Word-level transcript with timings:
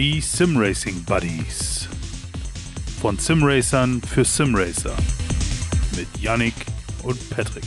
Die 0.00 0.22
Simracing 0.22 1.04
Buddies. 1.04 1.86
Von 3.02 3.18
Simracern 3.18 4.00
für 4.00 4.24
Simracer. 4.24 4.96
Mit 5.94 6.08
Yannick 6.18 6.54
und 7.02 7.18
Patrick. 7.28 7.66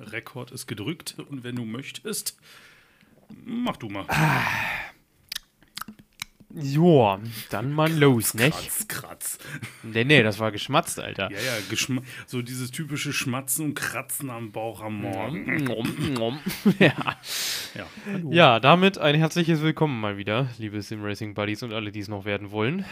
Rekord 0.00 0.50
ist 0.50 0.66
gedrückt 0.66 1.14
und 1.30 1.44
wenn 1.44 1.54
du 1.54 1.64
möchtest, 1.64 2.36
mach 3.46 3.76
du 3.76 3.88
mal. 3.88 4.04
Joa, 6.58 7.20
dann 7.50 7.70
mal 7.70 7.92
los, 7.92 8.32
nicht? 8.32 8.50
Kratz, 8.50 8.88
kratz. 8.88 9.38
Nee, 9.82 10.04
nee, 10.04 10.22
das 10.22 10.38
war 10.38 10.50
geschmatzt, 10.52 10.98
Alter. 10.98 11.30
Ja, 11.30 11.36
ja, 11.36 11.52
Geschma 11.68 12.00
so 12.26 12.40
dieses 12.40 12.70
typische 12.70 13.12
Schmatzen 13.12 13.66
und 13.66 13.74
Kratzen 13.74 14.30
am 14.30 14.52
Bauch 14.52 14.80
am 14.80 15.02
Morgen. 15.02 15.64
Nom, 15.64 16.14
nom. 16.14 16.38
ja. 16.78 16.94
Ja, 17.74 17.86
hallo. 18.06 18.32
ja, 18.32 18.58
damit 18.58 18.96
ein 18.96 19.16
herzliches 19.16 19.60
Willkommen 19.60 20.00
mal 20.00 20.16
wieder, 20.16 20.48
liebe 20.56 20.80
Simracing 20.80 21.34
Buddies 21.34 21.62
und 21.62 21.74
alle, 21.74 21.92
die 21.92 22.00
es 22.00 22.08
noch 22.08 22.24
werden 22.24 22.50
wollen. 22.50 22.86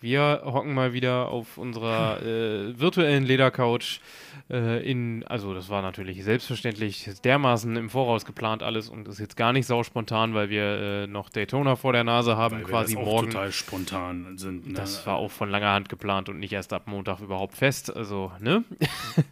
Wir 0.00 0.42
hocken 0.44 0.74
mal 0.74 0.92
wieder 0.92 1.28
auf 1.28 1.58
unserer 1.58 2.22
äh, 2.22 2.78
virtuellen 2.78 3.24
Ledercouch 3.24 4.00
äh, 4.48 4.88
in, 4.88 5.24
also 5.26 5.54
das 5.54 5.68
war 5.68 5.82
natürlich 5.82 6.22
selbstverständlich 6.22 7.10
dermaßen 7.24 7.76
im 7.76 7.90
Voraus 7.90 8.24
geplant 8.24 8.62
alles 8.62 8.88
und 8.88 9.08
ist 9.08 9.18
jetzt 9.18 9.36
gar 9.36 9.52
nicht 9.52 9.66
sau 9.66 9.82
spontan, 9.82 10.34
weil 10.34 10.50
wir 10.50 10.62
äh, 10.62 11.06
noch 11.08 11.30
Daytona 11.30 11.74
vor 11.74 11.92
der 11.92 12.04
Nase 12.04 12.36
haben, 12.36 12.56
Weil 12.56 12.60
wir 12.60 12.68
quasi 12.68 12.94
das 12.94 13.02
auch 13.02 13.06
morgen. 13.06 13.30
total 13.30 13.52
spontan 13.52 14.38
sind. 14.38 14.68
Ne? 14.68 14.74
Das 14.74 15.04
war 15.04 15.16
auch 15.16 15.32
von 15.32 15.50
langer 15.50 15.72
Hand 15.72 15.88
geplant 15.88 16.28
und 16.28 16.38
nicht 16.38 16.52
erst 16.52 16.72
ab 16.72 16.86
Montag 16.86 17.20
überhaupt 17.20 17.56
fest. 17.56 17.94
Also, 17.94 18.30
ne? 18.40 18.64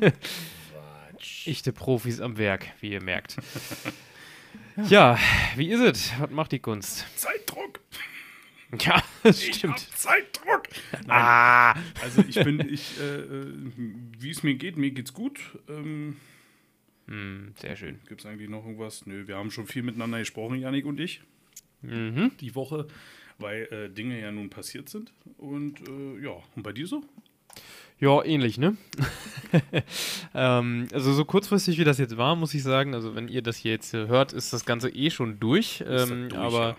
Echte 1.46 1.72
Profis 1.72 2.20
am 2.20 2.38
Werk, 2.38 2.66
wie 2.80 2.90
ihr 2.90 3.02
merkt. 3.02 3.36
ja, 4.88 5.16
wie 5.54 5.70
ist 5.70 5.80
es? 5.80 6.12
Was 6.18 6.30
macht 6.30 6.50
die 6.50 6.58
Kunst? 6.58 7.06
Zeitdruck. 7.16 7.80
Ja, 8.84 9.02
das 9.22 9.42
Ich 9.42 9.48
hab 9.48 9.54
stimmt. 9.78 9.78
Zeitdruck. 9.96 10.62
Nein, 10.92 11.04
Ah! 11.08 11.74
also 12.02 12.22
ich 12.28 12.36
bin, 12.42 12.60
ich, 12.72 13.00
äh, 13.00 13.20
äh, 13.20 13.52
wie 14.18 14.30
es 14.30 14.42
mir 14.42 14.54
geht, 14.54 14.76
mir 14.76 14.90
geht's 14.90 15.12
gut. 15.12 15.40
Ähm, 15.68 16.16
Hm, 17.08 17.54
sehr 17.60 17.76
schön. 17.76 18.00
Gibt 18.08 18.22
es 18.22 18.26
eigentlich 18.26 18.48
noch 18.50 18.64
irgendwas? 18.64 19.06
Nö, 19.06 19.28
wir 19.28 19.36
haben 19.36 19.52
schon 19.52 19.66
viel 19.68 19.84
miteinander 19.84 20.18
gesprochen, 20.18 20.58
Janik 20.58 20.86
und 20.86 20.98
ich, 20.98 21.20
Mhm. 21.82 22.32
die 22.40 22.56
Woche, 22.56 22.88
weil 23.38 23.62
äh, 23.70 23.88
Dinge 23.90 24.20
ja 24.20 24.32
nun 24.32 24.50
passiert 24.50 24.88
sind. 24.88 25.12
Und 25.38 25.80
äh, 25.88 26.20
ja, 26.24 26.32
und 26.56 26.62
bei 26.64 26.72
dir 26.72 26.86
so? 26.88 27.04
Ja, 28.00 28.24
ähnlich, 28.24 28.58
ne? 28.58 28.76
ähm, 30.34 30.88
also 30.92 31.12
so 31.12 31.24
kurzfristig 31.24 31.78
wie 31.78 31.84
das 31.84 31.98
jetzt 31.98 32.16
war, 32.16 32.36
muss 32.36 32.54
ich 32.54 32.62
sagen, 32.62 32.92
also 32.94 33.14
wenn 33.14 33.28
ihr 33.28 33.42
das 33.42 33.56
hier 33.56 33.72
jetzt 33.72 33.92
hört, 33.92 34.32
ist 34.32 34.52
das 34.52 34.64
Ganze 34.64 34.90
eh 34.90 35.10
schon 35.10 35.38
durch. 35.40 35.84
Ähm, 35.86 36.28
durch, 36.28 36.34
aber 36.40 36.68
ja. 36.70 36.76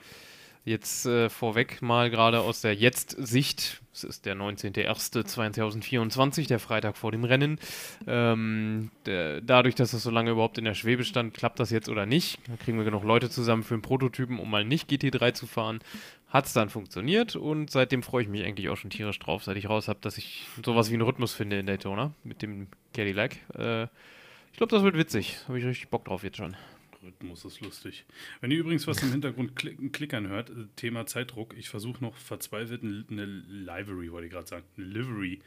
Jetzt 0.67 1.05
äh, 1.05 1.29
vorweg 1.29 1.81
mal 1.81 2.09
gerade 2.09 2.41
aus 2.41 2.59
der 2.59 2.75
Jetzt-Sicht. 2.75 3.81
Es 3.93 4.03
ist 4.03 4.25
der 4.25 4.35
19.01.2024, 4.35 6.49
der 6.49 6.59
Freitag 6.59 6.97
vor 6.97 7.13
dem 7.13 7.23
Rennen. 7.23 7.57
Ähm, 8.05 8.91
der, 9.05 9.39
dadurch, 9.39 9.75
dass 9.75 9.91
das 9.91 10.03
so 10.03 10.11
lange 10.11 10.31
überhaupt 10.31 10.57
in 10.57 10.65
der 10.65 10.73
Schwebe 10.73 11.05
stand, 11.05 11.33
klappt 11.33 11.61
das 11.61 11.69
jetzt 11.69 11.87
oder 11.87 12.05
nicht. 12.05 12.37
Da 12.49 12.57
kriegen 12.57 12.77
wir 12.77 12.83
genug 12.83 13.05
Leute 13.05 13.29
zusammen 13.29 13.63
für 13.63 13.75
einen 13.75 13.81
Prototypen, 13.81 14.39
um 14.39 14.51
mal 14.51 14.65
nicht 14.65 14.89
GT3 14.89 15.33
zu 15.33 15.47
fahren. 15.47 15.79
Hat 16.27 16.47
es 16.47 16.51
dann 16.51 16.67
funktioniert 16.67 17.37
und 17.37 17.71
seitdem 17.71 18.03
freue 18.03 18.23
ich 18.23 18.27
mich 18.27 18.43
eigentlich 18.43 18.67
auch 18.67 18.75
schon 18.75 18.89
tierisch 18.89 19.19
drauf, 19.19 19.45
seit 19.45 19.55
ich 19.55 19.69
raus 19.69 19.87
habe, 19.87 19.99
dass 20.01 20.17
ich 20.17 20.47
sowas 20.65 20.89
wie 20.89 20.95
einen 20.95 21.03
Rhythmus 21.03 21.33
finde 21.33 21.59
in 21.59 21.65
Daytona 21.65 22.11
mit 22.25 22.41
dem 22.41 22.67
Cadillac. 22.93 23.37
Äh, 23.57 23.83
ich 24.51 24.57
glaube, 24.57 24.71
das 24.71 24.83
wird 24.83 24.97
witzig. 24.97 25.37
Habe 25.47 25.59
ich 25.59 25.65
richtig 25.65 25.87
Bock 25.87 26.03
drauf 26.03 26.25
jetzt 26.25 26.35
schon. 26.35 26.57
Rhythmus 27.07 27.45
ist 27.45 27.61
lustig. 27.61 28.05
Wenn 28.41 28.51
ihr 28.51 28.59
übrigens 28.59 28.85
was 28.87 29.01
im 29.01 29.11
Hintergrund 29.11 29.55
klick 29.55 29.93
klickern 29.93 30.27
hört, 30.27 30.49
äh, 30.49 30.67
Thema 30.75 31.05
Zeitdruck, 31.05 31.55
ich 31.57 31.69
versuche 31.69 32.03
noch 32.03 32.15
verzweifelt 32.15 32.83
eine 32.83 33.25
Livery, 33.25 34.11
wollte 34.11 34.27
ich 34.27 34.33
gerade 34.33 34.47
sagen, 34.47 34.65
eine 34.77 34.85
Livery 34.85 35.41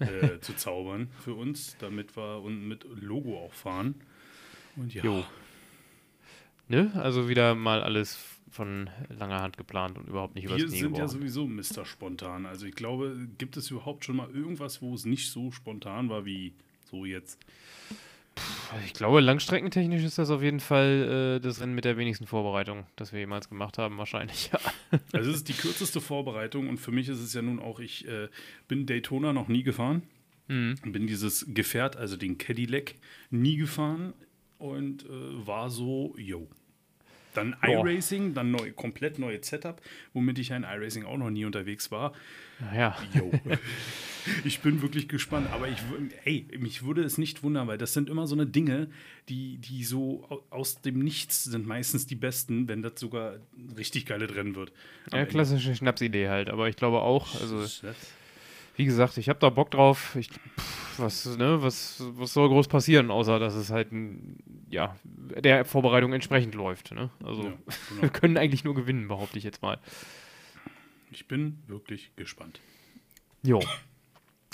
äh, 0.00 0.38
zu 0.40 0.54
zaubern 0.54 1.08
für 1.20 1.34
uns, 1.34 1.76
damit 1.78 2.16
wir 2.16 2.42
und 2.42 2.66
mit 2.66 2.84
Logo 3.00 3.38
auch 3.38 3.54
fahren. 3.54 3.94
Und 4.76 4.92
ja, 4.92 5.04
Jo. 5.04 5.24
Ne? 6.68 6.90
Also 6.94 7.28
wieder 7.28 7.54
mal 7.54 7.82
alles 7.82 8.18
von 8.50 8.88
langer 9.08 9.40
Hand 9.40 9.56
geplant 9.56 9.98
und 9.98 10.08
überhaupt 10.08 10.34
nicht 10.34 10.44
übers 10.44 10.58
wir 10.58 10.66
Knie 10.66 10.78
sind 10.78 10.96
ja 10.96 11.08
sowieso 11.08 11.46
Mr. 11.46 11.84
Spontan. 11.84 12.46
Also 12.46 12.66
ich 12.66 12.74
glaube, 12.74 13.28
gibt 13.36 13.56
es 13.56 13.70
überhaupt 13.70 14.04
schon 14.04 14.16
mal 14.16 14.30
irgendwas, 14.30 14.80
wo 14.80 14.94
es 14.94 15.04
nicht 15.04 15.30
so 15.30 15.50
spontan 15.50 16.08
war 16.08 16.24
wie 16.24 16.54
so 16.84 17.04
jetzt? 17.04 17.38
Ich 18.84 18.94
glaube, 18.94 19.20
langstreckentechnisch 19.20 20.02
ist 20.02 20.18
das 20.18 20.30
auf 20.30 20.42
jeden 20.42 20.60
Fall 20.60 21.36
äh, 21.36 21.40
das 21.40 21.60
Rennen 21.60 21.74
mit 21.74 21.84
der 21.84 21.96
wenigsten 21.96 22.26
Vorbereitung, 22.26 22.86
das 22.96 23.12
wir 23.12 23.20
jemals 23.20 23.48
gemacht 23.48 23.78
haben, 23.78 23.98
wahrscheinlich. 23.98 24.50
Ja. 24.52 24.58
Also 25.12 25.30
es 25.30 25.38
ist 25.38 25.48
die 25.48 25.52
kürzeste 25.54 26.00
Vorbereitung 26.00 26.68
und 26.68 26.78
für 26.78 26.92
mich 26.92 27.08
ist 27.08 27.20
es 27.20 27.34
ja 27.34 27.42
nun 27.42 27.58
auch, 27.58 27.80
ich 27.80 28.06
äh, 28.06 28.28
bin 28.68 28.86
Daytona 28.86 29.32
noch 29.32 29.48
nie 29.48 29.62
gefahren. 29.62 30.02
Mhm. 30.48 30.76
Bin 30.86 31.06
dieses 31.06 31.46
Gefährt, 31.48 31.96
also 31.96 32.16
den 32.16 32.38
Cadillac, 32.38 32.94
nie 33.30 33.56
gefahren 33.56 34.12
und 34.58 35.04
äh, 35.04 35.08
war 35.08 35.70
so, 35.70 36.14
yo. 36.16 36.48
Dann 37.34 37.56
iRacing, 37.62 38.34
dann 38.34 38.52
neu, 38.52 38.72
komplett 38.72 39.18
neues 39.18 39.48
Setup, 39.48 39.80
womit 40.12 40.38
ich 40.38 40.50
ja 40.50 40.56
in 40.56 40.62
iRacing 40.62 41.04
auch 41.04 41.16
noch 41.16 41.30
nie 41.30 41.44
unterwegs 41.44 41.90
war. 41.90 42.12
Yo. 43.14 43.32
ich 44.44 44.60
bin 44.60 44.80
wirklich 44.82 45.08
gespannt, 45.08 45.48
aber 45.52 45.68
ich, 45.68 45.76
ey, 46.24 46.46
mich 46.58 46.84
würde 46.84 47.02
es 47.02 47.18
nicht 47.18 47.42
wundern, 47.42 47.66
weil 47.68 47.78
das 47.78 47.92
sind 47.92 48.08
immer 48.08 48.26
so 48.26 48.34
eine 48.34 48.46
Dinge, 48.46 48.88
die, 49.28 49.58
die 49.58 49.84
so 49.84 50.24
au- 50.30 50.42
aus 50.50 50.80
dem 50.80 50.98
Nichts 51.00 51.44
sind 51.44 51.66
meistens 51.66 52.06
die 52.06 52.14
besten, 52.14 52.68
wenn 52.68 52.82
das 52.82 52.92
sogar 52.96 53.34
richtig 53.76 54.06
geile 54.06 54.34
Rennen 54.34 54.54
wird. 54.54 54.70
Am 55.10 55.18
Ja, 55.18 55.18
Ende. 55.20 55.30
klassische 55.32 55.74
Schnapsidee 55.74 56.28
halt, 56.28 56.48
aber 56.48 56.68
ich 56.68 56.76
glaube 56.76 57.00
auch, 57.00 57.38
also 57.40 57.64
wie 58.76 58.84
gesagt, 58.84 59.18
ich 59.18 59.28
habe 59.28 59.38
da 59.38 59.50
Bock 59.50 59.70
drauf. 59.70 60.16
Ich, 60.16 60.30
pff, 60.30 60.98
was, 60.98 61.36
ne, 61.36 61.62
was, 61.62 62.02
was 62.16 62.32
soll 62.32 62.48
groß 62.48 62.66
passieren, 62.68 63.10
außer 63.10 63.38
dass 63.38 63.54
es 63.54 63.70
halt 63.70 63.92
ein, 63.92 64.38
ja, 64.70 64.96
der 65.04 65.64
Vorbereitung 65.64 66.12
entsprechend 66.12 66.54
läuft. 66.54 66.92
Ne? 66.92 67.10
Also 67.22 67.42
Ja, 67.44 67.50
wir 68.00 68.00
genau. 68.00 68.12
können 68.12 68.36
eigentlich 68.36 68.64
nur 68.64 68.74
gewinnen, 68.74 69.06
behaupte 69.08 69.38
ich 69.38 69.44
jetzt 69.44 69.60
mal. 69.62 69.78
Ich 71.14 71.28
bin 71.28 71.62
wirklich 71.68 72.10
gespannt. 72.16 72.60
Jo. 73.44 73.62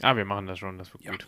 Ah, 0.03 0.15
wir 0.15 0.25
machen 0.26 0.47
das 0.47 0.59
schon, 0.59 0.76
das 0.76 0.93
wird 0.93 1.04
Ja. 1.04 1.12
gut. 1.12 1.26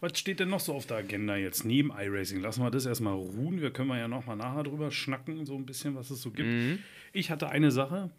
Was 0.00 0.18
steht 0.18 0.40
denn 0.40 0.48
noch 0.50 0.58
so 0.60 0.74
auf 0.74 0.86
der 0.86 0.96
Agenda 0.98 1.36
jetzt 1.36 1.64
neben 1.64 1.90
iRacing? 1.96 2.40
Lassen 2.40 2.62
wir 2.62 2.70
das 2.70 2.84
erstmal 2.84 3.14
ruhen. 3.14 3.60
Wir 3.60 3.70
können 3.70 3.88
ja 3.90 4.08
noch 4.08 4.26
mal 4.26 4.34
nachher 4.36 4.64
drüber 4.64 4.90
schnacken, 4.90 5.46
so 5.46 5.54
ein 5.56 5.64
bisschen, 5.64 5.94
was 5.94 6.10
es 6.10 6.20
so 6.20 6.30
gibt. 6.30 6.48
Mhm. 6.48 6.78
Ich 7.12 7.30
hatte 7.30 7.48
eine 7.50 7.70
Sache, 7.70 8.10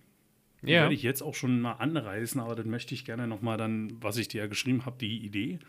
die 0.61 0.71
Ja. 0.71 0.83
werde 0.83 0.95
ich 0.95 1.03
jetzt 1.03 1.21
auch 1.21 1.35
schon 1.35 1.59
mal 1.59 1.73
anreißen, 1.73 2.39
aber 2.39 2.55
das 2.55 2.65
möchte 2.65 2.95
ich 2.95 3.03
gerne 3.05 3.27
noch 3.27 3.41
mal 3.41 3.57
dann, 3.57 4.01
was 4.01 4.17
ich 4.17 4.29
dir 4.29 4.41
ja 4.43 4.47
geschrieben 4.47 4.85
habe, 4.85 4.97
die 4.97 5.17
Idee. 5.25 5.59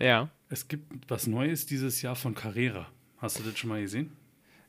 Ja. 0.00 0.30
Es 0.48 0.66
gibt 0.68 0.90
was 1.10 1.26
Neues 1.26 1.66
dieses 1.66 2.00
Jahr 2.02 2.16
von 2.16 2.34
Carrera. 2.34 2.90
Hast 3.18 3.38
du 3.38 3.42
das 3.42 3.58
schon 3.58 3.68
mal 3.68 3.82
gesehen? 3.82 4.10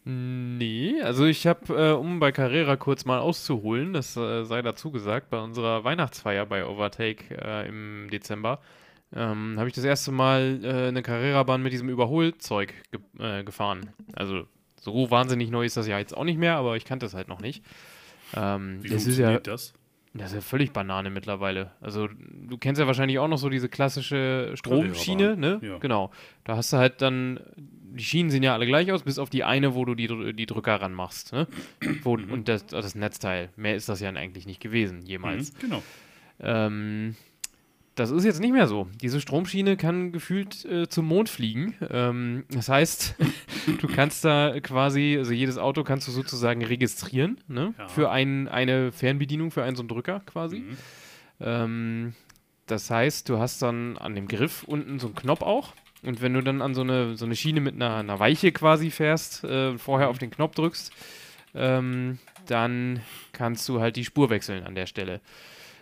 Nee, 0.06 1.02
also 1.02 1.26
ich 1.26 1.48
habe, 1.48 1.74
äh, 1.74 1.92
um 1.94 2.20
bei 2.20 2.34
Carrera 2.34 2.76
kurz 2.76 3.06
mal 3.06 3.20
auszuholen, 3.20 3.94
das 3.94 4.18
äh, 4.18 4.44
sei 4.44 4.62
dazu 4.62 4.92
gesagt, 4.92 5.30
bei 5.30 5.40
unserer 5.40 5.86
Weihnachtsfeier 5.86 6.46
bei 6.46 6.66
Overtake 6.66 7.36
äh, 7.42 7.68
im 7.70 8.10
Dezember, 8.12 8.60
ähm, 9.16 9.56
habe 9.58 9.70
ich 9.70 9.76
das 9.76 9.86
erste 9.86 10.12
Mal 10.12 10.60
äh, 10.64 10.88
eine 10.88 11.04
Carrera-Bahn 11.04 11.62
mit 11.62 11.72
diesem 11.72 11.88
Überholzeug 11.88 12.74
ge 12.92 13.00
äh, 13.20 13.44
gefahren. 13.44 13.92
Also 14.14 14.46
so 14.82 15.10
wahnsinnig 15.10 15.50
neu 15.52 15.66
ist 15.66 15.78
das 15.78 15.88
ja 15.88 15.98
jetzt 16.00 16.16
auch 16.16 16.26
nicht 16.26 16.38
mehr, 16.38 16.58
aber 16.58 16.76
ich 16.76 16.84
kannte 16.84 17.06
es 17.06 17.14
halt 17.14 17.30
noch 17.30 17.40
nicht. 17.40 17.64
Ähm, 18.36 18.80
Wie 18.82 18.90
das 18.90 19.06
ist 19.06 19.18
ja, 19.18 19.28
funktioniert 19.28 19.48
das? 19.48 19.74
das 20.14 20.32
ist 20.32 20.36
ja 20.36 20.42
völlig 20.42 20.74
Banane 20.74 21.10
mittlerweile. 21.10 21.72
Also 21.82 22.08
du 22.08 22.58
kennst 22.58 22.80
ja 22.80 22.88
wahrscheinlich 22.88 23.20
auch 23.20 23.28
noch 23.28 23.38
so 23.38 23.50
diese 23.50 23.70
klassische 23.70 24.52
Stromschiene, 24.56 25.38
ne? 25.38 25.60
Ja. 25.62 25.78
Genau. 25.78 26.12
Da 26.44 26.58
hast 26.58 26.74
du 26.74 26.78
halt 26.78 27.02
dann, 27.02 27.40
die 27.94 28.04
Schienen 28.04 28.30
sehen 28.30 28.44
ja 28.44 28.54
alle 28.54 28.66
gleich 28.66 28.92
aus, 28.92 29.04
bis 29.04 29.20
auf 29.20 29.30
die 29.30 29.44
eine, 29.44 29.76
wo 29.76 29.86
du 29.86 29.96
die, 29.96 30.34
die 30.34 30.46
Drücker 30.46 30.76
ranmachst, 30.82 31.34
ne? 31.34 31.48
Wo, 32.02 32.18
Mhm. 32.18 32.32
Und 32.32 32.48
das, 32.48 32.66
das 32.66 32.96
Netzteil. 32.96 33.50
Mehr 33.56 33.76
ist 33.76 33.90
das 33.90 34.00
ja 34.00 34.10
eigentlich 34.10 34.46
nicht 34.46 34.60
gewesen, 34.60 35.02
jemals. 35.06 35.54
Mhm, 35.54 35.60
genau. 35.60 35.84
Ähm, 36.40 37.16
das 37.96 38.10
ist 38.10 38.26
jetzt 38.26 38.40
nicht 38.40 38.54
mehr 38.54 38.68
so. 38.68 38.88
Diese 39.02 39.22
Stromschiene 39.22 39.78
kann 39.78 40.12
gefühlt 40.12 40.66
äh, 40.66 40.88
zum 40.88 41.06
Mond 41.06 41.30
fliegen. 41.30 41.76
Ähm, 41.90 42.46
das 42.50 42.70
heißt, 42.70 43.16
du 43.82 43.88
kannst 43.88 44.26
da 44.26 44.60
quasi, 44.62 45.16
also 45.18 45.32
jedes 45.32 45.58
Auto 45.58 45.84
kannst 45.84 46.08
du 46.08 46.12
sozusagen 46.12 46.64
registrieren, 46.64 47.38
ne? 47.48 47.74
Ja. 47.78 47.88
Für 47.88 48.10
ein, 48.10 48.48
eine 48.48 48.92
Fernbedienung, 48.92 49.52
für 49.52 49.64
einen 49.64 49.76
so 49.76 49.82
einen 49.84 49.90
Drücker 49.90 50.22
quasi. 50.26 50.60
Mhm. 50.60 50.78
Ähm, 51.40 52.14
das 52.66 52.90
heißt, 52.90 53.30
du 53.30 53.40
hast 53.40 53.62
dann 53.62 53.98
an 53.98 54.16
dem 54.16 54.28
Griff 54.28 54.64
unten 54.64 55.00
so 55.00 55.08
einen 55.08 55.16
Knopf 55.16 55.42
auch. 55.42 55.74
Und 56.06 56.22
wenn 56.22 56.34
du 56.34 56.42
dann 56.42 56.62
an 56.62 56.74
so 56.74 56.82
eine, 56.82 57.16
so 57.16 57.26
eine 57.26 57.36
Schiene 57.36 57.62
mit 57.62 57.76
einer, 57.76 57.96
einer 57.96 58.20
Weiche 58.20 58.52
quasi 58.52 58.92
fährst, 58.92 59.44
äh, 59.44 59.78
vorher 59.78 60.10
auf 60.10 60.18
den 60.18 60.32
Knopf 60.32 60.56
drückst, 60.56 60.92
ähm, 61.56 62.20
dann 62.48 63.00
kannst 63.32 63.68
du 63.70 63.80
halt 63.80 63.96
die 63.96 64.04
Spur 64.06 64.30
wechseln 64.30 64.64
an 64.64 64.76
der 64.76 64.86
Stelle. 64.86 65.22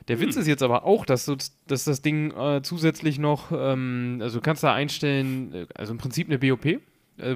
Der 0.08 0.20
Witz 0.20 0.36
Hm. 0.36 0.42
ist 0.42 0.48
jetzt 0.48 0.64
aber 0.64 0.84
auch, 0.86 1.06
dass, 1.06 1.26
du, 1.26 1.36
dass 1.68 1.84
das 1.86 2.02
Ding 2.02 2.32
äh, 2.32 2.62
zusätzlich 2.64 3.20
noch, 3.20 3.52
ähm, 3.52 4.20
also 4.22 4.40
du 4.40 4.44
kannst 4.44 4.64
da 4.64 4.74
einstellen, 4.74 5.54
äh, 5.54 5.66
also 5.76 5.92
im 5.94 5.98
Prinzip 6.00 6.28
eine 6.28 6.40
BOP, 6.40 6.66
äh, 6.66 6.80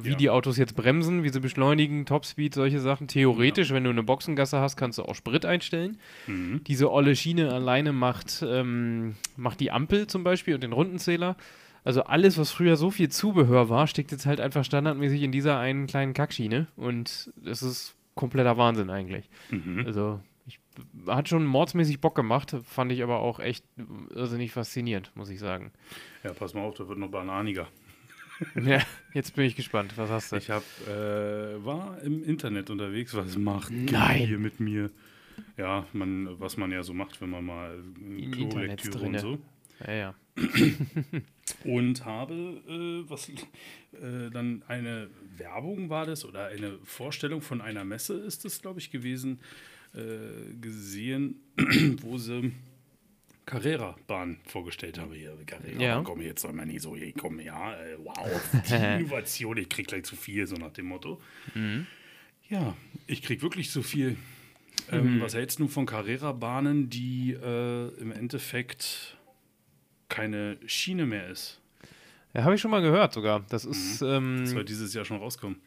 wie 0.01 0.09
Ja. 0.09 0.15
die 0.15 0.29
Autos 0.29 0.57
jetzt 0.57 0.75
bremsen, 0.75 1.23
wie 1.23 1.29
sie 1.29 1.39
beschleunigen, 1.39 2.05
Topspeed, 2.05 2.53
solche 2.53 2.79
Sachen. 2.79 3.07
Theoretisch, 3.07 3.71
wenn 3.71 3.83
du 3.83 3.91
eine 3.91 4.03
Boxengasse 4.03 4.59
hast, 4.59 4.77
kannst 4.77 4.97
du 4.97 5.03
auch 5.03 5.15
Sprit 5.15 5.45
einstellen. 5.45 5.99
Mhm. 6.27 6.63
Diese 6.65 6.91
olle 6.91 7.15
Schiene 7.15 7.51
alleine 7.53 7.93
macht, 7.93 8.43
ähm, 8.47 9.15
macht 9.37 9.59
die 9.59 9.71
Ampel 9.71 10.07
zum 10.07 10.23
Beispiel 10.23 10.55
und 10.55 10.61
den 10.63 10.73
Rundenzähler. 10.73 11.35
Also 11.85 12.03
alles, 12.03 12.37
was 12.39 12.51
früher 12.51 12.77
so 12.77 12.89
viel 12.89 13.09
Zubehör 13.09 13.69
war, 13.69 13.85
steckt 13.85 14.11
jetzt 14.11 14.25
halt 14.25 14.41
einfach 14.41 14.65
standardmäßig 14.65 15.21
in 15.21 15.31
dieser 15.31 15.59
einen 15.59 15.85
kleinen 15.85 16.15
Kackschiene. 16.15 16.67
Und 16.75 17.31
das 17.37 17.61
ist 17.61 17.95
kompletter 18.15 18.57
Wahnsinn 18.57 18.89
eigentlich. 18.89 19.29
Mhm. 19.51 19.83
Also 19.85 20.19
ich, 20.47 20.59
hat 21.05 21.29
schon 21.29 21.45
mordsmäßig 21.45 22.01
Bock 22.01 22.15
gemacht, 22.15 22.55
fand 22.63 22.91
ich 22.91 23.03
aber 23.03 23.19
auch 23.19 23.39
echt 23.39 23.63
irrsinnig 24.09 24.51
faszinierend, 24.51 25.11
muss 25.15 25.29
ich 25.29 25.39
sagen. 25.39 25.71
Ja, 26.23 26.33
pass 26.33 26.55
mal 26.55 26.61
auf, 26.61 26.73
da 26.73 26.87
wird 26.87 26.97
noch 26.97 27.11
bananiger. 27.11 27.67
ja, 28.55 28.81
jetzt 29.13 29.35
bin 29.35 29.45
ich 29.45 29.55
gespannt. 29.55 29.93
Was 29.95 30.09
hast 30.09 30.31
du? 30.31 30.37
Ich 30.37 30.49
hab, 30.49 30.63
äh, 30.87 31.63
war 31.63 32.01
im 32.01 32.23
Internet 32.23 32.71
unterwegs, 32.71 33.13
was 33.13 33.37
macht 33.37 33.71
Nein. 33.71 34.25
hier 34.25 34.39
mit 34.39 34.59
mir? 34.59 34.89
Ja, 35.55 35.85
man, 35.93 36.39
was 36.39 36.57
man 36.57 36.71
ja 36.71 36.81
so 36.81 36.95
macht, 36.95 37.21
wenn 37.21 37.29
man 37.29 37.45
mal 37.45 37.75
Im 37.99 38.17
Internet 38.33 38.81
Klolektüre 38.81 39.05
und 39.05 39.19
so. 39.19 39.37
Ja, 39.85 39.93
ja. 39.93 40.15
Und 41.63 42.03
habe 42.05 42.33
äh, 42.67 43.09
was 43.09 43.29
äh, 43.29 44.29
dann 44.31 44.63
eine 44.67 45.09
Werbung 45.37 45.89
war 45.89 46.05
das 46.05 46.25
oder 46.25 46.47
eine 46.47 46.77
Vorstellung 46.83 47.41
von 47.41 47.61
einer 47.61 47.83
Messe 47.83 48.15
ist 48.15 48.45
es, 48.45 48.61
glaube 48.61 48.79
ich, 48.79 48.91
gewesen, 48.91 49.39
äh, 49.93 50.53
gesehen, 50.59 51.39
wo 52.01 52.17
sie 52.17 52.51
Carrera-Bahn 53.45 54.37
vorgestellt 54.45 54.97
haben. 54.99 55.13
Hier, 55.13 55.37
Carrera, 55.45 55.81
Ja. 55.81 56.01
komm 56.01 56.21
jetzt 56.21 56.41
soll 56.41 56.53
man 56.53 56.67
nicht 56.67 56.81
so, 56.81 56.95
hier, 56.95 57.13
komm, 57.13 57.39
ja, 57.39 57.73
äh, 57.75 57.97
wow, 58.03 58.41
die 58.69 58.73
Innovation, 58.73 59.57
ich 59.57 59.69
krieg 59.69 59.87
gleich 59.87 60.03
zu 60.03 60.15
viel, 60.15 60.47
so 60.47 60.55
nach 60.55 60.71
dem 60.71 60.87
Motto. 60.87 61.21
Mhm. 61.53 61.85
Ja, 62.49 62.75
ich 63.07 63.21
krieg 63.21 63.41
wirklich 63.41 63.69
zu 63.71 63.81
viel. 63.83 64.17
Ähm, 64.91 65.19
Was 65.21 65.33
hältst 65.33 65.59
du 65.59 65.67
von 65.67 65.85
Carrera-Bahnen, 65.85 66.89
die 66.89 67.31
äh, 67.33 67.87
im 67.99 68.11
Endeffekt 68.11 69.14
keine 70.09 70.57
Schiene 70.65 71.05
mehr 71.05 71.29
ist? 71.29 71.59
Ja, 72.33 72.43
habe 72.43 72.55
ich 72.55 72.61
schon 72.61 72.71
mal 72.71 72.81
gehört 72.81 73.13
sogar. 73.13 73.43
Das 73.49 73.65
ist, 73.65 74.01
ähm, 74.01 74.39
Das 74.41 74.51
soll 74.51 74.65
dieses 74.65 74.93
Jahr 74.93 75.05
schon 75.05 75.17
rauskommen. 75.17 75.57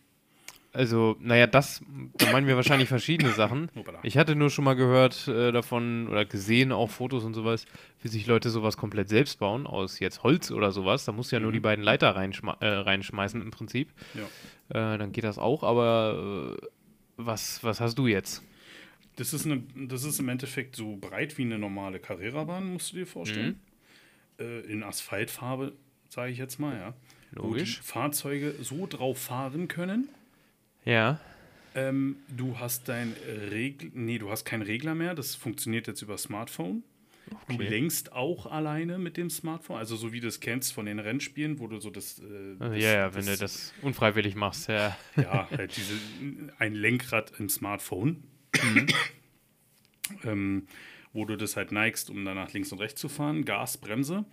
also, 0.72 1.16
naja, 1.18 1.46
das, 1.46 1.82
da 2.18 2.30
meinen 2.30 2.46
wir 2.46 2.56
wahrscheinlich 2.56 2.88
verschiedene 2.88 3.32
Sachen. 3.32 3.70
Ich 4.04 4.16
hatte 4.16 4.36
nur 4.36 4.48
schon 4.50 4.64
mal 4.64 4.74
gehört 4.76 5.26
äh, 5.28 5.50
davon 5.50 6.06
oder 6.08 6.24
gesehen, 6.24 6.70
auch 6.72 6.88
Fotos 6.90 7.24
und 7.24 7.34
sowas, 7.34 7.64
wie 8.02 8.08
sich 8.08 8.26
Leute 8.26 8.48
sowas 8.50 8.76
komplett 8.76 9.08
selbst 9.08 9.38
bauen, 9.40 9.66
aus 9.66 9.98
jetzt 9.98 10.22
Holz 10.22 10.50
oder 10.52 10.70
sowas. 10.70 11.04
Da 11.04 11.12
musst 11.12 11.32
du 11.32 11.36
ja 11.36 11.40
nur 11.40 11.50
Mhm. 11.50 11.54
die 11.54 11.60
beiden 11.60 11.84
Leiter 11.84 12.14
reinschma 12.14 12.56
äh, 12.60 12.66
reinschmeißen 12.68 13.40
im 13.42 13.50
Prinzip. 13.50 13.88
Ja. 14.14 14.94
Äh, 14.94 14.98
dann 14.98 15.10
geht 15.12 15.24
das 15.24 15.38
auch, 15.38 15.62
aber 15.64 16.56
äh, 16.60 16.66
was, 17.16 17.64
was 17.64 17.80
hast 17.80 17.98
du 17.98 18.06
jetzt? 18.06 18.42
Das 19.16 19.32
ist, 19.32 19.46
eine, 19.46 19.64
das 19.74 20.04
ist 20.04 20.20
im 20.20 20.28
Endeffekt 20.28 20.76
so 20.76 20.94
breit 20.96 21.36
wie 21.38 21.42
eine 21.42 21.58
normale 21.58 21.98
Carrera-Bahn, 21.98 22.72
musst 22.74 22.92
du 22.92 22.98
dir 22.98 23.06
vorstellen. 23.06 23.58
Äh, 24.38 24.60
in 24.70 24.82
Asphaltfarbe, 24.82 25.72
sage 26.08 26.32
ich 26.32 26.38
jetzt 26.38 26.58
mal, 26.58 26.76
ja. 26.76 26.94
Logisch. 27.32 27.80
Wo 27.80 27.84
Fahrzeuge 27.84 28.54
so 28.62 28.86
drauf 28.86 29.18
fahren 29.18 29.68
können. 29.68 30.08
Ja. 30.84 31.20
Ähm, 31.74 32.16
du 32.34 32.58
hast 32.58 32.88
dein 32.88 33.14
Regel, 33.50 33.90
nee, 33.94 34.18
du 34.18 34.30
hast 34.30 34.44
keinen 34.44 34.62
Regler 34.62 34.94
mehr. 34.94 35.14
Das 35.14 35.34
funktioniert 35.34 35.86
jetzt 35.86 36.00
über 36.02 36.16
Smartphone. 36.16 36.82
Du 37.46 37.54
Okay. 37.56 37.68
lenkst 37.68 38.12
auch 38.12 38.46
alleine 38.46 38.96
mit 38.96 39.18
dem 39.18 39.28
Smartphone, 39.28 39.76
also 39.76 39.96
so 39.96 40.12
wie 40.14 40.20
du 40.20 40.28
es 40.28 40.40
kennst 40.40 40.72
von 40.72 40.86
den 40.86 40.98
Rennspielen, 40.98 41.58
wo 41.58 41.66
du 41.66 41.78
so 41.78 41.90
das. 41.90 42.18
Äh, 42.20 42.22
Also, 42.58 42.72
das 42.74 42.82
ja, 42.82 42.92
ja, 42.94 43.14
wenn 43.14 43.26
du 43.26 43.36
das 43.36 43.74
unfreiwillig 43.82 44.34
machst, 44.34 44.68
ja. 44.70 44.96
Ja, 45.16 45.46
halt 45.50 45.76
diese, 45.76 45.92
ein 46.58 46.74
Lenkrad 46.74 47.32
im 47.38 47.50
Smartphone, 47.50 48.22
ähm, 50.24 50.66
wo 51.12 51.24
du 51.24 51.36
das 51.36 51.56
halt 51.56 51.72
neigst, 51.72 52.10
um 52.10 52.24
dann 52.24 52.36
nach 52.36 52.52
links 52.52 52.72
und 52.72 52.78
rechts 52.78 53.00
zu 53.00 53.08
fahren, 53.08 53.44
Gas, 53.44 53.78
Bremse. 53.78 54.24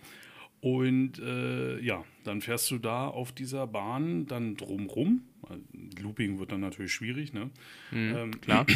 Und 0.60 1.18
äh, 1.18 1.78
ja, 1.80 2.04
dann 2.24 2.40
fährst 2.40 2.70
du 2.70 2.78
da 2.78 3.08
auf 3.08 3.32
dieser 3.32 3.66
Bahn 3.66 4.26
dann 4.26 4.56
drumrum. 4.56 5.22
Looping 6.00 6.38
wird 6.38 6.50
dann 6.50 6.60
natürlich 6.60 6.92
schwierig, 6.92 7.32
ne? 7.32 7.50
Ähm, 7.92 8.40
Klar. 8.40 8.66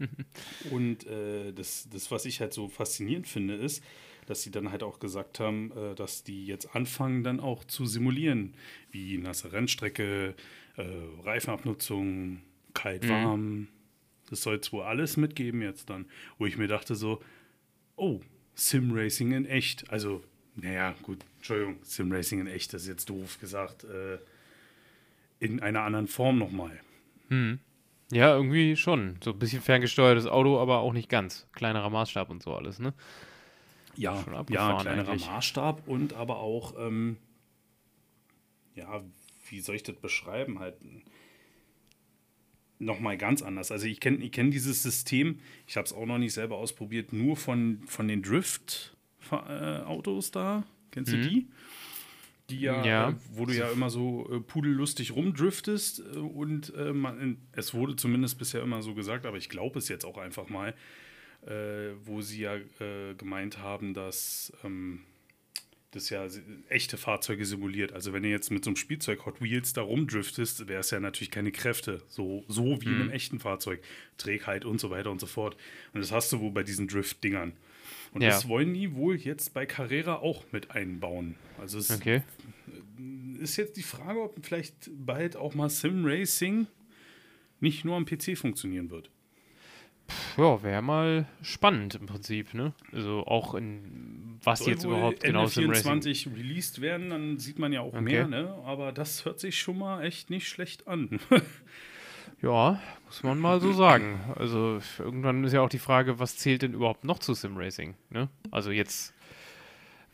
und 0.70 1.06
äh, 1.06 1.52
das, 1.52 1.88
das, 1.90 2.10
was 2.10 2.24
ich 2.24 2.40
halt 2.40 2.52
so 2.52 2.68
faszinierend 2.68 3.28
finde, 3.28 3.54
ist, 3.54 3.84
dass 4.26 4.42
sie 4.42 4.50
dann 4.50 4.70
halt 4.70 4.82
auch 4.82 4.98
gesagt 4.98 5.40
haben, 5.40 5.70
äh, 5.72 5.94
dass 5.94 6.24
die 6.24 6.46
jetzt 6.46 6.74
anfangen, 6.74 7.22
dann 7.22 7.38
auch 7.38 7.64
zu 7.64 7.86
simulieren, 7.86 8.54
wie 8.90 9.18
nasse 9.18 9.52
Rennstrecke, 9.52 10.34
äh, 10.76 10.82
Reifenabnutzung, 11.22 12.40
kalt, 12.74 13.08
warm. 13.08 13.68
Das 14.30 14.42
soll 14.42 14.56
es 14.56 14.72
wohl 14.72 14.82
alles 14.82 15.16
mitgeben 15.16 15.60
jetzt 15.62 15.90
dann. 15.90 16.06
Wo 16.38 16.46
ich 16.46 16.56
mir 16.56 16.68
dachte 16.68 16.94
so, 16.94 17.20
oh, 17.96 18.20
Sim-Racing 18.54 19.32
in 19.32 19.46
echt. 19.46 19.90
Also, 19.90 20.22
naja, 20.54 20.94
gut, 21.02 21.18
Entschuldigung, 21.36 21.78
Sim-Racing 21.82 22.40
in 22.40 22.46
echt, 22.46 22.72
das 22.72 22.82
ist 22.82 22.88
jetzt 22.88 23.10
doof 23.10 23.38
gesagt. 23.40 23.84
Äh, 23.84 24.18
in 25.40 25.60
einer 25.60 25.82
anderen 25.82 26.06
Form 26.06 26.38
nochmal. 26.38 26.78
Ja, 28.12 28.34
irgendwie 28.34 28.76
schon. 28.76 29.16
So 29.22 29.30
ein 29.30 29.38
bisschen 29.38 29.62
ferngesteuertes 29.62 30.26
Auto, 30.26 30.58
aber 30.60 30.78
auch 30.78 30.92
nicht 30.92 31.08
ganz. 31.08 31.46
Kleinerer 31.52 31.90
Maßstab 31.90 32.28
und 32.30 32.42
so 32.42 32.54
alles, 32.54 32.78
ne? 32.78 32.92
Ja, 33.96 34.22
Schon 34.22 34.34
ja 34.50 34.80
kleinerer 34.80 35.12
eigentlich. 35.12 35.26
Maßstab 35.26 35.86
und 35.88 36.12
aber 36.14 36.38
auch, 36.38 36.74
ähm, 36.78 37.16
ja, 38.74 39.02
wie 39.48 39.60
soll 39.60 39.76
ich 39.76 39.82
das 39.82 39.96
beschreiben? 39.96 40.58
Halt 40.58 40.76
nochmal 42.80 43.16
ganz 43.16 43.42
anders. 43.42 43.70
Also 43.70 43.86
ich 43.86 44.00
kenne 44.00 44.24
ich 44.24 44.32
kenn 44.32 44.50
dieses 44.50 44.82
System, 44.82 45.38
ich 45.66 45.76
habe 45.76 45.86
es 45.86 45.92
auch 45.92 46.06
noch 46.06 46.18
nicht 46.18 46.32
selber 46.32 46.56
ausprobiert, 46.56 47.12
nur 47.12 47.36
von, 47.36 47.82
von 47.86 48.08
den 48.08 48.22
Drift-Autos 48.22 50.30
da. 50.32 50.64
Kennst 50.90 51.12
du 51.12 51.20
die? 51.20 51.48
Die 52.48 52.60
ja, 52.60 52.78
Mhm. 52.78 52.84
Ja. 52.84 53.08
Äh, 53.10 53.14
wo 53.32 53.46
du 53.46 53.54
ja 53.54 53.70
immer 53.70 53.90
so 53.90 54.28
äh, 54.28 54.40
pudellustig 54.40 55.14
rumdriftest 55.14 56.00
äh, 56.00 56.18
und 56.18 56.74
äh, 56.74 56.92
man, 56.92 57.36
es 57.52 57.74
wurde 57.74 57.94
zumindest 57.94 58.38
bisher 58.38 58.62
immer 58.62 58.82
so 58.82 58.94
gesagt, 58.94 59.24
aber 59.24 59.36
ich 59.36 59.48
glaube 59.48 59.78
es 59.78 59.88
jetzt 59.88 60.04
auch 60.04 60.18
einfach 60.18 60.48
mal, 60.48 60.74
äh, 61.46 61.92
wo 62.02 62.22
sie 62.22 62.40
ja 62.40 62.56
äh, 62.56 63.14
gemeint 63.16 63.58
haben, 63.58 63.94
dass 63.94 64.52
ähm, 64.64 65.02
das 65.92 66.08
ja 66.10 66.26
echte 66.68 66.96
Fahrzeuge 66.96 67.44
simuliert. 67.44 67.92
Also 67.92 68.12
wenn 68.12 68.22
du 68.22 68.28
jetzt 68.28 68.50
mit 68.50 68.64
so 68.64 68.70
einem 68.70 68.76
Spielzeug 68.76 69.26
Hot 69.26 69.40
Wheels 69.42 69.72
da 69.72 69.82
rumdriftest, 69.82 70.68
wäre 70.68 70.80
es 70.80 70.90
ja 70.90 71.00
natürlich 71.00 71.30
keine 71.32 71.50
Kräfte, 71.50 72.02
so, 72.08 72.44
so 72.48 72.80
wie 72.80 72.86
in 72.92 73.00
einem 73.00 73.10
echten 73.10 73.40
Fahrzeug. 73.40 73.82
Trägheit 74.16 74.64
und 74.64 74.80
so 74.80 74.90
weiter 74.90 75.10
und 75.10 75.20
so 75.20 75.26
fort. 75.26 75.56
Und 75.92 76.00
das 76.00 76.12
hast 76.12 76.30
du 76.32 76.40
wohl 76.40 76.50
bei 76.52 76.62
diesen 76.62 76.86
Drift-Dingern. 76.88 77.52
Und 78.12 78.22
Ja. 78.22 78.28
das 78.30 78.48
wollen 78.48 78.74
die 78.74 78.94
wohl 78.94 79.16
jetzt 79.16 79.52
bei 79.54 79.66
Carrera 79.66 80.16
auch 80.16 80.44
mit 80.52 80.70
einbauen. 80.72 81.34
Also 81.58 81.78
es 81.78 81.90
Okay. 81.90 82.22
ist 83.40 83.56
jetzt 83.56 83.76
die 83.76 83.82
Frage, 83.82 84.20
ob 84.22 84.44
vielleicht 84.44 84.90
bald 84.92 85.36
auch 85.36 85.54
mal 85.54 85.70
Sim 85.70 86.04
Racing 86.04 86.66
nicht 87.60 87.84
nur 87.84 87.96
am 87.96 88.04
PC 88.04 88.36
funktionieren 88.36 88.90
wird. 88.90 89.10
Ja, 90.36 90.62
wäre 90.62 90.82
mal 90.82 91.26
spannend 91.42 91.94
im 91.94 92.06
Prinzip, 92.06 92.54
ne? 92.54 92.72
Also 92.92 93.26
auch 93.26 93.54
in 93.54 94.38
was 94.42 94.60
Soll 94.60 94.68
jetzt 94.70 94.84
überhaupt 94.84 95.22
genau 95.22 95.46
Sim 95.46 95.68
Racing. 95.68 95.82
24 96.02 96.28
released 96.36 96.80
werden, 96.80 97.10
dann 97.10 97.38
sieht 97.38 97.58
man 97.58 97.72
ja 97.72 97.80
auch 97.80 97.92
Okay. 97.92 98.00
mehr, 98.02 98.26
ne? 98.28 98.54
Aber 98.64 98.92
das 98.92 99.24
hört 99.24 99.38
sich 99.40 99.58
schon 99.58 99.78
mal 99.78 100.02
echt 100.02 100.30
nicht 100.30 100.48
schlecht 100.48 100.86
an. 100.88 101.20
Ja, 102.42 102.80
muss 103.04 103.22
man 103.22 103.38
mal 103.38 103.60
so 103.60 103.70
sagen. 103.74 104.18
Also 104.34 104.80
irgendwann 104.98 105.44
ist 105.44 105.52
ja 105.52 105.60
auch 105.60 105.68
die 105.68 105.78
Frage, 105.78 106.18
was 106.18 106.38
zählt 106.38 106.62
denn 106.62 106.72
überhaupt 106.72 107.04
noch 107.04 107.18
zu 107.18 107.34
Sim 107.34 107.56
Racing, 107.58 107.96
ne? 108.08 108.30
Also 108.50 108.70
jetzt, 108.70 109.12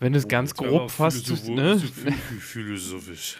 wenn 0.00 0.12
es 0.12 0.26
ganz 0.26 0.50
Jetzt 0.50 0.59
aber 0.61 0.69
grob 0.71 0.91
fasst, 0.91 1.49
ne? 1.49 1.79
phil- 1.79 2.12
Philosophisch. 2.41 3.37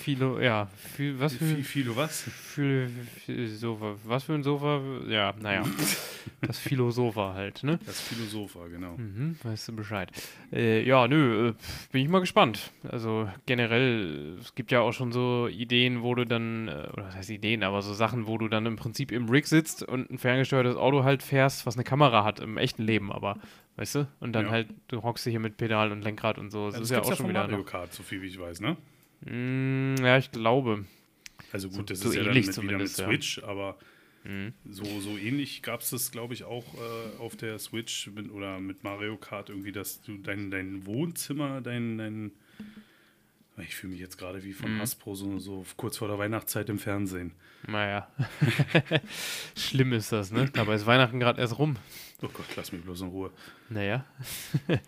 Philo, 0.00 0.40
ja, 0.40 0.68
viel, 0.96 1.20
was 1.20 1.34
für 1.34 1.44
viel 1.62 1.94
was? 1.94 2.22
Phil, 2.22 2.90
Phil, 3.24 3.46
Sofa, 3.48 3.96
was 4.04 4.24
für 4.24 4.32
ein 4.34 4.42
Sofa? 4.42 4.80
Ja, 5.08 5.34
naja, 5.40 5.62
das 6.40 6.58
Philosopher 6.58 7.34
halt, 7.34 7.62
ne? 7.62 7.78
Das 7.84 8.00
Philosopher, 8.00 8.68
genau. 8.68 8.96
Mhm, 8.96 9.36
weißt 9.42 9.68
du 9.68 9.76
Bescheid. 9.76 10.10
Äh, 10.52 10.82
ja, 10.84 11.06
nö, 11.06 11.50
äh, 11.50 11.54
bin 11.92 12.02
ich 12.02 12.08
mal 12.08 12.20
gespannt. 12.20 12.72
Also 12.88 13.28
generell, 13.46 14.38
es 14.40 14.54
gibt 14.54 14.72
ja 14.72 14.80
auch 14.80 14.92
schon 14.92 15.12
so 15.12 15.48
Ideen, 15.48 16.02
wo 16.02 16.14
du 16.14 16.24
dann, 16.24 16.68
äh, 16.68 16.88
oder 16.92 17.06
was 17.06 17.14
heißt 17.16 17.30
Ideen, 17.30 17.62
aber 17.62 17.82
so 17.82 17.92
Sachen, 17.92 18.26
wo 18.26 18.38
du 18.38 18.48
dann 18.48 18.64
im 18.66 18.76
Prinzip 18.76 19.12
im 19.12 19.28
Rig 19.28 19.46
sitzt 19.46 19.82
und 19.82 20.10
ein 20.10 20.18
ferngesteuertes 20.18 20.76
Auto 20.76 21.04
halt 21.04 21.22
fährst, 21.22 21.66
was 21.66 21.74
eine 21.76 21.84
Kamera 21.84 22.24
hat 22.24 22.40
im 22.40 22.56
echten 22.56 22.82
Leben, 22.84 23.12
aber, 23.12 23.36
weißt 23.76 23.94
du? 23.96 24.08
Und 24.20 24.32
dann 24.32 24.46
Ja. 24.46 24.50
halt, 24.52 24.68
du 24.88 25.02
hockst 25.02 25.26
hier 25.26 25.40
mit 25.40 25.56
Pedal 25.58 25.92
und 25.92 26.02
Lenkrad 26.02 26.38
und 26.38 26.50
so. 26.50 26.66
Das, 26.66 26.74
das 26.76 26.82
ist 26.84 26.90
ja 26.90 27.00
auch 27.00 27.04
schon 27.04 27.16
von 27.16 27.28
wieder 27.28 27.42
Mario. 27.48 27.62
Kart, 27.64 27.92
so 27.92 28.02
viel 28.02 28.22
wie 28.22 28.26
ich 28.28 28.40
weiß, 28.40 28.60
ne? 28.60 28.76
Mm, 29.20 29.96
ja, 30.02 30.18
ich 30.18 30.30
glaube. 30.32 30.84
Also 31.52 31.68
gut, 31.68 31.90
das 31.90 32.00
so 32.00 32.10
ist 32.10 32.16
ja 32.16 32.24
dann 32.24 32.34
mit, 32.34 32.38
wieder 32.38 32.46
mit 32.46 32.54
zumindest, 32.54 32.98
ja. 32.98 33.06
Switch, 33.06 33.42
aber 33.42 33.78
Mhm. 34.24 34.52
So, 34.68 34.84
so 35.00 35.16
ähnlich 35.16 35.62
gab 35.62 35.80
es 35.80 35.90
das, 35.90 36.10
glaube 36.10 36.34
ich, 36.34 36.44
auch 36.44 36.74
äh, 36.74 37.18
auf 37.18 37.36
der 37.36 37.58
Switch 37.58 38.08
mit, 38.08 38.30
oder 38.30 38.60
mit 38.60 38.84
Mario 38.84 39.16
Kart 39.16 39.48
irgendwie, 39.48 39.72
dass 39.72 40.02
du 40.02 40.18
dein, 40.18 40.50
dein 40.50 40.84
Wohnzimmer, 40.86 41.60
dein, 41.60 41.98
dein 41.98 42.32
ich 43.56 43.74
fühle 43.76 43.92
mich 43.92 44.00
jetzt 44.00 44.16
gerade 44.16 44.42
wie 44.42 44.54
von 44.54 44.74
Mhm. 44.74 44.80
Hasbro, 44.80 45.14
so, 45.14 45.38
so 45.38 45.66
kurz 45.76 45.98
vor 45.98 46.08
der 46.08 46.18
Weihnachtszeit 46.18 46.70
im 46.70 46.78
Fernsehen. 46.78 47.32
Naja. 47.66 48.10
Schlimm 49.56 49.92
ist 49.92 50.12
das, 50.12 50.30
ne? 50.30 50.48
Dabei 50.52 50.76
ist 50.76 50.86
Weihnachten 50.86 51.20
gerade 51.20 51.40
erst 51.40 51.58
rum. 51.58 51.76
Oh 52.22 52.28
Gott, 52.28 52.46
lass 52.56 52.72
mich 52.72 52.82
bloß 52.82 53.02
in 53.02 53.08
Ruhe. 53.08 53.30
Naja. 53.68 54.06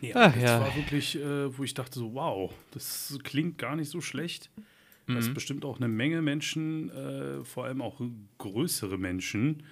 Nee, 0.00 0.12
Ach, 0.14 0.32
das 0.32 0.42
ja. 0.42 0.60
war 0.60 0.76
wirklich, 0.76 1.16
äh, 1.16 1.56
wo 1.56 1.64
ich 1.64 1.74
dachte 1.74 1.98
so, 1.98 2.14
wow, 2.14 2.52
das 2.72 3.18
klingt 3.24 3.58
gar 3.58 3.76
nicht 3.76 3.90
so 3.90 4.00
schlecht. 4.00 4.50
Dass 5.08 5.28
Mhm. 5.28 5.34
bestimmt 5.34 5.64
auch 5.64 5.76
eine 5.76 5.86
Menge 5.86 6.20
Menschen, 6.20 6.90
äh, 6.90 7.44
vor 7.44 7.64
allem 7.66 7.80
auch 7.80 8.00
größere 8.38 8.98
Menschen, 8.98 9.62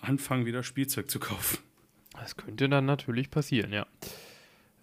anfangen 0.00 0.44
wieder 0.44 0.62
Spielzeug 0.62 1.10
zu 1.10 1.18
kaufen. 1.18 1.58
Das 2.12 2.36
könnte 2.36 2.68
dann 2.68 2.84
natürlich 2.84 3.30
passieren, 3.30 3.72
ja. 3.72 3.86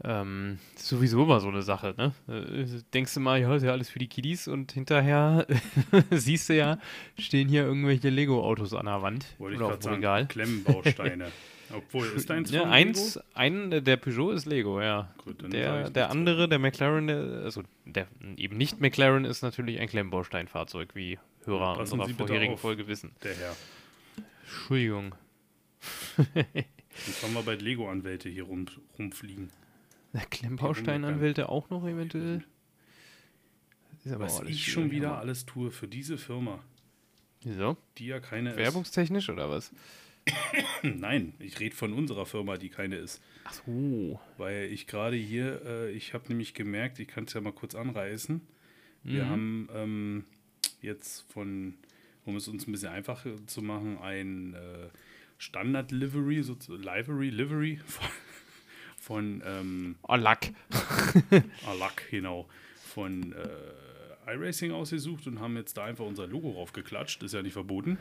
Ähm, 0.04 0.58
ist 0.76 0.88
sowieso 0.88 1.24
immer 1.24 1.40
so 1.40 1.48
eine 1.48 1.62
Sache, 1.62 1.94
ne? 1.98 2.14
Äh, 2.28 2.66
denkst 2.94 3.14
du 3.16 3.20
mal, 3.20 3.40
ja, 3.40 3.56
ist 3.56 3.64
ja 3.64 3.72
alles 3.72 3.90
für 3.90 4.00
die 4.00 4.08
Kiddies 4.08 4.48
und 4.48 4.72
hinterher 4.72 5.46
siehst 6.12 6.50
du 6.50 6.56
ja, 6.56 6.80
stehen 7.18 7.48
hier 7.48 7.64
irgendwelche 7.64 8.10
Lego-Autos 8.10 8.74
an 8.74 8.86
der 8.88 9.02
Wand 9.02 9.26
Wollte 9.38 9.56
ich 9.56 9.60
oder 9.62 9.70
gerade 9.70 9.78
auf 9.78 9.80
dem 9.80 9.84
sagen, 9.84 9.96
Regal. 9.96 10.28
Klemmbausteine. 10.28 11.32
Obwohl, 11.74 12.08
ist 12.08 12.30
deins 12.30 12.52
Ja, 12.52 12.62
von 12.62 12.70
eins, 12.70 13.20
ein, 13.34 13.72
der 13.84 13.98
Peugeot 13.98 14.32
ist 14.32 14.46
Lego, 14.46 14.82
ja. 14.82 15.14
Gut, 15.24 15.42
Der, 15.52 15.90
der 15.90 16.10
andere, 16.10 16.48
der 16.48 16.60
McLaren, 16.60 17.08
der, 17.08 17.18
also 17.44 17.64
der 17.86 18.08
eben 18.38 18.58
nicht 18.58 18.80
McLaren, 18.80 19.26
ist 19.26 19.42
natürlich 19.42 19.80
ein 19.80 19.88
Klemmbausteinfahrzeug, 19.90 20.96
wie 20.96 21.20
Hörer 21.46 21.76
Passen 21.76 22.00
unserer 22.00 22.16
vorherigen. 22.18 22.58
Folge 22.58 22.88
wissen. 22.88 23.12
Der 23.24 23.36
Herr. 23.36 23.56
Entschuldigung. 24.44 25.16
Jetzt 26.34 27.24
haben 27.24 27.34
wir 27.34 27.44
bald 27.44 27.62
Lego-Anwälte 27.62 28.30
hier 28.30 28.44
rum, 28.44 28.66
rumfliegen. 28.98 29.50
Klemmbausteinanwälte 30.30 31.50
auch 31.50 31.70
noch 31.70 31.86
eventuell? 31.86 32.44
Ist 34.04 34.14
aber 34.14 34.26
Was 34.26 34.42
ich 34.42 34.72
schon 34.72 34.90
wieder 34.92 35.18
alles 35.20 35.46
tue 35.46 35.70
für 35.70 35.88
diese 35.88 36.18
Firma, 36.18 36.60
Wieso? 37.44 37.78
die 37.98 38.08
ja 38.08 38.20
keine 38.20 38.56
Werbungstechnisch 38.56 39.30
oder 39.30 39.50
was? 39.50 39.72
Nein, 40.84 41.34
ich 41.40 41.60
rede 41.60 41.76
von 41.76 41.94
unserer 41.94 42.26
Firma, 42.26 42.58
die 42.58 42.70
keine 42.70 42.96
ist. 42.98 43.22
Ach 43.46 43.54
so. 43.54 44.20
Weil 44.38 44.66
ich 44.72 44.88
gerade 44.88 45.16
hier, 45.16 45.62
äh, 45.66 45.92
ich 45.92 46.14
habe 46.14 46.26
nämlich 46.30 46.54
gemerkt, 46.54 47.00
ich 47.00 47.08
kann 47.08 47.26
es 47.26 47.34
ja 47.34 47.42
mal 47.42 47.54
kurz 47.54 47.76
anreißen. 47.76 48.42
Wir 49.04 49.26
Mhm. 49.26 49.30
haben 49.30 49.70
ähm, 49.74 50.24
jetzt 50.82 51.32
von, 51.32 51.76
um 52.26 52.36
es 52.36 52.48
uns 52.48 52.68
ein 52.68 52.72
bisschen 52.72 52.90
einfacher 52.90 53.32
zu 53.48 53.62
machen, 53.62 53.98
ein 54.00 54.54
äh, 54.54 54.90
Standard-Livery, 55.38 56.44
so, 56.44 56.58
Livery, 56.68 57.30
Livery 57.30 57.80
von, 57.86 58.08
von 59.00 59.44
ähm, 59.46 59.96
Oh, 60.04 60.16
Lack. 60.16 60.52
Alak, 61.68 62.10
genau, 62.12 62.48
von 62.94 63.34
äh, 63.34 64.34
iRacing 64.34 64.72
ausgesucht 64.72 65.26
und 65.28 65.40
haben 65.40 65.56
jetzt 65.56 65.78
da 65.78 65.86
einfach 65.86 66.06
unser 66.06 66.28
Logo 66.28 66.52
raufgeklatscht. 66.52 67.24
Ist 67.24 67.34
ja 67.34 67.42
nicht 67.42 67.54
verboten. 67.54 67.98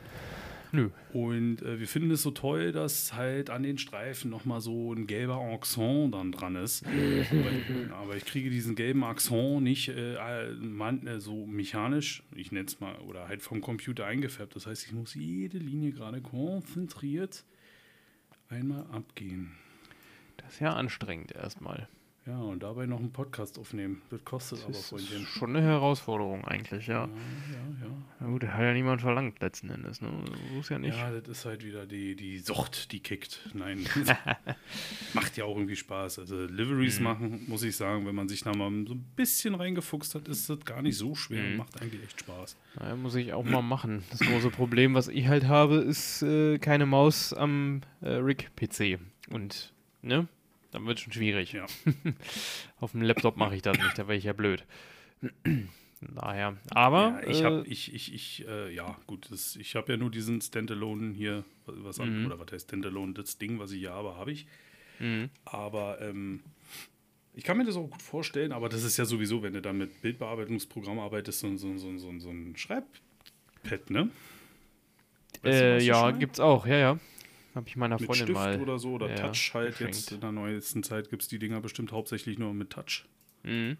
Nö. 0.72 0.90
Und 1.12 1.62
äh, 1.62 1.78
wir 1.78 1.86
finden 1.86 2.10
es 2.10 2.22
so 2.22 2.30
toll, 2.30 2.72
dass 2.72 3.14
halt 3.14 3.50
an 3.50 3.62
den 3.62 3.78
Streifen 3.78 4.30
nochmal 4.30 4.60
so 4.60 4.92
ein 4.92 5.06
gelber 5.06 5.36
Accent 5.36 6.14
dann 6.14 6.32
dran 6.32 6.56
ist. 6.56 6.84
aber, 6.86 7.94
aber 7.96 8.16
ich 8.16 8.24
kriege 8.24 8.50
diesen 8.50 8.74
gelben 8.74 9.04
Accent 9.04 9.62
nicht 9.62 9.88
äh, 9.88 10.52
man, 10.60 11.06
äh, 11.06 11.20
so 11.20 11.46
mechanisch, 11.46 12.22
ich 12.34 12.52
nenne 12.52 12.66
es 12.66 12.80
mal, 12.80 12.96
oder 12.98 13.28
halt 13.28 13.42
vom 13.42 13.60
Computer 13.60 14.06
eingefärbt. 14.06 14.56
Das 14.56 14.66
heißt, 14.66 14.86
ich 14.86 14.92
muss 14.92 15.14
jede 15.14 15.58
Linie 15.58 15.92
gerade 15.92 16.20
konzentriert 16.20 17.44
einmal 18.48 18.86
abgehen. 18.92 19.52
Das 20.36 20.54
ist 20.54 20.60
ja 20.60 20.74
anstrengend 20.74 21.32
erstmal. 21.32 21.88
Ja, 22.26 22.40
und 22.40 22.60
dabei 22.60 22.86
noch 22.86 22.98
einen 22.98 23.12
Podcast 23.12 23.56
aufnehmen. 23.56 24.02
Das 24.10 24.24
kostet 24.24 24.58
aber, 24.64 24.68
Das 24.72 24.80
ist 24.80 24.88
Freundchen. 24.88 25.24
schon 25.26 25.54
eine 25.54 25.64
Herausforderung 25.64 26.44
eigentlich, 26.44 26.88
ja. 26.88 27.04
Ja, 27.04 27.06
ja, 27.06 27.86
ja. 27.86 27.92
Na 28.18 28.26
gut, 28.26 28.42
hat 28.42 28.60
ja 28.62 28.72
niemand 28.72 29.00
verlangt 29.00 29.40
letzten 29.40 29.70
Endes, 29.70 30.00
ne? 30.00 30.10
So 30.52 30.58
ist 30.58 30.68
ja 30.70 30.78
nicht. 30.80 30.96
Ja, 30.96 31.12
das 31.12 31.28
ist 31.28 31.44
halt 31.44 31.64
wieder 31.64 31.86
die, 31.86 32.16
die 32.16 32.38
Sucht, 32.38 32.90
die 32.90 32.98
kickt. 32.98 33.48
Nein, 33.54 33.84
macht 35.14 35.36
ja 35.36 35.44
auch 35.44 35.56
irgendwie 35.56 35.76
Spaß. 35.76 36.18
Also 36.18 36.46
Liveries 36.46 36.98
Mhm. 36.98 37.04
machen, 37.04 37.44
muss 37.46 37.62
ich 37.62 37.76
sagen, 37.76 38.06
wenn 38.06 38.14
man 38.16 38.28
sich 38.28 38.42
da 38.42 38.52
mal 38.54 38.70
so 38.86 38.94
ein 38.94 39.04
bisschen 39.14 39.54
reingefuchst 39.54 40.16
hat, 40.16 40.26
ist 40.26 40.50
das 40.50 40.64
gar 40.64 40.82
nicht 40.82 40.96
so 40.96 41.14
schwer 41.14 41.44
und 41.44 41.52
Mhm. 41.52 41.56
macht 41.58 41.80
eigentlich 41.80 42.02
echt 42.02 42.20
Spaß. 42.20 42.56
Ja, 42.80 42.96
muss 42.96 43.14
ich 43.14 43.32
auch 43.34 43.44
mal 43.44 43.62
machen. 43.62 44.02
Das 44.10 44.18
große 44.20 44.50
Problem, 44.50 44.94
was 44.94 45.06
ich 45.06 45.28
halt 45.28 45.46
habe, 45.46 45.76
ist 45.76 46.22
äh, 46.22 46.58
keine 46.58 46.86
Maus 46.86 47.32
am 47.32 47.82
äh, 48.00 48.08
Rig-PC. 48.14 48.98
Und, 49.30 49.72
ne? 50.02 50.26
Dann 50.76 50.86
wird 50.86 51.00
schon 51.00 51.14
schwierig. 51.14 51.52
Ja. 51.52 51.64
Auf 52.80 52.92
dem 52.92 53.00
Laptop 53.00 53.38
mache 53.38 53.56
ich 53.56 53.62
das 53.62 53.78
nicht, 53.78 53.96
da 53.96 54.06
wäre 54.08 54.18
ich 54.18 54.24
ja 54.24 54.34
blöd. 54.34 54.62
Daher. 56.02 56.58
Aber. 56.68 57.22
ja, 57.22 57.28
ich 57.30 57.40
äh, 57.40 57.44
habe, 57.44 57.64
ich, 57.66 57.94
ich, 57.94 58.12
ich, 58.12 58.46
äh, 58.46 58.74
ja, 58.74 58.94
gut, 59.06 59.28
das, 59.30 59.56
ich 59.56 59.74
habe 59.74 59.92
ja 59.92 59.96
nur 59.96 60.10
diesen 60.10 60.42
Standalone 60.42 61.14
hier, 61.14 61.44
was 61.64 61.98
an, 61.98 62.20
Mhm. 62.20 62.26
oder 62.26 62.38
was 62.38 62.52
heißt 62.52 62.66
Standalone, 62.68 63.14
das 63.14 63.38
Ding, 63.38 63.58
was 63.58 63.72
ich 63.72 63.78
hier 63.78 63.92
habe, 63.92 64.16
habe 64.16 64.32
ich. 64.32 64.46
mh. 64.98 65.30
Aber 65.46 65.98
ähm, 66.02 66.40
ich 67.32 67.42
kann 67.44 67.56
mir 67.56 67.64
das 67.64 67.76
auch 67.76 67.88
gut 67.88 68.02
vorstellen, 68.02 68.52
aber 68.52 68.68
das 68.68 68.82
ist 68.82 68.98
ja 68.98 69.06
sowieso, 69.06 69.42
wenn 69.42 69.54
du 69.54 69.62
dann 69.62 69.78
mit 69.78 70.02
Bildbearbeitungsprogramm 70.02 70.98
arbeitest, 70.98 71.40
so, 71.40 71.56
so, 71.56 71.78
so, 71.78 71.96
so, 71.96 72.18
so 72.18 72.28
ein 72.30 72.54
Schreibpad, 72.54 73.88
ne? 73.88 74.10
Weißt 75.42 75.60
du, 75.60 75.64
Äh, 75.64 75.78
ich 75.78 75.86
ja, 75.86 76.10
gibt's 76.10 76.38
auch, 76.38 76.66
ja, 76.66 76.76
ja. 76.76 76.98
Habe 77.56 77.68
ich 77.68 77.76
meiner 77.76 77.96
Mit 77.98 78.04
Freundin 78.06 78.26
Stift 78.26 78.38
mal. 78.38 78.60
oder 78.60 78.78
so 78.78 78.92
oder 78.92 79.08
ja, 79.08 79.16
Touch 79.16 79.54
halt. 79.54 79.70
geschenkt. 79.72 79.94
Jetzt 79.96 80.12
in 80.12 80.20
der 80.20 80.30
neuesten 80.30 80.82
Zeit 80.82 81.08
gibt 81.08 81.22
es 81.22 81.28
die 81.28 81.38
Dinger 81.38 81.60
bestimmt 81.60 81.90
hauptsächlich 81.90 82.38
nur 82.38 82.52
mit 82.52 82.70
Touch. 82.70 83.06
Mhm. 83.44 83.78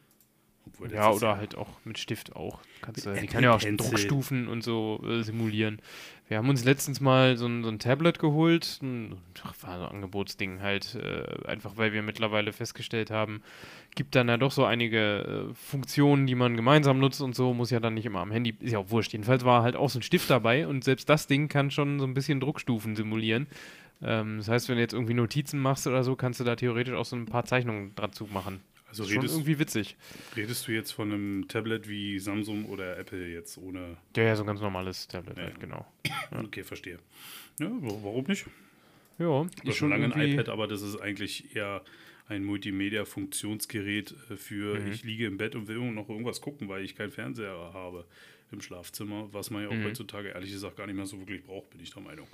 Obwohl, 0.66 0.92
Ja, 0.92 1.10
oder 1.10 1.36
halt 1.36 1.56
auch 1.56 1.68
mit 1.84 1.98
Stift 1.98 2.34
auch. 2.36 2.60
Kannst, 2.82 3.06
Mit 3.06 3.16
du- 3.16 3.20
die 3.20 3.26
kann 3.26 3.42
ja 3.44 3.54
auch. 3.54 3.60
Druckstufen 3.60 4.48
und 4.48 4.62
so 4.62 5.00
äh, 5.06 5.22
simulieren. 5.22 5.80
Wir 6.28 6.38
haben 6.38 6.48
uns 6.48 6.64
letztens 6.64 7.00
mal 7.00 7.36
so 7.36 7.46
ein, 7.46 7.62
so 7.62 7.68
ein 7.70 7.78
Tablet 7.78 8.18
geholt. 8.18 8.80
Ein, 8.82 9.14
ach, 9.44 9.54
war 9.62 9.78
so 9.78 9.84
ein 9.84 9.90
Angebotsding 9.94 10.60
halt. 10.60 10.96
Äh, 10.96 11.46
einfach 11.46 11.76
weil 11.76 11.92
wir 11.92 12.02
mittlerweile 12.02 12.52
festgestellt 12.52 13.12
haben, 13.12 13.42
gibt 13.94 14.16
dann 14.16 14.28
ja 14.28 14.36
doch 14.36 14.50
so 14.50 14.64
einige 14.64 15.48
äh, 15.50 15.54
Funktionen, 15.54 16.26
die 16.26 16.34
man 16.34 16.56
gemeinsam 16.56 16.98
nutzt 16.98 17.20
und 17.20 17.36
so. 17.36 17.54
Muss 17.54 17.70
ja 17.70 17.78
dann 17.78 17.94
nicht 17.94 18.06
immer 18.06 18.20
am 18.20 18.32
Handy. 18.32 18.56
Ist 18.60 18.72
ja 18.72 18.78
auch 18.80 18.90
wurscht. 18.90 19.12
Jedenfalls 19.12 19.44
war 19.44 19.62
halt 19.62 19.76
auch 19.76 19.88
so 19.88 20.00
ein 20.00 20.02
Stift 20.02 20.28
dabei 20.28 20.66
und 20.66 20.82
selbst 20.82 21.08
das 21.08 21.28
Ding 21.28 21.46
kann 21.48 21.70
schon 21.70 22.00
so 22.00 22.04
ein 22.06 22.14
bisschen 22.14 22.40
Druckstufen 22.40 22.96
simulieren. 22.96 23.46
Ähm, 24.02 24.38
das 24.38 24.48
heißt, 24.48 24.68
wenn 24.68 24.74
du 24.76 24.82
jetzt 24.82 24.94
irgendwie 24.94 25.14
Notizen 25.14 25.60
machst 25.60 25.86
oder 25.86 26.02
so, 26.02 26.16
kannst 26.16 26.40
du 26.40 26.44
da 26.44 26.56
theoretisch 26.56 26.94
auch 26.94 27.04
so 27.06 27.14
ein 27.16 27.26
paar 27.26 27.44
Zeichnungen 27.44 27.92
dazu 27.94 28.26
machen. 28.26 28.60
Also 29.00 29.02
Ist 29.04 29.10
schon 29.10 29.20
redest, 29.22 29.34
irgendwie 29.36 29.58
witzig. 29.58 29.96
redest 30.36 30.66
du 30.68 30.72
jetzt 30.72 30.92
von 30.92 31.12
einem 31.12 31.48
Tablet 31.48 31.86
wie 31.88 32.18
Samsung 32.18 32.64
oder 32.66 32.98
Apple 32.98 33.28
jetzt 33.28 33.58
ohne. 33.58 33.98
Ja, 34.16 34.22
ja, 34.22 34.36
so 34.36 34.42
ein 34.42 34.46
ganz 34.46 34.60
normales 34.60 35.06
Tablet 35.06 35.36
Ja. 35.36 35.42
halt, 35.44 35.60
genau. 35.60 35.86
Okay, 36.30 36.64
verstehe. 36.64 36.98
Ja, 37.60 37.66
wa- 37.70 37.98
warum 38.02 38.24
nicht? 38.24 38.46
Ja, 39.18 39.44
Das 39.44 39.68
ist 39.68 39.76
schon 39.76 39.90
lange 39.90 40.14
ein 40.14 40.20
iPad, 40.32 40.48
aber 40.48 40.66
das 40.66 40.80
ist 40.82 40.96
eigentlich 40.96 41.54
eher 41.54 41.82
ein 42.28 42.42
Multimedia-Funktionsgerät 42.44 44.14
äh, 44.30 44.36
für 44.36 44.80
Mhm. 44.80 44.90
ich 44.92 45.04
liege 45.04 45.26
im 45.26 45.36
Bett 45.36 45.54
und 45.54 45.68
will 45.68 45.78
noch 45.92 46.08
irgendwas 46.08 46.40
gucken, 46.40 46.68
weil 46.68 46.82
ich 46.82 46.96
keinen 46.96 47.10
Fernseher 47.12 47.70
habe 47.72 48.04
im 48.52 48.60
Schlafzimmer, 48.60 49.28
was 49.32 49.50
man 49.50 49.62
ja 49.62 49.68
auch 49.68 49.72
Mhm. 49.74 49.84
heutzutage 49.84 50.28
ehrlich 50.28 50.50
gesagt 50.52 50.76
gar 50.76 50.86
nicht 50.86 50.96
mehr 50.96 51.06
so 51.06 51.18
wirklich 51.18 51.42
braucht, 51.44 51.70
bin 51.70 51.80
ich 51.80 51.92
der 51.92 52.02
Meinung. 52.02 52.26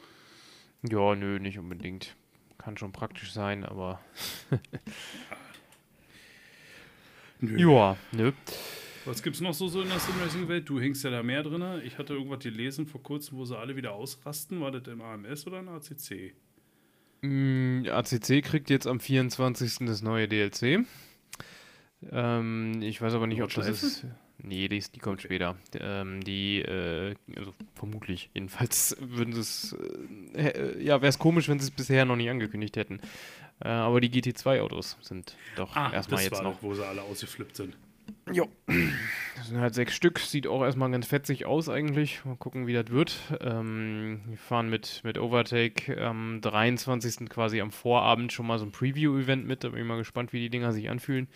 Ja, 0.89 1.15
nö, 1.15 1.39
nicht 1.39 1.59
unbedingt. 1.59 2.15
Kann 2.59 2.77
schon 2.77 2.93
praktisch 2.93 3.33
sein, 3.33 3.65
aber. 3.65 4.01
Nö. 7.43 7.59
Ja, 7.59 7.97
nö. 8.13 8.33
Was 9.05 9.23
gibt's 9.23 9.41
noch 9.41 9.53
so, 9.53 9.67
so 9.67 9.83
in 9.83 9.89
der 9.89 9.99
Simracing-Welt? 9.99 10.69
Du 10.69 10.81
hängst 10.81 11.03
ja 11.03 11.11
da 11.11 11.23
mehr 11.25 11.43
drin. 11.43 11.63
Ich 11.85 11.99
hatte 11.99 12.15
irgendwas 12.15 12.39
gelesen 12.39 12.87
vor 12.87 13.03
kurzem, 13.03 13.37
wo 13.37 13.45
sie 13.45 13.59
alle 13.59 13.75
wieder 13.77 13.93
ausrasten. 13.93 14.61
War 14.61 14.71
das 14.71 14.87
im 14.87 15.01
AMS 15.03 15.47
oder 15.49 15.59
im 15.59 15.69
ACC? 15.69 16.35
Mm, 17.23 17.85
ACC 17.91 18.43
kriegt 18.43 18.71
jetzt 18.71 18.87
am 18.87 19.01
24. 19.01 19.87
das 19.87 20.03
neue 20.03 20.29
DLC. 20.29 20.87
Ähm, 22.11 22.81
ich 22.83 23.01
weiß 23.01 23.15
aber 23.15 23.27
nicht, 23.27 23.43
ob 23.43 23.53
das 23.53 23.67
Nordschleife? 23.67 23.87
ist. 23.87 24.07
Nee, 24.45 24.67
die, 24.69 24.79
ist- 24.79 24.95
die 24.97 25.01
kommt 25.01 25.19
Okay. 25.19 25.29
später. 25.29 25.57
Ähm, 25.79 26.21
die, 26.23 26.61
äh, 26.63 27.15
also 27.37 27.55
vermutlich. 27.75 28.31
Jedenfalls 28.35 28.97
würden 29.01 29.35
sie 29.35 29.41
es. 29.41 29.77
Äh, 30.35 30.43
hä- 30.43 30.83
ja, 30.85 31.01
wäre 31.01 31.09
es 31.11 31.19
komisch, 31.19 31.49
wenn 31.49 31.59
sie 31.61 31.65
es 31.67 31.71
bisher 31.71 32.05
noch 32.05 32.17
nicht 32.17 32.31
angekündigt 32.31 32.77
hätten. 32.77 33.01
Äh, 33.65 33.69
aber 33.69 34.01
die 34.01 34.11
GT2-Autos 34.11 34.97
sind 35.01 35.37
doch 35.57 35.77
erstmal 35.77 35.87
Ah, 35.87 35.93
das 36.09 36.25
jetzt 36.25 36.43
noch. 36.43 36.55
das, 36.55 36.63
wo 36.63 36.75
sie 36.75 36.87
alle 36.87 37.03
ausgeflippt 37.03 37.57
sind. 37.57 37.77
Jo. 38.33 38.49
Das 38.67 39.49
sind 39.49 39.59
halt 39.61 39.75
sechs 39.75 39.95
Stück. 39.95 40.19
Sieht 40.19 40.47
auch 40.47 40.63
erstmal 40.63 40.91
ganz 40.91 41.07
fetzig 41.07 41.47
aus 41.47 41.69
eigentlich. 41.69 42.25
Mal 42.25 42.37
gucken, 42.37 42.67
wie 42.67 42.73
das 42.73 42.89
wird. 42.91 43.17
Ähm, 43.41 44.21
wir 44.27 44.37
fahren 44.39 44.69
mit, 44.69 45.01
mit 45.05 45.19
Overtake 45.19 46.01
am 46.05 46.41
23. 46.41 47.29
quasi 47.29 47.61
am 47.61 47.71
Vorabend 47.71 48.33
schon 48.33 48.47
mal 48.47 48.59
so 48.59 48.65
ein 48.67 48.73
Preview-Event 48.73 49.47
mit. 49.47 49.65
Da 49.65 49.69
bin 49.71 49.81
ich 49.81 49.87
mal 49.87 49.99
gespannt, 49.99 50.33
wie 50.33 50.41
die 50.41 50.51
Dinger 50.51 50.73
sich 50.73 50.91
anfühlen. 50.91 51.29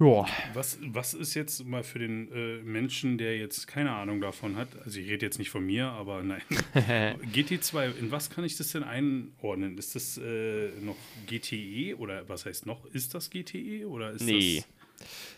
Ja. 0.00 0.24
Was, 0.54 0.78
was 0.80 1.12
ist 1.12 1.34
jetzt 1.34 1.66
mal 1.66 1.82
für 1.82 1.98
den 1.98 2.32
äh, 2.32 2.62
Menschen, 2.62 3.18
der 3.18 3.36
jetzt 3.36 3.66
keine 3.66 3.92
Ahnung 3.92 4.22
davon 4.22 4.56
hat, 4.56 4.68
also 4.82 4.98
ich 4.98 5.10
rede 5.10 5.26
jetzt 5.26 5.38
nicht 5.38 5.50
von 5.50 5.64
mir, 5.64 5.88
aber 5.88 6.22
nein, 6.22 6.40
GT2, 6.74 7.98
in 7.98 8.10
was 8.10 8.30
kann 8.30 8.44
ich 8.44 8.56
das 8.56 8.72
denn 8.72 8.82
einordnen? 8.82 9.76
Ist 9.76 9.94
das 9.94 10.16
äh, 10.16 10.70
noch 10.80 10.96
GTE 11.26 11.98
oder 11.98 12.26
was 12.30 12.46
heißt 12.46 12.64
noch? 12.64 12.86
Ist 12.86 13.14
das 13.14 13.28
GTE 13.28 13.86
oder 13.86 14.12
ist 14.12 14.24
nee. 14.24 14.64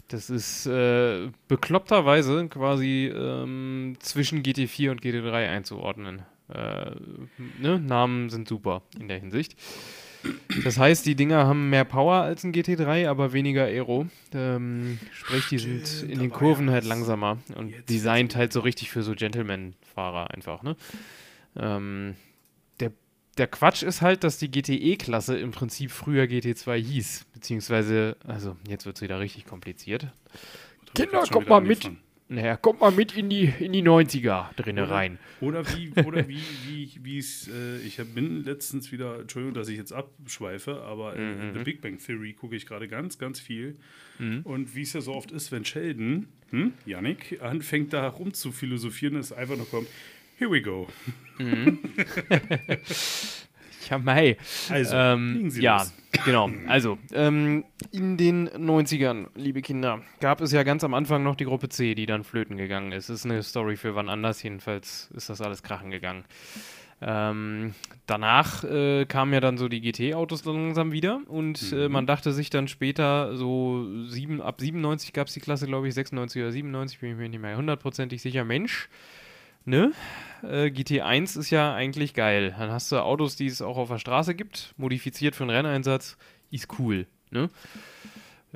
Das, 0.09 0.29
das 0.29 0.31
ist 0.31 0.67
äh, 0.67 1.29
bekloppterweise 1.49 2.47
quasi 2.49 3.13
ähm, 3.13 3.97
zwischen 3.99 4.45
GT4 4.45 4.93
und 4.93 5.03
GT3 5.03 5.49
einzuordnen. 5.49 6.23
Äh, 6.49 6.93
ne? 7.59 7.81
Namen 7.81 8.31
sind 8.31 8.47
super 8.47 8.83
in 8.99 9.09
der 9.09 9.19
Hinsicht. 9.19 9.57
Das 10.65 10.79
heißt, 10.79 11.05
die 11.07 11.15
Dinger 11.15 11.47
haben 11.47 11.71
mehr 11.71 11.85
Power 11.85 12.23
als 12.23 12.45
ein 12.45 12.53
GT3, 12.53 13.09
aber 13.09 13.33
weniger 13.33 13.65
Aero. 13.65 14.07
Ähm, 14.33 14.99
sprich, 15.13 15.49
die 15.49 15.59
sind 15.59 16.11
in 16.11 16.19
den 16.19 16.31
Kurven 16.31 16.71
halt 16.71 16.85
langsamer 16.85 17.39
und 17.57 17.75
designt 17.89 18.37
halt 18.37 18.53
so 18.53 18.61
richtig 18.61 18.91
für 18.91 19.03
so 19.03 19.15
Gentleman-Fahrer 19.15 20.31
einfach. 20.31 20.63
Ne? 20.63 20.77
Ähm, 21.57 22.15
der, 22.81 22.93
der 23.39 23.47
Quatsch 23.49 23.83
ist 23.83 24.03
halt, 24.03 24.25
dass 24.25 24.39
die 24.39 24.51
GTE-Klasse 24.51 25.39
im 25.39 25.51
Prinzip 25.51 25.91
früher 25.91 26.25
GT2 26.25 26.77
hieß. 26.77 27.27
Beziehungsweise, 27.33 28.17
also 28.27 28.57
jetzt 28.69 28.87
wird 28.87 28.97
es 28.97 29.03
wieder 29.03 29.19
richtig 29.21 29.47
kompliziert. 29.47 30.07
Kinder, 30.95 31.25
kommt 31.31 31.49
mal 31.49 31.61
mit! 31.61 31.91
Naja, 32.33 32.57
kommt 32.57 32.81
mal 32.81 32.91
mit 32.91 33.15
in 33.15 33.29
die, 33.29 33.45
in 33.45 33.73
die 33.73 33.83
90er 33.83 34.55
drinne 34.57 34.89
rein. 34.89 35.19
Oder 35.43 35.67
wie, 35.69 35.91
oder 36.03 36.27
wie, 36.27 36.41
wie, 36.67 36.91
wie 37.03 37.19
es, 37.19 37.47
äh, 37.49 37.77
ich 37.87 37.99
bin 38.15 38.43
letztens 38.45 38.91
wieder, 38.91 39.21
Entschuldigung, 39.21 39.53
dass 39.53 39.69
ich 39.69 39.77
jetzt 39.77 39.93
abschweife, 39.93 40.81
aber 40.81 41.15
äh, 41.15 41.21
mhm. 41.21 41.55
The 41.59 41.63
Big 41.63 41.83
Bang 41.83 41.99
Theory 41.99 42.33
gucke 42.33 42.57
ich 42.57 42.65
gerade 42.65 42.89
ganz, 42.89 43.19
ganz 43.19 43.39
viel. 43.39 43.77
Mhm. 44.19 44.41
Und 44.45 44.75
wie 44.75 44.81
es 44.81 44.95
ja 44.95 45.03
so 45.03 45.13
oft 45.13 45.31
ist, 45.31 45.53
wenn 45.53 45.67
Sheldon, 45.67 46.27
hm, 46.51 46.73
Yannick, 46.87 47.43
anfängt 47.43 47.93
da 47.93 48.09
rum 48.09 48.33
zu 48.33 48.51
philosophieren, 48.51 49.17
ist 49.17 49.33
einfach 49.33 49.59
nur 49.59 49.69
kommt, 49.69 49.89
here 50.39 50.51
we 50.51 50.63
go. 50.63 50.89
Mhm. 51.39 51.81
Ja, 53.91 53.99
Mai. 53.99 54.37
Also, 54.69 54.97
ähm, 54.97 55.51
ja, 55.57 55.79
los. 55.79 55.93
Genau. 56.25 56.51
Also, 56.69 56.99
ähm, 57.13 57.65
in 57.91 58.17
den 58.17 58.49
90ern, 58.49 59.29
liebe 59.35 59.63
Kinder, 59.63 60.03
gab 60.21 60.41
es 60.41 60.53
ja 60.53 60.63
ganz 60.63 60.85
am 60.85 60.95
Anfang 60.95 61.23
noch 61.23 61.37
die 61.37 61.45
Gruppe 61.45 61.69
C, 61.69 61.95
die 61.95 62.07
dann 62.07 62.25
flöten 62.25 62.57
gegangen 62.57 62.93
ist. 62.93 63.09
Das 63.09 63.21
ist 63.21 63.25
eine 63.27 63.43
Story 63.43 63.77
für 63.77 63.95
wann 63.95 64.09
anders. 64.09 64.43
Jedenfalls 64.43 65.11
ist 65.15 65.29
das 65.29 65.41
alles 65.41 65.63
krachen 65.63 65.91
gegangen. 65.91 66.25
Ähm, 67.05 67.75
danach 68.07 68.63
äh, 68.63 69.07
kamen 69.07 69.33
ja 69.33 69.41
dann 69.41 69.59
so 69.59 69.69
die 69.69 69.81
GT-Autos 69.81 70.45
langsam 70.45 70.93
wieder 70.93 71.21
und 71.27 71.73
äh, 71.73 71.75
mhm. 71.75 71.81
äh, 71.81 71.89
man 71.89 72.07
dachte 72.07 72.33
sich 72.33 72.49
dann 72.49 72.69
später, 72.69 73.37
so 73.37 73.89
sieben, 74.07 74.41
ab 74.41 74.61
97 74.61 75.13
gab 75.13 75.27
es 75.27 75.35
die 75.35 75.41
Klasse, 75.41 75.67
glaube 75.67 75.89
ich, 75.89 75.95
96 75.95 76.41
oder 76.41 76.53
97, 76.53 77.01
bin 77.01 77.11
ich 77.11 77.17
mir 77.17 77.29
nicht 77.29 77.41
mehr 77.41 77.57
hundertprozentig 77.57 78.23
sicher. 78.23 78.45
Mensch, 78.45 78.89
ne? 79.65 79.93
Äh, 80.43 80.67
GT1 80.67 81.39
ist 81.39 81.51
ja 81.51 81.75
eigentlich 81.75 82.15
geil. 82.15 82.55
Dann 82.59 82.71
hast 82.71 82.91
du 82.93 82.97
Autos, 82.97 83.37
die 83.37 83.47
es 83.47 83.63
auch 83.63 83.77
auf 83.77 83.89
der 83.89 83.99
Straße 83.99 84.35
gibt, 84.35 84.75
modifiziert 84.77 85.35
für 85.35 85.45
einen 85.45 85.51
Renneinsatz, 85.51 86.17
ist 86.51 86.69
cool, 86.79 87.07
ne? 87.31 87.49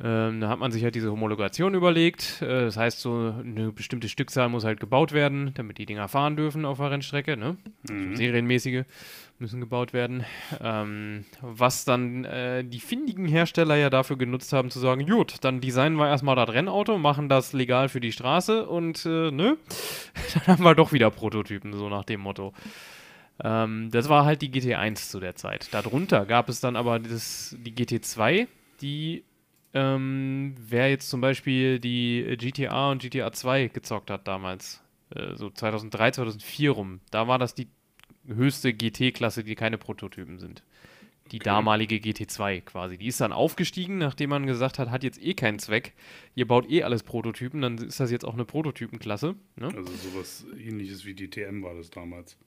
Ähm, 0.03 0.43
da 0.43 0.51
hat 0.51 0.59
man 0.59 0.73
sich 0.73 0.85
halt 0.85 0.95
diese 0.95 1.11
Homologation 1.11 1.75
überlegt. 1.75 2.43
Äh, 2.43 2.65
das 2.65 2.77
heißt, 2.77 3.01
so 3.01 3.35
eine 3.43 3.73
bestimmte 3.73 4.09
Stückzahl 4.09 4.49
muss 4.49 4.65
halt 4.65 4.79
gebaut 4.79 5.13
werden, 5.13 5.53
damit 5.55 5.79
die 5.79 5.87
Dinger 5.87 6.09
fahren 6.09 6.37
dürfen 6.37 6.67
auf 6.67 6.79
der 6.79 6.91
Rennstrecke. 6.91 7.37
Ne? 7.37 7.57
Mhm. 7.89 8.11
So 8.11 8.17
serienmäßige 8.17 8.85
müssen 9.39 9.61
gebaut 9.61 9.95
werden. 9.95 10.25
Ähm, 10.61 11.25
was 11.41 11.87
dann 11.87 12.25
äh, 12.25 12.63
die 12.63 12.81
findigen 12.81 13.27
Hersteller 13.27 13.77
ja 13.77 13.89
dafür 13.89 14.19
genutzt 14.19 14.53
haben, 14.53 14.71
zu 14.71 14.81
sagen: 14.81 15.07
Gut, 15.07 15.37
dann 15.43 15.61
designen 15.61 15.97
wir 15.97 16.09
erstmal 16.09 16.37
das 16.37 16.51
Rennauto, 16.51 16.99
machen 16.99 17.29
das 17.29 17.55
legal 17.55 17.89
für 17.89 18.01
die 18.01 18.13
Straße 18.13 18.67
und 18.67 19.07
äh, 19.07 19.31
ne, 19.31 19.57
dann 20.35 20.47
haben 20.47 20.65
wir 20.65 20.75
doch 20.75 20.93
wieder 20.93 21.11
Prototypen, 21.11 21.73
so 21.73 21.89
nach 21.89 22.05
dem 22.05 22.21
Motto. 22.21 22.53
Ähm, 23.43 23.91
das 23.91 24.09
war 24.09 24.25
halt 24.25 24.43
die 24.43 24.51
GT1 24.51 25.11
zu 25.11 25.21
der 25.21 25.37
Zeit. 25.37 25.73
Darunter 25.73 26.27
gab 26.27 26.49
es 26.49 26.61
dann 26.61 26.77
aber 26.77 26.99
das, 26.99 27.57
die 27.59 27.73
GT2, 27.73 28.47
die 28.81 29.25
ähm, 29.77 30.55
wer 30.59 30.89
jetzt 30.89 31.11
zum 31.11 31.21
Beispiel 31.21 31.79
die 31.79 32.37
GTA 32.39 32.91
und 32.91 33.03
GTA 33.03 33.31
2 33.31 33.69
gezockt 33.69 34.11
hat 34.11 34.27
damals, 34.27 34.83
äh, 35.11 35.37
so 35.37 35.51
2003, 35.51 36.13
2004 36.13 36.71
rum, 36.71 37.01
da 37.11 37.29
war 37.29 37.39
das 37.39 37.55
die 37.55 37.69
höchste 38.27 38.73
GT-Klasse, 38.73 39.45
die 39.45 39.55
keine 39.55 39.77
Prototypen 39.77 40.39
sind. 40.39 40.63
Die 41.31 41.37
okay. 41.37 41.45
damalige 41.45 41.97
GT2 41.97 42.63
quasi. 42.63 42.97
Die 42.97 43.09
ist 43.09 43.21
dann 43.21 43.33
aufgestiegen, 43.33 43.99
nachdem 43.99 44.31
man 44.31 44.47
gesagt 44.47 44.79
hat, 44.79 44.91
hat 44.91 45.05
jetzt 45.05 45.21
eh 45.21 45.35
keinen 45.35 45.59
Zweck. 45.59 45.93
Ihr 46.35 46.47
baut 46.47 46.71
eh 46.71 46.83
alles 46.83 47.03
Prototypen, 47.03 47.61
dann 47.61 47.77
ist 47.77 48.01
das 48.01 48.11
jetzt 48.11 48.25
auch 48.25 48.35
eine 48.35 48.47
Prototypenklasse. 48.47 49.35
Ne? 49.57 49.67
Also 49.67 49.93
sowas 49.93 50.47
ähnliches 50.59 51.05
wie 51.05 51.15
die 51.15 51.29
TM 51.29 51.63
war 51.63 51.75
das 51.75 51.91
damals. 51.91 52.39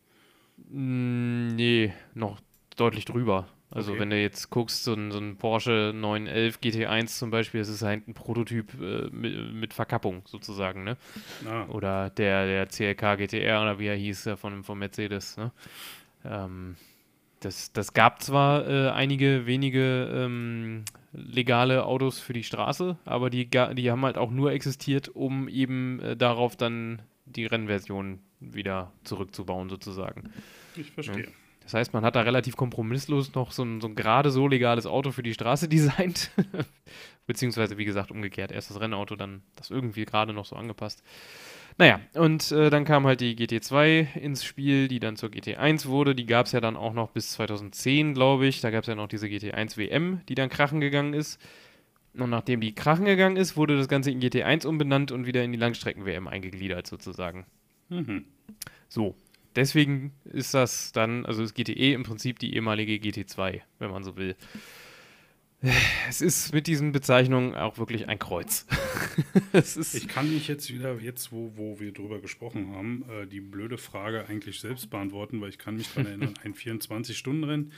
Mm, 0.69 1.49
nee, 1.49 1.93
noch 2.15 2.39
deutlich 2.75 3.05
drüber. 3.05 3.47
Also 3.71 3.91
okay. 3.91 4.01
wenn 4.01 4.09
du 4.09 4.19
jetzt 4.19 4.49
guckst, 4.49 4.83
so 4.83 4.93
ein, 4.93 5.11
so 5.11 5.19
ein, 5.19 5.35
Porsche 5.37 5.91
911 5.93 6.59
GT1 6.59 7.05
zum 7.07 7.29
Beispiel, 7.29 7.59
das 7.59 7.69
ist 7.69 7.83
halt 7.83 8.07
ein 8.07 8.15
Prototyp 8.15 8.73
äh, 8.81 9.09
mit, 9.11 9.53
mit, 9.53 9.73
Verkappung 9.73 10.23
sozusagen, 10.25 10.83
ne? 10.83 10.97
Ah. 11.47 11.65
Oder 11.67 12.09
der, 12.09 12.47
der 12.47 12.65
CLK 12.65 13.17
GTR 13.17 13.61
oder 13.61 13.77
wie 13.77 13.87
er 13.87 13.95
hieß, 13.95 14.25
äh, 14.27 14.37
von, 14.37 14.63
von 14.63 14.79
Mercedes, 14.79 15.37
ne? 15.37 15.51
Ähm, 16.25 16.77
das, 17.41 17.71
das 17.71 17.93
gab 17.93 18.21
zwar 18.21 18.67
äh, 18.67 18.89
einige 18.89 19.45
wenige 19.45 20.09
ähm, 20.13 20.83
legale 21.13 21.85
Autos 21.85 22.19
für 22.19 22.33
die 22.33 22.43
Straße, 22.43 22.97
aber 23.05 23.29
die, 23.29 23.49
die 23.49 23.91
haben 23.91 24.03
halt 24.03 24.17
auch 24.17 24.31
nur 24.31 24.51
existiert, 24.51 25.09
um 25.09 25.47
eben 25.47 25.99
äh, 26.01 26.17
darauf 26.17 26.55
dann 26.55 27.01
die 27.25 27.45
Rennversion 27.45 28.19
wieder 28.39 28.91
zurückzubauen 29.03 29.69
sozusagen. 29.69 30.31
Ich 30.75 30.91
verstehe. 30.91 31.25
Ja. 31.25 31.31
Das 31.69 31.75
heißt, 31.75 31.93
man 31.93 32.03
hat 32.03 32.15
da 32.15 32.21
relativ 32.21 32.57
kompromisslos 32.57 33.35
noch 33.35 33.51
so 33.51 33.61
ein, 33.61 33.79
so 33.79 33.87
ein 33.87 33.93
gerade 33.93 34.31
so 34.31 34.47
legales 34.47 34.87
Auto 34.87 35.11
für 35.11 35.21
die 35.21 35.35
Straße 35.35 35.67
designt. 35.69 36.31
Beziehungsweise, 37.27 37.77
wie 37.77 37.85
gesagt, 37.85 38.09
umgekehrt. 38.09 38.51
Erst 38.51 38.71
das 38.71 38.79
Rennauto, 38.81 39.15
dann 39.15 39.43
das 39.55 39.69
irgendwie 39.69 40.05
gerade 40.05 40.33
noch 40.33 40.45
so 40.45 40.55
angepasst. 40.55 41.03
Naja, 41.77 41.99
und 42.15 42.51
äh, 42.51 42.71
dann 42.71 42.85
kam 42.85 43.05
halt 43.05 43.21
die 43.21 43.35
GT2 43.35 44.15
ins 44.15 44.43
Spiel, 44.43 44.87
die 44.87 44.99
dann 44.99 45.15
zur 45.15 45.29
GT1 45.29 45.85
wurde. 45.85 46.15
Die 46.15 46.25
gab 46.25 46.47
es 46.47 46.53
ja 46.53 46.59
dann 46.59 46.75
auch 46.75 46.93
noch 46.93 47.11
bis 47.11 47.33
2010, 47.33 48.15
glaube 48.15 48.47
ich. 48.47 48.61
Da 48.61 48.71
gab 48.71 48.81
es 48.81 48.87
ja 48.87 48.95
noch 48.95 49.07
diese 49.07 49.27
GT1 49.27 49.77
WM, 49.77 50.21
die 50.27 50.33
dann 50.33 50.49
krachen 50.49 50.79
gegangen 50.79 51.13
ist. 51.13 51.39
Und 52.15 52.31
nachdem 52.31 52.61
die 52.61 52.73
krachen 52.73 53.05
gegangen 53.05 53.37
ist, 53.37 53.57
wurde 53.57 53.77
das 53.77 53.87
Ganze 53.87 54.09
in 54.09 54.19
GT1 54.19 54.65
umbenannt 54.65 55.11
und 55.11 55.27
wieder 55.27 55.43
in 55.43 55.51
die 55.51 55.59
Langstrecken-WM 55.59 56.27
eingegliedert, 56.27 56.87
sozusagen. 56.87 57.45
Mhm. 57.89 58.25
So, 58.87 59.15
deswegen 59.55 60.13
ist 60.25 60.53
das 60.53 60.91
dann, 60.91 61.25
also 61.25 61.41
das 61.41 61.53
GTE 61.53 61.93
im 61.93 62.03
Prinzip 62.03 62.39
die 62.39 62.53
ehemalige 62.53 62.93
GT2, 62.93 63.61
wenn 63.79 63.91
man 63.91 64.03
so 64.03 64.15
will. 64.15 64.35
Es 66.07 66.21
ist 66.21 66.53
mit 66.53 66.67
diesen 66.67 66.93
Bezeichnungen 66.93 67.53
auch 67.53 67.77
wirklich 67.77 68.07
ein 68.07 68.17
Kreuz. 68.17 68.65
ich 69.93 70.07
kann 70.07 70.33
mich 70.33 70.47
jetzt 70.47 70.73
wieder, 70.73 70.97
jetzt 71.01 71.33
wo, 71.33 71.51
wo 71.55 71.81
wir 71.81 71.91
drüber 71.91 72.19
gesprochen 72.19 72.73
haben, 72.73 73.03
äh, 73.09 73.27
die 73.27 73.41
blöde 73.41 73.77
Frage 73.77 74.25
eigentlich 74.29 74.61
selbst 74.61 74.89
beantworten, 74.89 75.41
weil 75.41 75.49
ich 75.49 75.57
kann 75.57 75.75
mich 75.75 75.89
daran 75.89 76.05
erinnern, 76.05 76.33
ein 76.43 76.53
24-Stunden-Rennen 76.53 77.73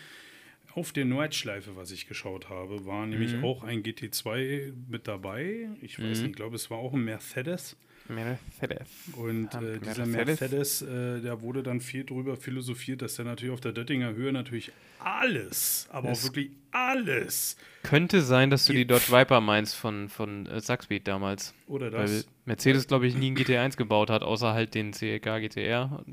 auf 0.76 0.92
der 0.92 1.06
Nordschleife, 1.06 1.76
was 1.76 1.92
ich 1.92 2.08
geschaut 2.08 2.50
habe, 2.50 2.86
war 2.86 3.06
nämlich 3.06 3.34
mhm. 3.34 3.44
auch 3.44 3.64
ein 3.64 3.84
GT2 3.84 4.74
mit 4.90 5.08
dabei. 5.08 5.70
Ich 5.82 6.00
weiß 6.00 6.20
mhm. 6.20 6.24
nicht, 6.24 6.26
ich 6.28 6.36
glaube, 6.36 6.56
es 6.56 6.70
war 6.70 6.78
auch 6.78 6.94
ein 6.94 7.04
Mercedes. 7.04 7.76
Mercedes. 8.08 8.88
Und 9.14 9.54
äh, 9.54 9.80
dieser 9.80 10.06
Mercedes, 10.06 10.82
äh, 10.82 11.22
da 11.22 11.42
wurde 11.42 11.64
dann 11.64 11.82
viel 11.82 12.04
drüber 12.04 12.38
philosophiert, 12.38 13.02
dass 13.02 13.18
er 13.20 13.26
natürlich 13.26 13.54
auf 13.54 13.62
der 13.62 13.72
Döttinger 13.72 14.14
Höhe 14.14 14.32
natürlich 14.32 14.72
alles, 15.00 15.88
aber 15.92 16.12
es 16.12 16.20
auch 16.20 16.24
wirklich 16.26 16.52
alles. 16.72 17.58
Könnte 17.84 18.22
sein, 18.22 18.50
dass 18.50 18.66
du 18.66 18.74
die 18.74 18.86
Dodge 18.86 19.12
Viper 19.12 19.42
meinst 19.42 19.76
von, 19.76 20.10
von 20.10 20.46
äh, 20.48 20.60
Saxbeat 20.60 21.08
damals. 21.08 21.54
Oder 21.68 21.90
das. 21.90 22.12
Weil 22.12 22.24
Mercedes, 22.46 22.88
glaube 22.88 23.08
ich, 23.08 23.16
nie 23.16 23.28
einen 23.28 23.38
GT1 23.38 23.78
gebaut 23.78 24.10
hat, 24.10 24.24
außer 24.24 24.54
halt 24.54 24.76
den 24.76 24.92
CLK 24.92 25.40
GTR, 25.42 26.04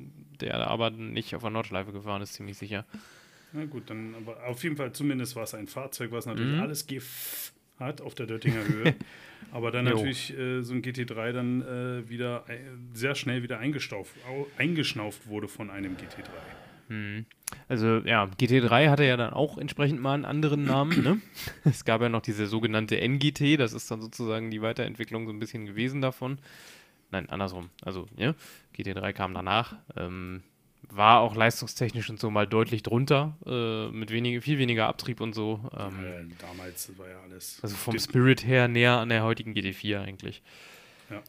der 0.40 0.66
aber 0.68 0.90
nicht 0.90 1.34
auf 1.34 1.42
der 1.42 1.50
Nordschleife 1.50 1.92
gefahren 1.92 2.22
ist, 2.22 2.34
ziemlich 2.34 2.56
sicher. 2.56 2.84
Na 3.52 3.64
gut, 3.64 3.88
dann 3.88 4.14
aber 4.14 4.44
auf 4.46 4.62
jeden 4.62 4.76
Fall 4.76 4.92
zumindest 4.92 5.34
war 5.34 5.44
es 5.44 5.54
ein 5.54 5.68
Fahrzeug, 5.68 6.12
was 6.12 6.26
natürlich 6.26 6.56
mhm. 6.56 6.62
alles 6.62 6.86
GF 6.86 7.52
hat 7.78 8.00
auf 8.00 8.14
der 8.14 8.26
Döttinger 8.26 8.64
Höhe. 8.66 8.94
Aber 9.52 9.70
dann 9.70 9.84
natürlich 9.84 10.36
äh, 10.36 10.62
so 10.62 10.74
ein 10.74 10.82
GT3 10.82 11.32
dann 11.32 11.62
äh, 11.62 12.08
wieder 12.08 12.44
äh, 12.48 12.58
sehr 12.92 13.14
schnell 13.14 13.42
wieder 13.42 13.58
eingeschnauft 13.58 14.16
wurde 15.28 15.48
von 15.48 15.70
einem 15.70 15.94
GT3. 15.94 16.28
Hm. 16.88 17.26
Also 17.68 17.98
ja, 17.98 18.24
GT3 18.24 18.88
hatte 18.90 19.04
ja 19.04 19.16
dann 19.16 19.32
auch 19.32 19.58
entsprechend 19.58 20.00
mal 20.00 20.14
einen 20.14 20.24
anderen 20.24 20.64
Namen. 20.64 21.02
Ne? 21.02 21.20
Es 21.64 21.84
gab 21.84 22.00
ja 22.00 22.08
noch 22.08 22.22
diese 22.22 22.46
sogenannte 22.46 23.00
NGT, 23.00 23.58
das 23.58 23.72
ist 23.72 23.90
dann 23.90 24.00
sozusagen 24.00 24.50
die 24.50 24.62
Weiterentwicklung 24.62 25.26
so 25.26 25.32
ein 25.32 25.38
bisschen 25.38 25.66
gewesen 25.66 26.00
davon. 26.00 26.38
Nein, 27.10 27.28
andersrum. 27.30 27.70
Also 27.82 28.06
ja, 28.16 28.34
GT3 28.76 29.12
kam 29.12 29.34
danach. 29.34 29.76
Ähm, 29.96 30.42
war 30.90 31.20
auch 31.20 31.34
leistungstechnisch 31.36 32.08
und 32.10 32.18
so 32.18 32.30
mal 32.30 32.46
deutlich 32.46 32.82
drunter, 32.82 33.36
äh, 33.46 33.88
mit 33.90 34.10
wenig, 34.10 34.42
viel 34.42 34.58
weniger 34.58 34.86
Abtrieb 34.88 35.20
und 35.20 35.34
so. 35.34 35.60
Ähm, 35.76 36.04
Ja, 36.04 36.46
damals 36.46 36.96
war 36.98 37.08
ja 37.08 37.20
alles. 37.22 37.58
also 37.62 37.76
vom. 37.76 37.98
Spirit 37.98 38.46
her 38.46 38.68
näher 38.68 38.98
an 38.98 39.08
der 39.10 39.22
heutigen 39.22 39.52
GT4 39.54 40.00
eigentlich. 40.02 40.42
Ja. 41.10 41.22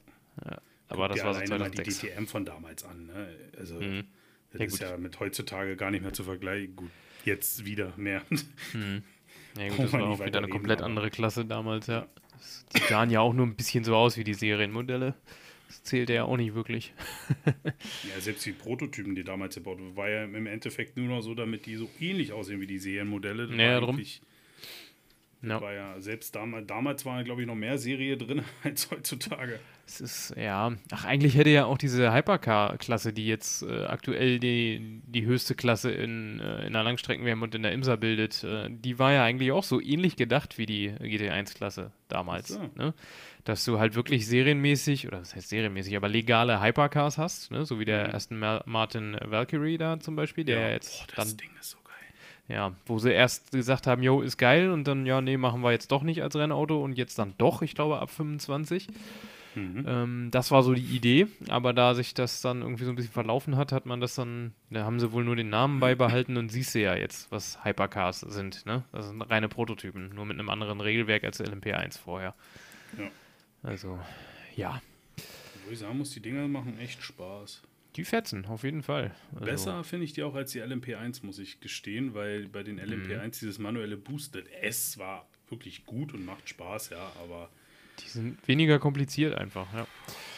Ja, 0.45 0.57
aber 0.87 1.07
Guck 1.09 1.17
das 1.17 1.25
war 1.25 1.33
so 1.33 1.39
alleine 1.41 1.59
mal 1.59 1.69
die 1.71 1.77
2006. 1.83 1.99
DTM 2.15 2.25
von 2.27 2.45
damals 2.45 2.83
an. 2.85 3.05
Ne? 3.07 3.27
Also, 3.57 3.75
Mhm. 3.75 4.05
das 4.51 4.59
Ja, 4.59 4.65
ist 4.65 4.71
gut. 4.71 4.81
ja 4.81 4.97
mit 4.97 5.19
heutzutage 5.19 5.75
gar 5.75 5.91
nicht 5.91 6.01
mehr 6.01 6.13
zu 6.13 6.23
vergleichen. 6.23 6.75
Gut, 6.75 6.89
jetzt 7.25 7.65
wieder 7.65 7.91
mehr. 7.97 8.21
Mhm. 8.73 9.03
Ja, 9.57 9.67
gut, 9.69 9.79
das 9.79 9.93
war 9.93 10.03
auch 10.03 10.25
wieder 10.25 10.39
eine 10.39 10.47
komplett 10.49 10.81
andere 10.81 11.09
Klasse 11.09 11.43
damals, 11.45 11.87
ja. 11.87 12.07
Das, 12.31 12.65
die 12.75 12.81
sahen 12.87 13.09
ja 13.09 13.19
auch 13.19 13.33
nur 13.33 13.45
ein 13.45 13.55
bisschen 13.55 13.83
so 13.83 13.95
aus 13.95 14.15
wie 14.15 14.23
die 14.23 14.33
Serienmodelle. 14.33 15.15
Das 15.69 15.83
zählte 15.83 16.13
ja 16.13 16.23
auch 16.25 16.35
nicht 16.37 16.53
wirklich. 16.55 16.93
Ja, 18.13 18.19
selbst 18.19 18.45
die 18.45 18.51
Prototypen, 18.51 19.15
die 19.15 19.23
damals 19.23 19.55
gebaut 19.55 19.79
wurden, 19.79 19.95
war 19.95 20.09
ja 20.09 20.23
im 20.25 20.47
Endeffekt 20.47 20.97
nur 20.97 21.07
noch 21.07 21.21
so, 21.21 21.33
damit 21.35 21.65
die 21.65 21.75
so 21.75 21.89
ähnlich 21.99 22.31
aussehen 22.33 22.59
wie 22.59 22.67
die 22.67 22.79
Serienmodelle. 22.79 23.47
Das 23.47 23.55
Ja, 23.57 23.73
war 23.75 23.81
drum. 23.81 23.95
eigentlich- 23.95 24.21
Ja. 25.41 25.61
war 25.61 25.71
ja, 25.73 26.01
selbst 26.01 26.35
damals, 26.35 26.67
damals 26.67 27.05
war, 27.05 27.23
glaube 27.23 27.41
ich, 27.41 27.47
noch 27.47 27.55
mehr 27.55 27.77
Serie 27.77 28.17
drin 28.17 28.41
als 28.63 28.91
heutzutage. 28.91 29.59
Es 29.87 30.01
ist, 30.01 30.35
ja, 30.37 30.73
ach, 30.91 31.05
eigentlich 31.05 31.35
hätte 31.35 31.49
ja 31.49 31.65
auch 31.65 31.77
diese 31.77 32.13
Hypercar-Klasse, 32.13 33.11
die 33.13 33.25
jetzt 33.25 33.63
äh, 33.63 33.85
aktuell 33.85 34.37
die, 34.39 35.01
die 35.07 35.25
höchste 35.25 35.55
Klasse 35.55 35.91
in, 35.91 36.39
äh, 36.39 36.67
in 36.67 36.73
der 36.73 36.83
Langstrecken-WM 36.83 37.41
und 37.41 37.55
in 37.55 37.63
der 37.63 37.71
IMSA 37.71 37.95
bildet, 37.95 38.43
äh, 38.43 38.67
die 38.69 38.99
war 38.99 39.13
ja 39.13 39.23
eigentlich 39.23 39.51
auch 39.51 39.63
so 39.63 39.81
ähnlich 39.81 40.15
gedacht 40.15 40.57
wie 40.59 40.65
die 40.67 40.91
GT1-Klasse 40.91 41.91
damals. 42.07 42.49
So. 42.49 42.59
Ne? 42.75 42.93
Dass 43.45 43.65
du 43.65 43.79
halt 43.79 43.95
wirklich 43.95 44.27
serienmäßig, 44.27 45.07
oder 45.07 45.19
das 45.19 45.35
heißt 45.35 45.49
serienmäßig, 45.49 45.95
aber 45.97 46.07
legale 46.09 46.61
Hypercars 46.61 47.17
hast, 47.17 47.49
ne? 47.49 47.65
so 47.65 47.79
wie 47.79 47.85
der 47.85 48.09
Mhm. 48.09 48.13
Aston 48.15 48.37
Ma- 48.39 48.61
Martin 48.67 49.17
Valkyrie 49.25 49.77
da 49.79 49.99
zum 49.99 50.15
Beispiel, 50.15 50.43
der 50.43 50.59
Ja, 50.59 50.69
jetzt 50.69 50.99
boah, 51.07 51.15
das 51.15 51.29
dann 51.29 51.37
Ding 51.37 51.49
ist 51.59 51.71
so. 51.71 51.77
Ja, 52.49 52.73
wo 52.87 52.97
sie 52.97 53.11
erst 53.11 53.51
gesagt 53.51 53.87
haben, 53.87 54.01
jo, 54.01 54.21
ist 54.21 54.37
geil 54.37 54.71
und 54.71 54.85
dann, 54.87 55.05
ja, 55.05 55.21
nee, 55.21 55.37
machen 55.37 55.61
wir 55.61 55.71
jetzt 55.71 55.91
doch 55.91 56.01
nicht 56.01 56.23
als 56.23 56.35
Rennauto 56.35 56.83
und 56.83 56.97
jetzt 56.97 57.19
dann 57.19 57.35
doch, 57.37 57.61
ich 57.61 57.75
glaube, 57.75 57.99
ab 57.99 58.09
25. 58.09 58.87
Mhm. 59.55 59.85
Ähm, 59.87 60.27
das 60.31 60.51
war 60.51 60.63
so 60.63 60.73
die 60.73 60.81
Idee, 60.81 61.27
aber 61.47 61.73
da 61.73 61.93
sich 61.93 62.13
das 62.13 62.41
dann 62.41 62.61
irgendwie 62.61 62.85
so 62.85 62.91
ein 62.91 62.95
bisschen 62.95 63.11
verlaufen 63.11 63.55
hat, 63.55 63.71
hat 63.71 63.85
man 63.85 64.01
das 64.01 64.15
dann, 64.15 64.53
da 64.69 64.83
haben 64.83 64.99
sie 64.99 65.11
wohl 65.11 65.23
nur 65.23 65.35
den 65.35 65.49
Namen 65.49 65.79
beibehalten 65.79 66.37
und 66.37 66.51
siehst 66.51 66.75
du 66.75 66.79
ja 66.79 66.95
jetzt, 66.95 67.31
was 67.31 67.63
Hypercars 67.63 68.21
sind, 68.21 68.65
ne? 68.65 68.83
Das 68.91 69.07
sind 69.07 69.21
reine 69.21 69.47
Prototypen, 69.47 70.09
nur 70.09 70.25
mit 70.25 70.39
einem 70.39 70.49
anderen 70.49 70.81
Regelwerk 70.81 71.23
als 71.23 71.41
LMP1 71.41 71.99
vorher. 71.99 72.33
Ja. 72.97 73.09
Also, 73.61 73.99
ja, 74.55 74.81
Wo 75.65 75.71
ich 75.71 75.79
sagen 75.79 75.97
muss, 75.97 76.11
die 76.11 76.21
Dinger 76.21 76.47
machen 76.47 76.79
echt 76.79 77.03
Spaß. 77.03 77.61
Die 77.99 78.05
fetzen, 78.05 78.45
auf 78.45 78.63
jeden 78.63 78.81
Fall. 78.83 79.13
Also, 79.35 79.45
Besser 79.45 79.83
finde 79.83 80.05
ich 80.05 80.13
die 80.13 80.23
auch 80.23 80.35
als 80.35 80.51
die 80.51 80.61
LMP1, 80.61 81.25
muss 81.25 81.39
ich 81.39 81.59
gestehen, 81.59 82.13
weil 82.13 82.47
bei 82.47 82.63
den 82.63 82.77
Mhm. 82.77 82.83
LMP1 82.83 83.39
dieses 83.39 83.59
manuelle 83.59 83.97
Boosted 83.97 84.47
S 84.61 84.97
war 84.97 85.27
wirklich 85.49 85.85
gut 85.85 86.13
und 86.13 86.25
macht 86.25 86.47
Spaß, 86.47 86.91
ja, 86.91 87.11
aber 87.21 87.49
Die 87.99 88.07
sind 88.09 88.47
weniger 88.47 88.79
kompliziert 88.79 89.35
einfach, 89.35 89.71
ja. 89.73 89.87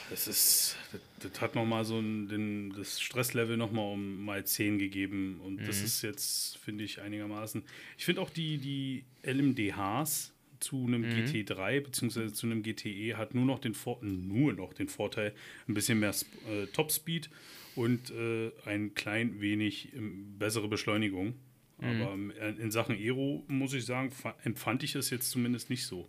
das 0.10 0.28
ist, 0.28 0.76
das, 0.91 1.02
das 1.32 1.41
hat 1.41 1.56
nochmal 1.56 1.86
so 1.86 2.00
ein, 2.00 2.28
den, 2.28 2.74
das 2.74 3.00
Stresslevel 3.00 3.58
nochmal 3.58 3.93
um 3.93 4.26
mal 4.26 4.43
10 4.45 4.80
gegeben 4.80 5.39
und 5.45 5.67
das 5.67 5.80
Mhm. 5.80 5.86
ist 5.86 6.02
jetzt, 6.02 6.58
finde 6.58 6.84
ich, 6.84 7.02
einigermaßen. 7.02 7.63
Ich 7.97 8.06
finde 8.06 8.21
auch 8.21 8.30
die, 8.30 8.58
die 8.58 9.04
LMDHs 9.24 10.30
zu 10.62 10.86
einem 10.86 11.02
Mhm. 11.02 11.26
GT3 11.26 11.82
bzw. 11.82 12.32
zu 12.32 12.45
einem 12.47 12.63
GTE 12.63 13.17
hat 13.17 13.36
nur 13.36 13.45
noch 13.45 13.60
den, 13.60 13.74
Vor 13.74 14.00
nur 14.04 14.54
noch 14.54 14.74
den 14.74 14.88
Vorteil, 14.88 15.34
ein 15.67 15.74
bisschen 15.74 16.00
mehr 16.00 16.12
äh, 16.50 16.67
Topspeed 16.67 17.30
und 17.76 18.12
äh, 18.12 18.52
ein 18.65 18.93
klein 18.93 19.41
wenig 19.41 19.89
ähm, 19.95 20.38
bessere 20.39 20.67
Beschleunigung. 20.67 21.34
Mhm. 21.80 22.02
Aber 22.02 22.13
ähm, 22.13 22.32
in 22.60 22.71
Sachen 22.71 22.95
Aero, 22.95 23.43
muss 23.47 23.74
ich 23.74 23.86
sagen, 23.86 24.12
fa- 24.12 24.36
empfand 24.43 24.84
ich 24.84 24.95
es 24.95 25.10
jetzt 25.10 25.30
zumindest 25.32 25.69
nicht 25.69 25.86
so. 25.86 26.08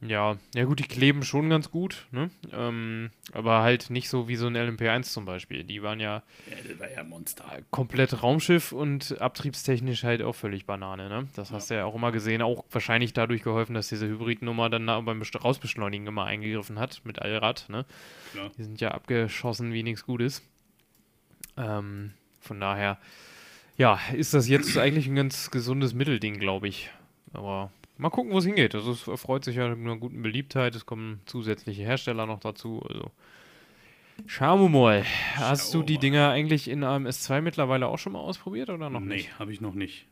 Ja, 0.00 0.36
ja 0.54 0.64
gut, 0.64 0.80
die 0.80 0.84
kleben 0.84 1.22
schon 1.22 1.48
ganz 1.48 1.70
gut, 1.70 2.06
ne? 2.10 2.28
Ähm, 2.52 3.10
aber 3.32 3.62
halt 3.62 3.88
nicht 3.88 4.10
so 4.10 4.28
wie 4.28 4.36
so 4.36 4.48
ein 4.48 4.56
LMP1 4.56 5.04
zum 5.04 5.24
Beispiel. 5.24 5.64
Die 5.64 5.82
waren 5.82 5.98
ja 5.98 6.22
Ja, 6.50 6.56
das 6.68 6.78
war 6.78 6.90
ja 6.90 6.98
ein 6.98 7.08
Monster. 7.08 7.44
komplett 7.70 8.22
Raumschiff 8.22 8.72
und 8.72 9.18
abtriebstechnisch 9.20 10.04
halt 10.04 10.20
auch 10.20 10.34
völlig 10.34 10.66
Banane, 10.66 11.08
ne? 11.08 11.28
Das 11.36 11.52
hast 11.52 11.70
du 11.70 11.74
ja 11.74 11.86
auch 11.86 11.94
immer 11.94 12.12
gesehen, 12.12 12.42
auch 12.42 12.64
wahrscheinlich 12.70 13.14
dadurch 13.14 13.42
geholfen, 13.42 13.74
dass 13.74 13.88
diese 13.88 14.06
Hybridnummer 14.06 14.68
dann 14.68 14.84
beim 14.86 15.22
Rausbeschleunigen 15.22 16.06
immer 16.06 16.24
eingegriffen 16.24 16.78
hat 16.78 17.00
mit 17.04 17.22
Allrad, 17.22 17.66
ne? 17.70 17.86
Klar. 18.32 18.50
Die 18.58 18.62
sind 18.62 18.80
ja 18.82 18.90
abgeschossen 18.90 19.72
wie 19.72 19.82
nichts 19.84 20.04
Gutes. 20.04 20.42
Ähm, 21.56 22.12
von 22.40 22.60
daher, 22.60 22.98
ja, 23.78 23.98
ist 24.12 24.34
das 24.34 24.48
jetzt 24.48 24.76
eigentlich 24.76 25.06
ein 25.06 25.14
ganz 25.16 25.50
gesundes 25.50 25.94
Mittelding, 25.94 26.38
glaube 26.38 26.68
ich. 26.68 26.90
Aber 27.32 27.72
mal 27.98 28.10
gucken, 28.10 28.32
wo 28.32 28.38
es 28.38 28.44
hingeht. 28.44 28.74
Also 28.74 28.92
es 28.92 29.06
erfreut 29.08 29.44
sich 29.44 29.56
ja 29.56 29.66
einer 29.70 29.96
guten 29.96 30.22
Beliebtheit. 30.22 30.74
Es 30.74 30.86
kommen 30.86 31.20
zusätzliche 31.26 31.82
Hersteller 31.82 32.26
noch 32.26 32.40
dazu. 32.40 32.82
Also 32.88 33.10
schauen 34.26 34.60
wir 34.60 34.68
mal. 34.68 35.04
Hast 35.34 35.72
du 35.72 35.78
Schauen 35.78 35.82
wir 35.82 35.86
die 35.86 35.94
mal. 35.94 36.00
Dinger 36.00 36.30
eigentlich 36.30 36.68
in 36.68 36.84
einem 36.84 37.06
S2 37.06 37.40
mittlerweile 37.40 37.86
auch 37.86 37.98
schon 37.98 38.12
mal 38.12 38.20
ausprobiert 38.20 38.70
oder 38.70 38.90
noch 38.90 39.00
nee, 39.00 39.16
nicht? 39.16 39.38
habe 39.38 39.52
ich 39.52 39.60
noch 39.60 39.74
nicht. 39.74 40.06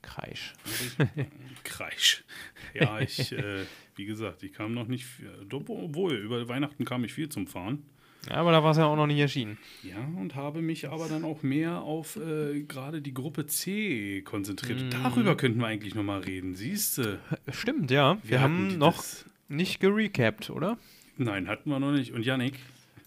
Kreisch. 0.00 0.54
Kreisch. 1.64 2.24
Ja, 2.72 3.00
ich, 3.00 3.32
äh, 3.32 3.64
wie 3.96 4.06
gesagt, 4.06 4.42
ich 4.42 4.54
kam 4.54 4.72
noch 4.72 4.88
nicht, 4.88 5.04
viel- 5.04 5.30
obwohl, 5.50 6.14
über 6.14 6.48
Weihnachten 6.48 6.86
kam 6.86 7.04
ich 7.04 7.12
viel 7.12 7.28
zum 7.28 7.46
Fahren. 7.46 7.84
Ja, 8.28 8.36
aber 8.36 8.52
da 8.52 8.62
war 8.62 8.70
es 8.70 8.76
ja 8.76 8.84
auch 8.86 8.94
noch 8.96 9.06
nicht 9.08 9.18
erschienen. 9.18 9.58
Ja, 9.82 9.96
und 10.16 10.34
habe 10.36 10.62
mich 10.62 10.88
aber 10.88 11.08
dann 11.08 11.24
auch 11.24 11.42
mehr 11.42 11.82
auf 11.82 12.16
äh, 12.16 12.62
gerade 12.62 13.02
die 13.02 13.12
Gruppe 13.14 13.46
C 13.46 14.22
konzentriert. 14.22 14.80
Mhm. 14.82 14.90
Darüber 14.90 15.36
könnten 15.36 15.58
wir 15.60 15.66
eigentlich 15.66 15.94
nochmal 15.94 16.20
reden, 16.20 16.54
siehst 16.54 16.98
du? 16.98 17.18
Stimmt, 17.50 17.90
ja. 17.90 18.18
Wir, 18.22 18.40
haben 18.40 18.78
noch 18.78 19.02
nicht 19.48 19.80
gerecapt, 19.80 20.50
oder? 20.50 20.78
Nein, 21.16 21.48
hatten 21.48 21.68
wir 21.70 21.80
noch 21.80 21.92
nicht. 21.92 22.12
Und 22.12 22.24
Yannick, 22.24 22.54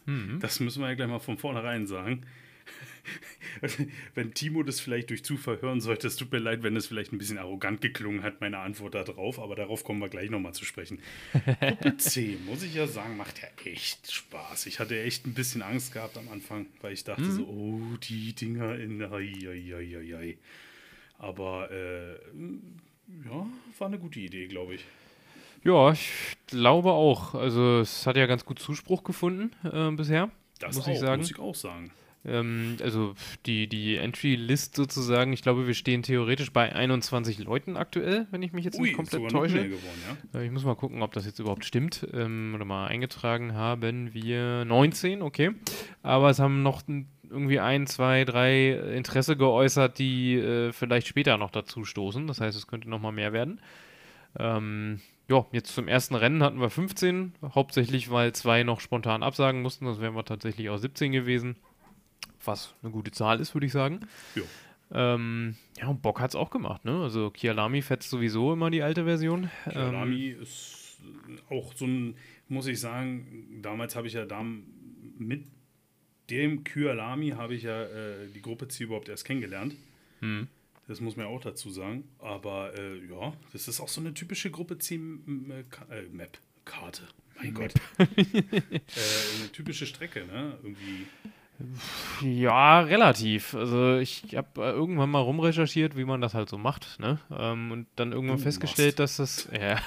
Mhm. 0.05 0.39
das 0.39 0.59
müssen 0.59 0.81
wir 0.81 0.89
ja 0.89 0.95
gleich 0.95 1.07
mal 1.07 1.19
von 1.19 1.37
vornherein 1.37 1.87
sagen. 1.87 2.21
wenn 4.15 4.33
Timo 4.33 4.63
das 4.63 4.79
vielleicht 4.79 5.09
durch 5.09 5.23
Zufall 5.23 5.61
hören 5.61 5.81
sollte, 5.81 6.07
es 6.07 6.15
tut 6.15 6.31
mir 6.31 6.39
leid, 6.39 6.63
wenn 6.63 6.75
es 6.75 6.87
vielleicht 6.87 7.13
ein 7.13 7.17
bisschen 7.17 7.37
arrogant 7.37 7.81
geklungen 7.81 8.23
hat, 8.23 8.41
meine 8.41 8.59
Antwort 8.59 8.95
darauf, 8.95 9.39
aber 9.39 9.55
darauf 9.55 9.83
kommen 9.83 9.99
wir 9.99 10.09
gleich 10.09 10.29
nochmal 10.29 10.53
zu 10.53 10.65
sprechen. 10.65 10.99
Gruppe 11.59 11.97
C, 11.97 12.37
muss 12.45 12.63
ich 12.63 12.75
ja 12.75 12.87
sagen, 12.87 13.17
macht 13.17 13.41
ja 13.41 13.47
echt 13.71 14.11
Spaß. 14.11 14.65
Ich 14.65 14.79
hatte 14.79 15.01
echt 15.01 15.25
ein 15.25 15.33
bisschen 15.33 15.61
Angst 15.61 15.93
gehabt 15.93 16.17
am 16.17 16.29
Anfang, 16.29 16.67
weil 16.81 16.93
ich 16.93 17.03
dachte 17.03 17.31
so, 17.31 17.43
oh, 17.43 17.97
die 18.03 18.33
Dinger 18.33 18.75
in, 18.75 19.01
ai, 19.01 19.33
ai, 19.47 19.75
ai, 19.75 19.97
ai, 19.97 20.15
ai. 20.17 20.37
Aber, 21.17 21.71
äh, 21.71 22.15
ja, 23.25 23.47
war 23.77 23.87
eine 23.87 23.99
gute 23.99 24.19
Idee, 24.19 24.47
glaube 24.47 24.75
ich. 24.75 24.85
Ja, 25.63 25.91
ich 25.91 26.11
glaube 26.45 26.91
auch. 26.91 27.33
Also 27.33 27.79
es 27.79 28.05
hat 28.05 28.17
ja 28.17 28.27
ganz 28.27 28.45
gut 28.45 28.59
Zuspruch 28.59 29.03
gefunden 29.03 29.51
äh, 29.63 29.89
bisher. 29.91 30.29
Das 30.59 30.75
Muss 30.75 30.85
auch, 30.85 30.91
ich 30.91 30.99
sagen. 30.99 31.21
muss 31.21 31.31
ich 31.31 31.39
auch 31.39 31.55
sagen. 31.55 31.91
Ähm, 32.27 32.77
also 32.81 33.13
die, 33.45 33.67
die 33.67 33.97
Entry-List 33.97 34.75
sozusagen, 34.75 35.33
ich 35.33 35.41
glaube, 35.41 35.67
wir 35.67 35.73
stehen 35.73 36.03
theoretisch 36.03 36.51
bei 36.51 36.73
21 36.73 37.39
Leuten 37.39 37.77
aktuell, 37.77 38.27
wenn 38.31 38.41
ich 38.41 38.53
mich 38.53 38.65
jetzt 38.65 38.77
Ui, 38.79 38.87
nicht 38.87 38.95
komplett 38.95 39.29
täusche. 39.29 39.63
geworden, 39.69 40.01
ja. 40.33 40.39
Äh, 40.39 40.45
Ich 40.45 40.51
muss 40.51 40.63
mal 40.63 40.75
gucken, 40.75 41.01
ob 41.01 41.13
das 41.13 41.25
jetzt 41.25 41.39
überhaupt 41.39 41.65
stimmt. 41.65 42.07
Ähm, 42.13 42.53
oder 42.55 42.65
mal 42.65 42.87
eingetragen 42.87 43.53
haben 43.53 44.13
wir 44.13 44.65
19, 44.65 45.21
okay. 45.21 45.51
Aber 46.03 46.29
es 46.29 46.39
haben 46.39 46.63
noch 46.63 46.83
irgendwie 47.29 47.59
ein, 47.59 47.87
zwei, 47.87 48.23
drei 48.25 48.71
Interesse 48.71 49.35
geäußert, 49.37 49.99
die 49.99 50.35
äh, 50.35 50.71
vielleicht 50.71 51.07
später 51.07 51.37
noch 51.37 51.51
dazu 51.51 51.85
stoßen. 51.85 52.27
Das 52.27 52.41
heißt, 52.41 52.57
es 52.57 52.67
könnte 52.67 52.89
noch 52.89 52.99
mal 53.01 53.11
mehr 53.11 53.33
werden. 53.33 53.59
Ähm, 54.37 55.01
ja, 55.27 55.45
jetzt 55.51 55.73
zum 55.73 55.87
ersten 55.87 56.15
Rennen 56.15 56.43
hatten 56.43 56.59
wir 56.59 56.69
15, 56.69 57.33
hauptsächlich 57.55 58.11
weil 58.11 58.33
zwei 58.33 58.63
noch 58.63 58.79
spontan 58.79 59.23
absagen 59.23 59.61
mussten, 59.61 59.85
das 59.85 59.99
wären 59.99 60.15
wir 60.15 60.23
tatsächlich 60.25 60.69
auch 60.69 60.77
17 60.77 61.11
gewesen. 61.11 61.55
Was 62.45 62.73
eine 62.83 62.91
gute 62.91 63.11
Zahl 63.11 63.39
ist, 63.39 63.53
würde 63.53 63.65
ich 63.67 63.71
sagen. 63.71 63.99
Jo. 64.35 64.43
Ähm, 64.91 65.55
ja, 65.79 65.87
und 65.87 66.01
Bock 66.01 66.19
hat's 66.19 66.35
auch 66.35 66.51
gemacht, 66.51 66.85
ne? 66.85 67.01
Also 67.01 67.31
Kialami 67.31 67.81
fetzt 67.81 68.09
sowieso 68.09 68.53
immer 68.53 68.69
die 68.69 68.83
alte 68.83 69.05
Version. 69.05 69.49
Ähm, 69.65 69.71
Kialami 69.71 70.27
ist 70.27 70.99
auch 71.49 71.73
so 71.73 71.85
ein, 71.85 72.15
muss 72.47 72.67
ich 72.67 72.79
sagen, 72.79 73.59
damals 73.61 73.95
habe 73.95 74.07
ich 74.07 74.13
ja 74.13 74.25
da 74.25 74.45
mit 75.17 75.45
dem 76.29 76.63
Kyalami 76.63 77.29
habe 77.31 77.55
ich 77.55 77.63
ja 77.63 77.83
äh, 77.83 78.27
die 78.33 78.41
Gruppe 78.41 78.67
C 78.67 78.83
überhaupt 78.83 79.09
erst 79.09 79.25
kennengelernt. 79.25 79.75
hm. 80.19 80.47
Das 80.87 81.01
muss 81.01 81.15
man 81.15 81.25
auch 81.25 81.41
dazu 81.41 81.71
sagen. 81.71 82.03
Aber 82.19 82.77
äh, 82.77 83.03
ja, 83.09 83.33
das 83.53 83.67
ist 83.67 83.79
auch 83.79 83.87
so 83.87 84.01
eine 84.01 84.13
typische 84.13 84.51
Gruppe 84.51 84.77
C 84.77 84.93
M- 84.93 85.49
äh. 85.89 86.03
Mein 87.41 87.53
Gott. 87.55 87.73
äh, 87.97 88.05
eine 88.05 89.51
typische 89.51 89.87
Strecke, 89.87 90.27
ne? 90.27 90.59
Irgendwie. 90.61 91.07
Ja, 92.21 92.81
relativ. 92.81 93.53
Also 93.55 93.97
ich 93.97 94.35
habe 94.35 94.61
äh, 94.61 94.71
irgendwann 94.71 95.09
mal 95.09 95.19
rumrecherchiert, 95.21 95.95
wie 95.95 96.03
man 96.05 96.19
das 96.21 96.33
halt 96.33 96.49
so 96.49 96.57
macht, 96.57 96.99
ne? 96.99 97.19
Ähm, 97.31 97.71
und 97.71 97.87
dann 97.95 98.11
irgendwann 98.11 98.37
Du 98.37 98.43
festgestellt, 98.43 98.99
dass 98.99 99.17
das, 99.17 99.47
ja, 99.53 99.79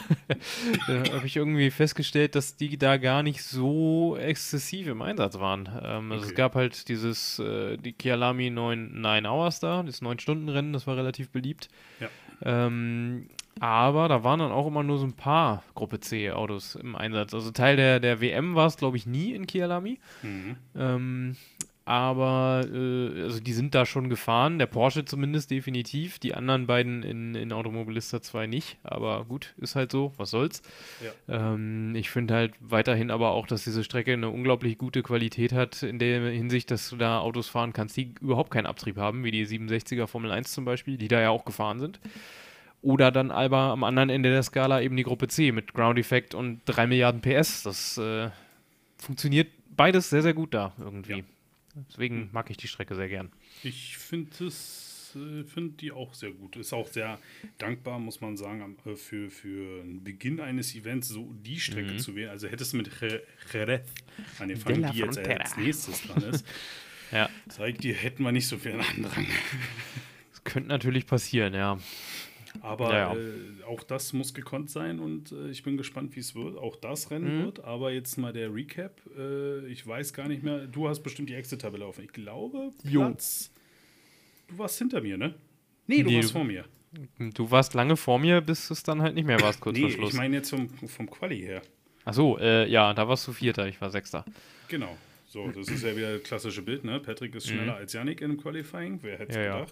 habe 1.13 1.27
ich 1.27 1.37
irgendwie 1.37 1.71
festgestellt, 1.71 2.35
dass 2.35 2.57
die 2.57 2.79
da 2.79 2.97
gar 2.97 3.23
nicht 3.23 3.43
so 3.43 4.17
exzessiv 4.17 4.87
im 4.87 5.03
Einsatz 5.03 5.39
waren. 5.39 5.69
Ähm, 5.83 6.13
also 6.13 6.25
es 6.25 6.29
Okay. 6.29 6.35
gab 6.35 6.55
halt 6.55 6.89
dieses, 6.89 7.39
äh, 7.39 7.77
die 7.77 7.93
Kialami 7.93 8.51
9, 8.51 9.01
9 9.01 9.27
Hours 9.27 9.61
da, 9.61 9.83
das 9.83 10.03
9-Stunden-Rennen, 10.03 10.73
das 10.73 10.87
war 10.87 10.97
relativ 10.97 11.31
beliebt. 11.31 11.69
Ja. 12.01 12.09
Ähm, 12.43 13.29
aber 13.61 14.09
da 14.09 14.23
waren 14.23 14.39
dann 14.39 14.53
auch 14.53 14.67
immer 14.67 14.83
nur 14.83 14.99
so 14.99 15.07
ein 15.07 15.15
paar 15.15 15.63
Gruppe 15.75 16.01
C 16.01 16.31
Autos 16.31 16.77
im 16.77 16.95
Einsatz. 16.95 17.35
Also 17.35 17.51
Teil 17.51 17.77
der, 17.77 18.01
der 18.01 18.21
WM 18.21 18.55
war 18.55 18.67
es, 18.67 18.77
glaube 18.77 18.97
ich, 18.97 19.07
nie 19.07 19.33
in 19.33 19.47
Kialami. 19.47 19.99
Mhm. 20.23 20.57
Ähm, 20.77 21.37
aber 21.89 22.67
äh, 22.71 23.23
also 23.23 23.41
die 23.41 23.55
sind 23.55 23.75
da 23.75 23.87
schon 23.87 24.11
gefahren, 24.11 24.59
der 24.59 24.67
Porsche 24.67 25.07
zumindest 25.07 25.51
definitiv, 25.51 26.19
die 26.19 26.35
anderen 26.35 26.67
beiden 26.67 27.03
in, 27.03 27.35
in 27.35 27.51
Automobilista 27.51 28.21
2 28.21 28.47
nicht, 28.47 28.77
aber 28.83 29.25
gut, 29.25 29.55
ist 29.57 29.75
halt 29.75 29.91
so, 29.91 30.13
was 30.19 30.29
soll's. 30.29 30.61
Ja. 31.03 31.55
Ähm, 31.55 31.95
ich 31.95 32.11
finde 32.11 32.35
halt 32.35 32.53
weiterhin 32.61 33.11
aber 33.11 33.31
auch, 33.31 33.47
dass 33.47 33.65
diese 33.65 33.85
Strecke 33.85 34.13
eine 34.13 34.29
unglaublich 34.29 34.77
gute 34.77 35.03
Qualität 35.03 35.55
hat, 35.55 35.83
in 35.83 35.99
der 35.99 36.29
Hinsicht, 36.29 36.71
dass 36.71 36.91
du 36.91 36.97
da 36.97 37.21
Autos 37.21 37.49
fahren 37.49 37.73
kannst, 37.73 37.97
die 37.97 38.13
überhaupt 38.21 38.51
keinen 38.51 38.67
Abtrieb 38.67 38.99
haben, 38.99 39.25
wie 39.25 39.31
die 39.31 39.47
67er 39.47 40.09
Formel 40.09 40.31
1 40.31 40.53
zum 40.53 40.67
Beispiel, 40.67 40.99
die 40.99 41.09
da 41.09 41.23
ja 41.23 41.31
auch 41.31 41.47
gefahren 41.47 41.81
sind. 41.81 42.01
Oder 42.83 43.11
dann 43.11 43.31
aber 43.31 43.57
am 43.57 43.83
anderen 43.83 44.11
Ende 44.11 44.29
der 44.29 44.43
Skala 44.43 44.83
eben 44.83 44.99
die 44.99 45.05
Gruppe 45.05 45.29
C 45.29 45.53
mit 45.53 45.73
Ground 45.73 45.99
Effect 45.99 46.35
und 46.35 46.61
3 46.67 46.87
Milliarden 46.87 47.23
PS. 47.23 47.63
Das 47.63 47.97
äh, 47.97 48.29
funktioniert 48.99 49.49
beides 49.75 50.11
sehr, 50.11 50.21
sehr 50.21 50.35
gut 50.35 50.53
da 50.53 50.75
irgendwie. 50.79 51.21
Ja. 51.21 51.25
Deswegen 51.91 52.29
mag 52.33 52.51
ich 52.51 52.57
die 52.57 52.69
Strecke 52.69 52.95
sehr 52.95 53.09
gern. 53.09 53.31
Ich 53.63 53.97
finde 53.99 54.47
es, 54.47 55.15
äh, 55.17 55.45
finde 55.45 55.75
die 55.77 55.93
auch 55.93 56.15
sehr 56.15 56.31
gut. 56.33 56.57
Ist 56.57 56.73
auch 56.73 56.87
sehr 56.89 57.19
dankbar, 57.59 57.99
muss 57.99 58.21
man 58.21 58.37
sagen, 58.37 58.77
äh, 58.85 58.95
für, 58.97 59.31
für 59.31 59.83
den 59.83 60.03
Beginn 60.05 60.41
eines 60.41 60.75
Events 60.75 61.09
so 61.09 61.33
die 61.45 61.59
Strecke 61.61 61.93
Mhm. 61.93 61.99
zu 61.99 62.15
wählen. 62.17 62.31
Also 62.31 62.49
hättest 62.49 62.73
du 62.73 62.77
mit 62.79 62.91
Je- 63.01 63.21
Jerez 63.53 63.89
angefangen, 64.39 64.91
die 64.93 64.99
jetzt 64.99 65.15
Frontera. 65.17 65.41
als 65.43 65.57
nächstes 65.57 66.03
dran 66.03 66.23
ist, 66.25 66.47
Ja, 67.11 67.31
zeigt 67.49 67.85
dir, 67.85 67.95
hätten 67.95 68.23
wir 68.23 68.33
nicht 68.33 68.47
so 68.49 68.59
viel 68.59 68.73
Andrang. 68.73 69.27
das 70.31 70.45
könnte 70.45 70.69
natürlich 70.69 71.07
passieren, 71.07 71.55
ja. 71.55 71.79
Aber 72.63 72.93
Ja, 72.93 73.15
ja. 73.15 73.19
Äh, 73.19 73.65
auch 73.67 73.83
das 73.83 74.13
muss 74.13 74.35
gekonnt 74.35 74.71
sein 74.71 74.99
und 75.01 75.33
äh, 75.33 75.49
ich 75.51 75.63
bin 75.63 75.77
gespannt, 75.77 76.15
wie 76.17 76.21
es 76.21 76.35
wird. 76.35 76.57
Auch 76.57 76.77
das 76.77 77.11
Rennen 77.11 77.39
Mhm. 77.41 77.45
wird. 77.45 77.65
Aber 77.65 77.91
jetzt 77.93 78.17
mal 78.19 78.33
der 78.33 78.55
Recap. 78.55 79.01
Äh, 79.17 79.67
ich 79.67 79.87
weiß 79.87 80.13
gar 80.13 80.29
nicht 80.29 80.43
mehr. 80.43 80.67
Du 80.67 80.89
hast 80.89 81.01
bestimmt 81.03 81.29
die 81.31 81.35
Exit-Tabelle 81.35 81.87
offen. 81.87 82.05
Ich 82.05 82.13
glaube, 82.13 82.71
Jo. 82.85 83.01
Platz. 83.01 83.51
Du 84.49 84.59
warst 84.59 84.79
hinter 84.79 85.01
mir, 85.01 85.19
ne? 85.19 85.35
Nee, 85.87 86.03
du 86.03 86.11
Nee, 86.11 86.17
warst 86.17 86.29
du- 86.31 86.33
vor 86.35 86.45
mir. 86.45 86.65
Du 87.35 87.51
warst 87.51 87.75
lange 87.75 87.97
vor 87.99 88.19
mir, 88.19 88.41
bis 88.41 88.71
es 88.71 88.83
dann 88.83 89.03
halt 89.03 89.15
nicht 89.15 89.27
mehr 89.27 89.41
warst, 89.43 89.61
kurz 89.61 89.77
nee, 89.77 89.83
vor 89.83 89.91
Schluss. 89.91 90.13
ich 90.13 90.17
meine 90.19 90.37
jetzt 90.37 90.49
vom, 90.51 90.69
vom 90.71 91.11
Quali 91.11 91.39
her. 91.41 91.61
Achso, 92.07 92.39
äh, 92.39 92.67
ja, 92.71 92.95
da 92.95 93.07
warst 93.07 93.29
du 93.29 93.33
Vierter, 93.35 93.69
ich 93.69 93.79
war 93.81 93.91
Sechster. 93.91 94.25
Genau. 94.69 94.97
So, 95.27 95.49
das 95.51 95.69
ist 95.69 95.85
ja 95.85 95.95
wieder 95.95 96.15
das 96.15 96.23
klassische 96.23 96.63
Bild, 96.63 96.85
ne? 96.85 96.99
Patrick 97.01 97.35
ist 97.35 97.47
schneller 97.49 97.77
als 97.77 97.93
Yannick 97.93 98.23
im 98.23 98.39
Qualifying. 98.41 99.01
Wer 99.03 99.19
hätte 99.19 99.33
es 99.33 99.37
Mhm. 99.37 99.43
Ja, 99.43 99.59
ja. 99.59 99.67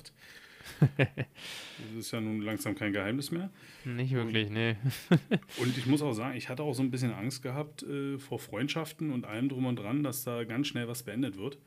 das 0.96 1.96
ist 1.98 2.10
ja 2.10 2.20
nun 2.20 2.40
langsam 2.40 2.74
kein 2.74 2.92
Geheimnis 2.92 3.30
mehr. 3.30 3.50
Nicht 3.84 4.12
wirklich, 4.12 4.50
nee. 4.50 4.76
Und 5.58 5.76
ich 5.76 5.86
muss 5.86 6.02
auch 6.02 6.12
sagen, 6.12 6.36
ich 6.36 6.48
hatte 6.48 6.62
auch 6.62 6.74
so 6.74 6.82
ein 6.82 6.90
bisschen 6.90 7.12
Angst 7.12 7.42
gehabt 7.42 7.82
äh, 7.82 8.18
vor 8.18 8.38
Freundschaften 8.38 9.12
und 9.12 9.24
allem 9.24 9.48
drum 9.48 9.66
und 9.66 9.76
dran, 9.76 10.02
dass 10.02 10.24
da 10.24 10.44
ganz 10.44 10.68
schnell 10.68 10.88
was 10.88 11.02
beendet 11.02 11.36
wird. 11.36 11.58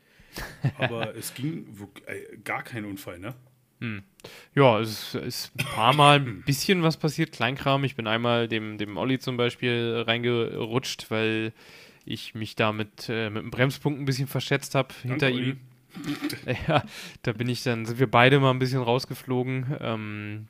Aber 0.78 1.16
es 1.18 1.34
ging 1.34 1.66
äh, 2.06 2.38
gar 2.44 2.64
kein 2.64 2.86
Unfall, 2.86 3.20
ne? 3.20 3.36
Ja, 4.56 4.80
es 4.80 5.16
ist 5.16 5.52
ein 5.58 5.66
paar 5.66 5.94
Mal 5.94 6.20
ein 6.20 6.44
bisschen 6.46 6.84
was 6.84 6.98
passiert, 6.98 7.32
Kleinkram. 7.32 7.84
Ich 7.86 7.96
bin 7.96 8.08
einmal 8.08 8.48
dem, 8.48 8.78
dem 8.78 8.98
Olli 8.98 9.20
zum 9.20 9.38
Beispiel 9.38 10.04
reingerutscht, 10.06 11.10
weil 11.10 11.54
ich 12.06 12.36
mich 12.36 12.56
da 12.56 12.74
mit, 12.74 13.08
äh, 13.08 13.30
mit 13.30 13.44
dem 13.44 13.52
Bremspunkt 13.52 14.02
ein 14.02 14.06
bisschen 14.06 14.28
verschätzt 14.28 14.76
habe 14.76 14.94
hinter 15.02 15.28
Olli. 15.28 15.52
ihm. 15.52 15.60
Ja, 16.68 16.84
da 17.24 17.34
bin 17.34 17.50
ich 17.50 17.64
dann, 17.64 17.86
sind 17.86 18.00
wir 18.00 18.10
beide 18.10 18.40
mal 18.40 18.52
ein 18.52 18.60
bisschen 18.60 18.82
rausgeflogen. 18.82 19.78
Ähm, 19.80 20.48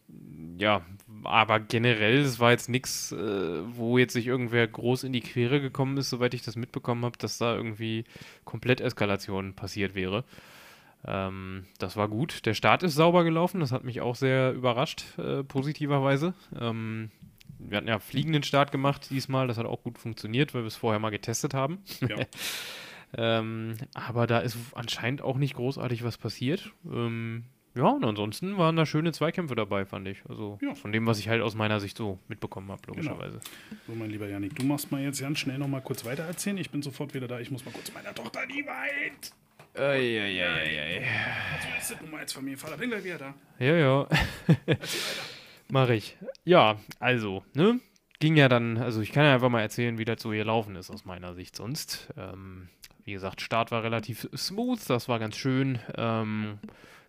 ja, 0.57 0.81
aber 1.23 1.59
generell, 1.59 2.19
es 2.19 2.39
war 2.39 2.51
jetzt 2.51 2.69
nichts, 2.69 3.11
äh, 3.11 3.61
wo 3.75 3.97
jetzt 3.97 4.13
sich 4.13 4.27
irgendwer 4.27 4.67
groß 4.67 5.03
in 5.03 5.13
die 5.13 5.21
Quere 5.21 5.61
gekommen 5.61 5.97
ist, 5.97 6.09
soweit 6.09 6.33
ich 6.33 6.41
das 6.41 6.55
mitbekommen 6.55 7.05
habe, 7.05 7.17
dass 7.17 7.37
da 7.37 7.55
irgendwie 7.55 8.05
Kompletteskalation 8.45 9.53
passiert 9.53 9.95
wäre. 9.95 10.23
Ähm, 11.05 11.65
das 11.77 11.95
war 11.95 12.07
gut. 12.09 12.45
Der 12.45 12.53
Start 12.53 12.83
ist 12.83 12.95
sauber 12.95 13.23
gelaufen, 13.23 13.59
das 13.59 13.71
hat 13.71 13.83
mich 13.83 14.01
auch 14.01 14.15
sehr 14.15 14.53
überrascht, 14.53 15.17
äh, 15.17 15.43
positiverweise. 15.43 16.33
Ähm, 16.59 17.11
wir 17.57 17.77
hatten 17.77 17.87
ja 17.87 17.99
fliegenden 17.99 18.43
Start 18.43 18.71
gemacht 18.71 19.09
diesmal, 19.09 19.47
das 19.47 19.57
hat 19.57 19.65
auch 19.65 19.83
gut 19.83 19.97
funktioniert, 19.97 20.53
weil 20.53 20.63
wir 20.63 20.67
es 20.67 20.75
vorher 20.75 20.99
mal 20.99 21.09
getestet 21.09 21.53
haben. 21.53 21.79
Ja. 22.01 22.17
Ähm, 23.17 23.75
aber 23.93 24.27
da 24.27 24.39
ist 24.39 24.57
anscheinend 24.75 25.21
auch 25.21 25.37
nicht 25.37 25.55
großartig 25.55 26.03
was 26.03 26.17
passiert. 26.17 26.71
Ähm, 26.85 27.45
ja, 27.75 27.87
und 27.87 28.03
ansonsten 28.03 28.57
waren 28.57 28.75
da 28.75 28.85
schöne 28.85 29.11
Zweikämpfe 29.13 29.55
dabei, 29.55 29.85
fand 29.85 30.07
ich. 30.07 30.21
Also 30.27 30.57
Ja. 30.61 30.75
von 30.75 30.91
dem, 30.91 31.05
was 31.07 31.19
ich 31.19 31.29
halt 31.29 31.41
aus 31.41 31.55
meiner 31.55 31.79
Sicht 31.79 31.97
so 31.97 32.19
mitbekommen 32.27 32.71
habe, 32.71 32.81
logischerweise. 32.87 33.39
So, 33.87 33.93
mein 33.95 34.09
lieber 34.09 34.27
Yannick, 34.27 34.55
du 34.55 34.65
machst 34.65 34.91
mal 34.91 35.01
jetzt 35.01 35.21
ganz 35.21 35.39
schnell 35.39 35.57
noch 35.59 35.67
mal 35.67 35.81
kurz 35.81 36.03
weiter 36.05 36.23
erzählen. 36.23 36.57
Ich 36.57 36.69
bin 36.71 36.81
sofort 36.81 37.13
wieder 37.13 37.27
da. 37.27 37.39
Ich 37.39 37.51
muss 37.51 37.63
mal 37.65 37.71
kurz 37.71 37.93
meiner 37.93 38.13
Tochter, 38.13 38.41
die 38.47 38.65
weint. 38.65 39.31
Eieieiei. 39.75 41.05
Was 41.77 41.81
ist 41.83 41.91
das 41.91 42.01
Nummer 42.01 42.19
jetzt 42.21 42.33
von 42.33 42.43
mir? 42.43 42.57
Vater, 42.57 42.75
bin 42.77 42.89
gleich 42.89 43.03
wieder 43.03 43.17
da. 43.19 43.33
Ja, 43.59 43.75
ja. 43.75 44.07
Mach 45.69 45.89
ich. 45.89 46.17
Ja, 46.45 46.77
also, 46.99 47.43
ne? 47.53 47.79
Ging 48.19 48.35
ja 48.35 48.49
dann, 48.49 48.77
also 48.77 49.01
ich 49.01 49.11
kann 49.11 49.23
ja 49.23 49.33
einfach 49.33 49.49
mal 49.49 49.61
erzählen, 49.61 49.97
wie 49.97 50.05
das 50.05 50.21
so 50.21 50.33
hier 50.33 50.45
laufen 50.45 50.75
ist 50.75 50.91
aus 50.91 51.05
meiner 51.05 51.33
Sicht 51.33 51.55
sonst. 51.55 52.09
Ähm, 52.17 52.67
wie 53.05 53.13
gesagt, 53.13 53.41
Start 53.41 53.71
war 53.71 53.83
relativ 53.83 54.27
smooth, 54.35 54.79
das 54.89 55.07
war 55.07 55.19
ganz 55.19 55.37
schön. 55.37 55.79
Ähm, 55.95 56.59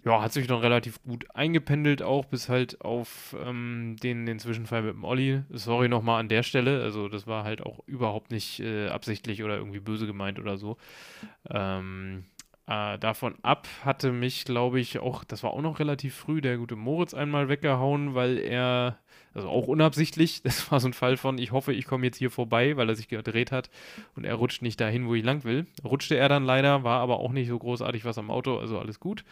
ja, 0.04 0.22
hat 0.22 0.32
sich 0.32 0.46
dann 0.46 0.60
relativ 0.60 1.02
gut 1.02 1.26
eingependelt, 1.34 2.02
auch 2.02 2.24
bis 2.24 2.48
halt 2.48 2.80
auf 2.80 3.36
ähm, 3.44 3.96
den, 4.02 4.24
den 4.24 4.38
Zwischenfall 4.38 4.82
mit 4.82 4.94
dem 4.94 5.04
Olli. 5.04 5.42
Sorry 5.50 5.88
nochmal 5.88 6.20
an 6.20 6.28
der 6.28 6.42
Stelle, 6.42 6.82
also 6.82 7.08
das 7.08 7.26
war 7.26 7.44
halt 7.44 7.62
auch 7.62 7.80
überhaupt 7.86 8.30
nicht 8.30 8.60
äh, 8.60 8.88
absichtlich 8.88 9.42
oder 9.42 9.56
irgendwie 9.56 9.80
böse 9.80 10.06
gemeint 10.06 10.38
oder 10.38 10.56
so. 10.56 10.78
Ähm, 11.50 12.24
äh, 12.66 12.98
davon 12.98 13.34
ab 13.42 13.68
hatte 13.84 14.12
mich, 14.12 14.44
glaube 14.44 14.80
ich, 14.80 15.00
auch, 15.00 15.24
das 15.24 15.42
war 15.42 15.50
auch 15.50 15.60
noch 15.60 15.80
relativ 15.80 16.14
früh, 16.14 16.40
der 16.40 16.56
gute 16.56 16.76
Moritz 16.76 17.12
einmal 17.12 17.48
weggehauen, 17.48 18.14
weil 18.14 18.38
er, 18.38 18.98
also 19.34 19.48
auch 19.48 19.68
unabsichtlich, 19.68 20.42
das 20.44 20.70
war 20.70 20.80
so 20.80 20.88
ein 20.88 20.92
Fall 20.92 21.16
von, 21.16 21.38
ich 21.38 21.52
hoffe, 21.52 21.72
ich 21.72 21.86
komme 21.86 22.06
jetzt 22.06 22.18
hier 22.18 22.30
vorbei, 22.30 22.76
weil 22.76 22.88
er 22.88 22.94
sich 22.94 23.08
gedreht 23.08 23.52
hat 23.52 23.70
und 24.16 24.24
er 24.24 24.34
rutscht 24.34 24.62
nicht 24.62 24.80
dahin, 24.80 25.06
wo 25.06 25.14
ich 25.14 25.24
lang 25.24 25.44
will. 25.44 25.66
Rutschte 25.84 26.16
er 26.16 26.28
dann 26.28 26.44
leider, 26.44 26.84
war 26.84 27.00
aber 27.00 27.20
auch 27.20 27.32
nicht 27.32 27.48
so 27.48 27.58
großartig 27.58 28.04
was 28.04 28.18
am 28.18 28.30
Auto, 28.30 28.58
also 28.58 28.78
alles 28.78 29.00
gut. 29.00 29.24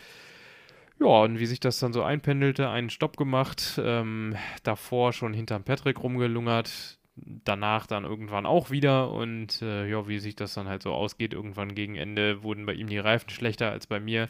Ja, 1.01 1.07
und 1.07 1.39
wie 1.39 1.47
sich 1.47 1.61
das 1.61 1.79
dann 1.79 1.93
so 1.93 2.03
einpendelte, 2.03 2.69
einen 2.71 2.91
Stopp 2.91 3.17
gemacht, 3.17 3.81
ähm, 3.83 4.35
davor 4.65 5.13
schon 5.13 5.33
hinterm 5.33 5.63
Patrick 5.63 6.03
rumgelungert, 6.03 6.99
danach 7.45 7.87
dann 7.87 8.05
irgendwann 8.05 8.47
auch 8.47 8.71
wieder 8.71 9.11
und 9.11 9.63
äh, 9.63 9.89
ja, 9.89 10.09
wie 10.09 10.19
sich 10.19 10.37
das 10.37 10.55
dann 10.55 10.69
halt 10.69 10.83
so 10.83 10.93
ausgeht, 10.93 11.35
irgendwann 11.35 11.75
gegen 11.75 11.97
Ende 11.97 12.43
wurden 12.43 12.67
bei 12.67 12.75
ihm 12.75 12.89
die 12.89 12.99
Reifen 12.99 13.31
schlechter 13.31 13.71
als 13.71 13.87
bei 13.87 14.01
mir. 14.01 14.29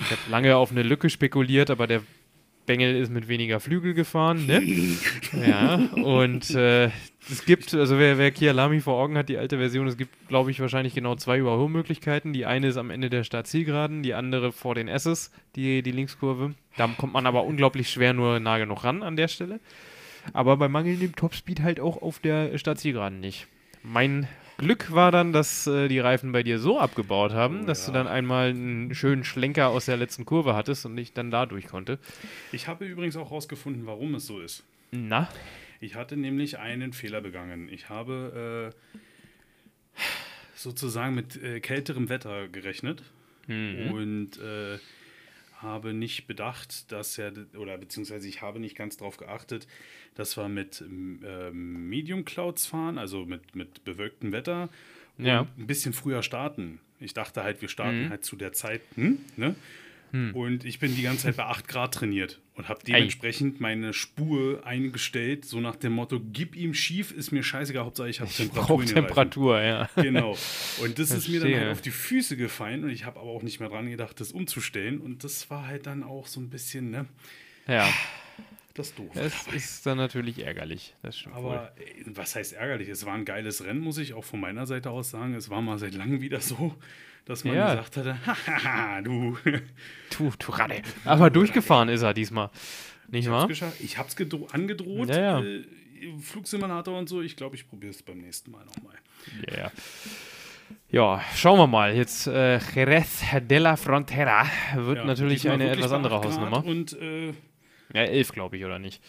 Ich 0.00 0.10
habe 0.10 0.20
lange 0.30 0.56
auf 0.56 0.70
eine 0.70 0.82
Lücke 0.82 1.08
spekuliert, 1.08 1.70
aber 1.70 1.86
der 1.86 2.02
Bengel 2.66 2.96
ist 2.96 3.10
mit 3.10 3.28
weniger 3.28 3.60
Flügel 3.60 3.94
gefahren, 3.94 4.46
ne? 4.46 4.62
ja, 5.48 5.76
und 6.02 6.50
äh, 6.50 6.90
es 7.30 7.44
gibt, 7.44 7.74
also 7.74 7.98
wer, 7.98 8.18
wer 8.18 8.30
Kia 8.30 8.52
Lamy 8.52 8.80
vor 8.80 9.02
Augen 9.02 9.16
hat, 9.16 9.28
die 9.28 9.38
alte 9.38 9.58
Version, 9.58 9.88
es 9.88 9.96
gibt, 9.96 10.28
glaube 10.28 10.50
ich, 10.50 10.60
wahrscheinlich 10.60 10.94
genau 10.94 11.16
zwei 11.16 11.38
Überholmöglichkeiten. 11.38 12.32
Die 12.32 12.46
eine 12.46 12.68
ist 12.68 12.76
am 12.76 12.90
Ende 12.90 13.10
der 13.10 13.24
Startzielgeraden, 13.24 14.02
die 14.02 14.14
andere 14.14 14.52
vor 14.52 14.74
den 14.74 14.88
S's, 14.88 15.32
die, 15.56 15.82
die 15.82 15.90
Linkskurve. 15.90 16.54
Da 16.76 16.86
kommt 16.88 17.14
man 17.14 17.26
aber 17.26 17.44
unglaublich 17.44 17.90
schwer 17.90 18.12
nur 18.12 18.38
nah 18.38 18.58
genug 18.58 18.84
ran 18.84 19.02
an 19.02 19.16
der 19.16 19.28
Stelle. 19.28 19.60
Aber 20.32 20.56
bei 20.56 20.68
mangelndem 20.68 21.16
Topspeed 21.16 21.62
halt 21.62 21.80
auch 21.80 22.02
auf 22.02 22.18
der 22.18 22.58
Startzielgeraden 22.58 23.20
nicht. 23.20 23.46
Mein 23.82 24.28
Glück 24.58 24.90
war 24.92 25.12
dann, 25.12 25.32
dass 25.32 25.66
äh, 25.66 25.88
die 25.88 25.98
Reifen 25.98 26.32
bei 26.32 26.42
dir 26.42 26.58
so 26.58 26.78
abgebaut 26.80 27.32
haben, 27.32 27.62
Oh, 27.62 27.66
dass 27.66 27.86
ja. 27.86 27.92
du 27.92 27.98
dann 27.98 28.06
einmal 28.08 28.48
einen 28.50 28.94
schönen 28.94 29.22
Schlenker 29.24 29.68
aus 29.68 29.84
der 29.86 29.96
letzten 29.98 30.24
Kurve 30.24 30.54
hattest 30.54 30.86
und 30.86 30.96
ich 30.96 31.12
dann 31.12 31.30
da 31.30 31.44
durch 31.46 31.66
konnte. 31.66 31.98
Ich 32.52 32.66
habe 32.68 32.86
übrigens 32.86 33.16
auch 33.16 33.30
rausgefunden, 33.30 33.86
warum 33.86 34.14
es 34.14 34.26
so 34.26 34.40
ist. 34.40 34.64
Na? 34.92 35.28
Ich 35.80 35.94
hatte 35.94 36.16
nämlich 36.16 36.58
einen 36.58 36.92
Fehler 36.94 37.20
begangen. 37.20 37.68
Ich 37.70 37.90
habe 37.90 38.72
äh, 39.96 40.00
sozusagen 40.54 41.14
mit 41.14 41.36
äh, 41.42 41.60
kälterem 41.60 42.08
Wetter 42.08 42.48
gerechnet 42.48 43.02
Mhm. 43.48 43.92
und 43.92 44.38
äh, 44.40 44.78
habe 45.62 45.92
nicht 45.94 46.26
bedacht, 46.26 46.90
dass 46.92 47.18
er, 47.18 47.32
oder 47.56 47.78
beziehungsweise 47.78 48.28
ich 48.28 48.42
habe 48.42 48.60
nicht 48.60 48.76
ganz 48.76 48.96
darauf 48.96 49.16
geachtet, 49.16 49.66
dass 50.14 50.36
wir 50.36 50.48
mit 50.48 50.82
ähm, 50.82 51.88
Medium 51.88 52.24
Clouds 52.24 52.66
fahren, 52.66 52.98
also 52.98 53.24
mit, 53.24 53.54
mit 53.56 53.84
bewölktem 53.84 54.32
Wetter 54.32 54.68
und 55.18 55.24
Ja. 55.24 55.46
ein 55.58 55.66
bisschen 55.66 55.92
früher 55.92 56.22
starten. 56.22 56.80
Ich 57.00 57.14
dachte 57.14 57.42
halt, 57.42 57.60
wir 57.62 57.68
starten 57.68 58.04
Mhm. 58.06 58.10
halt 58.10 58.24
zu 58.24 58.36
der 58.36 58.52
Zeit, 58.52 58.80
hm, 58.94 59.18
ne? 59.36 59.54
Und 60.12 60.64
ich 60.64 60.78
bin 60.78 60.94
die 60.96 61.02
ganze 61.02 61.24
Zeit 61.24 61.36
bei 61.36 61.44
8 61.44 61.68
Grad 61.68 61.92
trainiert 61.92 62.40
und 62.54 62.68
habe 62.68 62.80
dementsprechend 62.86 63.60
meine 63.60 63.92
Spur 63.92 64.64
eingestellt, 64.64 65.44
so 65.44 65.60
nach 65.60 65.76
dem 65.76 65.92
Motto, 65.92 66.20
gib 66.32 66.56
ihm 66.56 66.72
schief, 66.72 67.12
ist 67.12 67.32
mir 67.32 67.42
scheißegal, 67.42 67.84
Hauptsache 67.84 68.08
ich 68.08 68.20
habe 68.20 68.30
Temperatur 68.30 68.80
Reifen. 68.80 68.94
Temperatur, 68.94 69.60
ja. 69.60 69.90
Genau. 69.96 70.36
Und 70.80 70.98
das 70.98 71.10
ist 71.10 71.28
mir 71.28 71.40
dann 71.40 71.54
halt 71.54 71.72
auf 71.72 71.82
die 71.82 71.90
Füße 71.90 72.36
gefallen 72.36 72.84
und 72.84 72.90
ich 72.90 73.04
habe 73.04 73.20
aber 73.20 73.28
auch 73.28 73.42
nicht 73.42 73.60
mehr 73.60 73.68
dran 73.68 73.90
gedacht, 73.90 74.18
das 74.20 74.32
umzustellen. 74.32 75.00
Und 75.00 75.22
das 75.22 75.50
war 75.50 75.66
halt 75.66 75.86
dann 75.86 76.02
auch 76.02 76.26
so 76.26 76.40
ein 76.40 76.48
bisschen, 76.48 76.90
ne, 76.90 77.06
Ja, 77.66 77.86
das 78.74 78.94
doof. 78.94 79.10
es 79.16 79.46
ist 79.48 79.84
dann 79.86 79.98
natürlich 79.98 80.38
ärgerlich. 80.38 80.94
Das 81.02 81.18
stimmt. 81.18 81.34
Aber 81.34 81.72
ey, 81.76 82.04
was 82.06 82.36
heißt 82.36 82.54
ärgerlich? 82.54 82.88
Es 82.88 83.04
war 83.04 83.14
ein 83.14 83.24
geiles 83.24 83.64
Rennen, 83.64 83.80
muss 83.80 83.98
ich 83.98 84.14
auch 84.14 84.24
von 84.24 84.40
meiner 84.40 84.66
Seite 84.66 84.90
aus 84.90 85.10
sagen. 85.10 85.34
Es 85.34 85.50
war 85.50 85.60
mal 85.60 85.78
seit 85.78 85.94
langem 85.94 86.20
wieder 86.20 86.40
so, 86.40 86.74
dass 87.26 87.44
man 87.44 87.54
Ja. 87.54 87.74
gesagt 87.74 87.96
hatte, 87.98 88.16
hahaha, 88.26 89.02
du. 89.02 89.36
Tu, 90.10 90.30
tu 90.38 90.52
Radde. 90.52 90.80
Aber 91.04 91.28
durchgefahren 91.30 91.88
ist 91.90 92.00
er 92.02 92.14
diesmal. 92.14 92.50
Nicht 93.08 93.26
Ich 93.26 93.30
wahr? 93.30 93.42
hab's, 93.42 93.80
ich 93.80 93.98
hab's 93.98 94.16
gedro- 94.16 94.50
angedroht. 94.52 95.10
Ja, 95.10 95.40
ja. 95.40 95.42
Äh, 95.42 95.62
Flugsimulator 96.20 96.98
und 96.98 97.08
so. 97.08 97.20
Ich 97.22 97.36
glaube, 97.36 97.56
ich 97.56 97.68
probiere 97.68 97.90
es 97.90 98.02
beim 98.02 98.18
nächsten 98.18 98.50
Mal 98.50 98.64
nochmal. 98.64 98.94
Ja, 99.50 99.58
ja. 99.58 99.72
Ja, 100.90 101.20
schauen 101.34 101.58
wir 101.58 101.66
mal. 101.66 101.94
Jetzt 101.94 102.26
äh, 102.26 102.58
Jerez 102.74 103.22
de 103.48 103.58
la 103.58 103.76
Frontera 103.76 104.46
wird 104.74 104.98
Ja, 104.98 105.04
natürlich 105.04 105.48
eine 105.48 105.70
etwas 105.70 105.92
andere 105.92 106.16
8 106.16 106.22
Grad 106.24 106.32
Hausnummer. 106.32 106.64
Und 106.64 106.92
äh, 107.00 107.28
Ja, 107.94 108.02
elf, 108.02 108.32
glaube 108.32 108.56
ich, 108.56 108.64
oder 108.64 108.78
nicht? 108.78 109.02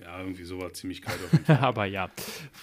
ja, 0.00 0.18
irgendwie 0.18 0.42
so 0.44 0.60
war 0.60 0.72
ziemlich 0.72 1.00
kalt 1.00 1.18
aber 1.48 1.84
ja, 1.84 2.08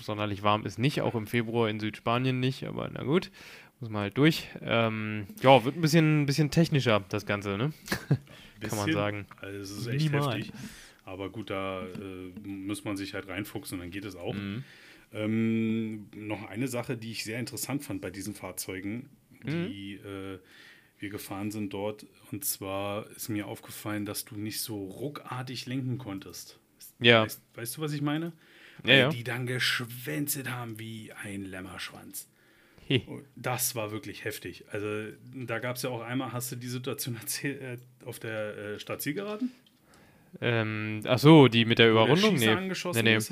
sonderlich 0.02 0.44
warm 0.44 0.66
ist 0.66 0.78
nicht, 0.78 1.00
auch 1.02 1.16
im 1.16 1.26
Februar 1.26 1.70
in 1.70 1.80
Südspanien 1.80 2.40
nicht, 2.42 2.66
aber 2.66 2.90
na 2.92 3.04
gut, 3.04 3.32
muss 3.80 3.90
man 3.90 4.02
halt 4.04 4.18
durch. 4.18 4.48
Ähm, 4.62 5.28
ja, 5.42 5.64
wird 5.64 5.76
ein 5.76 5.82
bisschen, 5.82 6.26
bisschen 6.26 6.52
technischer, 6.52 7.04
das 7.10 7.26
Ganze, 7.26 7.58
ne? 7.58 7.72
Kann 8.62 8.78
man 8.78 8.92
sagen. 8.92 9.26
Also 9.42 9.60
es 9.60 9.72
ist 9.72 9.88
echt 9.88 10.12
Minimal. 10.12 10.38
heftig. 10.40 10.54
Aber 11.06 11.30
gut, 11.30 11.50
da 11.50 11.86
äh, 11.86 12.40
muss 12.48 12.84
man 12.84 12.98
sich 12.98 13.14
halt 13.14 13.28
reinfuchsen 13.28 13.80
dann 13.80 13.90
geht 13.90 14.06
es 14.06 14.16
auch. 14.16 14.34
Mhm. 14.36 14.64
Ähm, 15.12 16.08
noch 16.16 16.44
eine 16.48 16.68
Sache, 16.68 16.98
die 16.98 17.12
ich 17.12 17.24
sehr 17.24 17.40
interessant 17.40 17.84
fand 17.84 18.02
bei 18.02 18.10
diesen 18.12 18.36
Fahrzeugen, 18.36 19.10
Mhm. 19.44 19.68
die 19.68 19.94
äh, 19.94 20.38
wir 21.00 21.10
gefahren 21.10 21.50
sind 21.50 21.74
dort. 21.74 22.06
Und 22.32 22.44
zwar 22.44 23.10
ist 23.12 23.30
mir 23.30 23.48
aufgefallen, 23.48 24.06
dass 24.06 24.26
du 24.26 24.36
nicht 24.36 24.60
so 24.62 24.84
ruckartig 24.84 25.66
lenken 25.66 25.98
konntest. 25.98 26.60
Ja. 27.00 27.24
Weißt, 27.24 27.42
weißt 27.56 27.78
du, 27.78 27.82
was 27.82 27.94
ich 27.94 28.02
meine? 28.02 28.34
Ja, 28.84 28.90
Weil 28.90 28.98
ja. 29.00 29.10
die 29.10 29.24
dann 29.24 29.46
geschwänzelt 29.48 30.52
haben 30.52 30.78
wie 30.80 31.12
ein 31.14 31.44
Lämmerschwanz. 31.44 32.28
Das 33.36 33.76
war 33.76 33.92
wirklich 33.92 34.26
heftig. 34.26 34.66
Also 34.72 34.88
da 35.34 35.60
gab 35.60 35.76
es 35.76 35.84
ja 35.84 35.90
auch 35.92 36.02
einmal, 36.02 36.34
hast 36.34 36.52
du 36.52 36.56
die 36.56 36.68
Situation 36.68 37.16
erzählt, 37.22 37.62
äh, 37.62 37.78
auf 38.06 38.20
der 38.20 38.58
äh, 38.58 38.80
Stadtzielgeraden? 38.80 39.52
Ähm, 40.42 41.02
ach 41.06 41.20
so, 41.20 41.48
die 41.48 41.66
mit 41.66 41.80
der 41.80 41.90
der 41.90 41.92
Überrundung? 41.92 42.38
Schießer 42.38 42.62
Nee. 42.62 42.72
nee, 42.94 43.02
nee. 43.02 43.16
ist? 43.16 43.32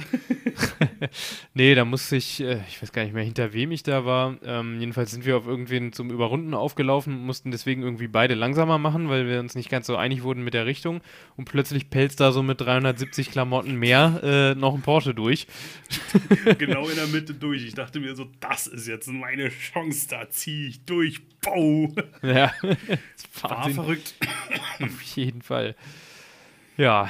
nee, 1.54 1.76
da 1.76 1.86
musste 1.86 2.16
ich, 2.16 2.42
äh, 2.42 2.62
ich 2.68 2.82
weiß 2.82 2.92
gar 2.92 3.04
nicht 3.04 3.14
mehr, 3.14 3.24
hinter 3.24 3.54
wem 3.54 3.72
ich 3.72 3.84
da 3.84 4.06
war. 4.06 4.38
Ähm, 4.44 4.80
jedenfalls 4.80 5.12
sind 5.12 5.26
wir 5.26 5.38
auf 5.38 5.48
irgendwen 5.48 5.94
zum 5.94 6.10
Überrunden 6.12 6.54
aufgelaufen, 6.54 7.18
mussten 7.26 7.52
deswegen 7.52 7.84
irgendwie 7.84 8.08
beide 8.08 8.34
langsamer 8.34 8.78
machen, 8.78 9.10
weil 9.10 9.28
wir 9.28 9.40
uns 9.40 9.56
nicht 9.56 9.70
ganz 9.70 9.88
so 9.88 9.96
einig 9.96 10.24
wurden 10.24 10.44
mit 10.44 10.54
der 10.54 10.66
Richtung. 10.66 11.02
Und 11.36 11.46
plötzlich 11.46 11.90
pelzt 11.90 12.20
da 12.20 12.32
so 12.32 12.44
mit 12.44 12.62
370 12.62 13.32
Klamotten 13.32 13.76
mehr 13.76 14.20
äh, 14.24 14.56
noch 14.56 14.74
ein 14.74 14.82
Porsche 14.82 15.14
durch. 15.14 15.48
genau 16.58 16.88
in 16.88 16.96
der 16.96 17.08
Mitte 17.08 17.34
durch. 17.34 17.64
Ich 17.66 17.74
dachte 17.74 18.00
mir 18.00 18.16
so, 18.16 18.28
das 18.40 18.68
ist 18.68 18.88
jetzt 18.88 19.08
meine 19.08 19.50
Chance, 19.50 20.08
da 20.10 20.30
ziehe 20.30 20.68
ich 20.68 20.86
durch. 20.86 21.22
Bau. 21.40 21.94
Ja, 22.24 22.52
das 22.62 23.44
War 23.44 23.70
verrückt. 23.70 24.16
Auf 24.80 25.02
jeden 25.16 25.44
Fall. 25.44 25.76
Ja. 26.78 27.10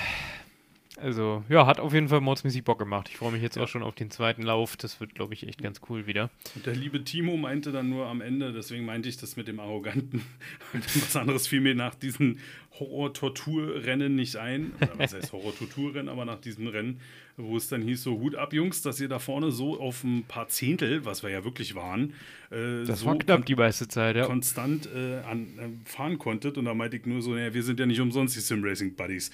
Also, 0.99 1.43
ja, 1.47 1.67
hat 1.67 1.80
auf 1.80 1.93
jeden 1.93 2.08
Fall 2.08 2.21
mordsmäßig 2.21 2.63
Bock 2.63 2.80
gemacht. 2.80 3.08
Ich 3.10 3.17
freue 3.17 3.32
mich 3.32 3.43
jetzt 3.43 3.58
auch 3.60 3.67
schon 3.67 3.84
auf 3.84 3.93
den 3.93 4.10
zweiten 4.10 4.41
Lauf. 4.41 4.75
Das 4.77 4.99
wird, 4.99 5.13
glaube 5.13 5.36
ich, 5.36 5.47
echt 5.47 5.62
ganz 5.62 5.80
cool 5.89 6.08
wieder. 6.08 6.32
Und 6.56 6.65
der 6.65 6.73
liebe 6.73 7.03
Timo 7.03 7.38
meinte 7.38 7.71
dann 7.71 7.89
nur 7.89 8.08
am 8.08 8.19
Ende, 8.19 8.51
deswegen 8.51 8.86
meinte 8.86 9.08
ich 9.08 9.17
das 9.17 9.36
mit 9.36 9.47
dem 9.47 9.60
Arroganten. 9.60 10.23
was 10.73 11.15
anderes 11.15 11.47
fiel 11.47 11.62
mir 11.62 11.75
nach 11.75 11.93
diesen 11.93 12.39
Horror-Tortur-Rennen 12.80 14.15
nicht 14.15 14.38
ein. 14.38 14.71
Was 14.97 15.13
heißt 15.13 15.34
Horror-Tortur-Rennen, 15.34 16.10
aber 16.10 16.25
nach 16.25 16.41
diesem 16.41 16.65
Rennen, 16.67 16.99
wo 17.39 17.56
es 17.56 17.67
dann 17.67 17.84
hieß 17.84 18.02
so, 18.02 18.19
Hut 18.19 18.36
ab, 18.36 18.52
Jungs, 18.52 18.82
dass 18.82 19.00
ihr 19.00 19.08
da 19.08 19.19
vorne 19.19 19.52
so 19.52 19.80
auf 19.80 20.04
ein 20.04 20.23
paar 20.28 20.47
Zehntel, 20.47 21.06
was 21.06 21.21
wir 21.21 21.30
ja 21.30 21.43
wirklich 21.43 21.76
waren, 21.76 22.13
äh, 22.50 22.84
Das 22.84 23.02
so 23.02 23.06
war 23.06 23.17
knapp 23.19 23.45
die 23.45 23.56
meiste 23.56 23.88
Zeit, 23.88 24.15
ja. 24.15 24.26
konstant 24.26 24.89
äh, 24.93 25.19
an, 25.19 25.47
äh, 25.60 25.89
fahren 25.89 26.17
konntet. 26.17 26.58
Und 26.58 26.65
da 26.65 26.73
meinte 26.73 26.97
ich 26.97 27.06
nur 27.06 27.21
so, 27.21 27.36
naja, 27.36 27.54
wir 27.54 27.62
sind 27.62 27.80
ja 27.80 27.86
nicht 27.86 28.02
umsonst 28.02 28.36
die 28.36 28.39
Sim-Racing-Buddies. 28.39 29.30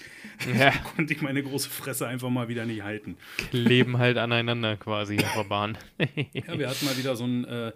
Ja. 0.57 0.71
Konnte 0.95 1.13
ich 1.13 1.21
meine 1.21 1.41
große 1.41 1.69
Fresse 1.69 2.05
einfach 2.05 2.29
mal 2.29 2.49
wieder 2.49 2.65
nicht 2.65 2.83
halten. 2.83 3.15
Kleben 3.51 3.97
halt 3.97 4.17
aneinander 4.17 4.75
quasi 4.75 5.17
auf 5.19 5.33
der 5.35 5.43
Bahn. 5.45 5.77
Ja, 6.33 6.59
wir 6.59 6.69
hatten 6.69 6.85
mal 6.85 6.97
wieder 6.97 7.15
so 7.15 7.23
ein, 7.23 7.45
äh, 7.45 7.71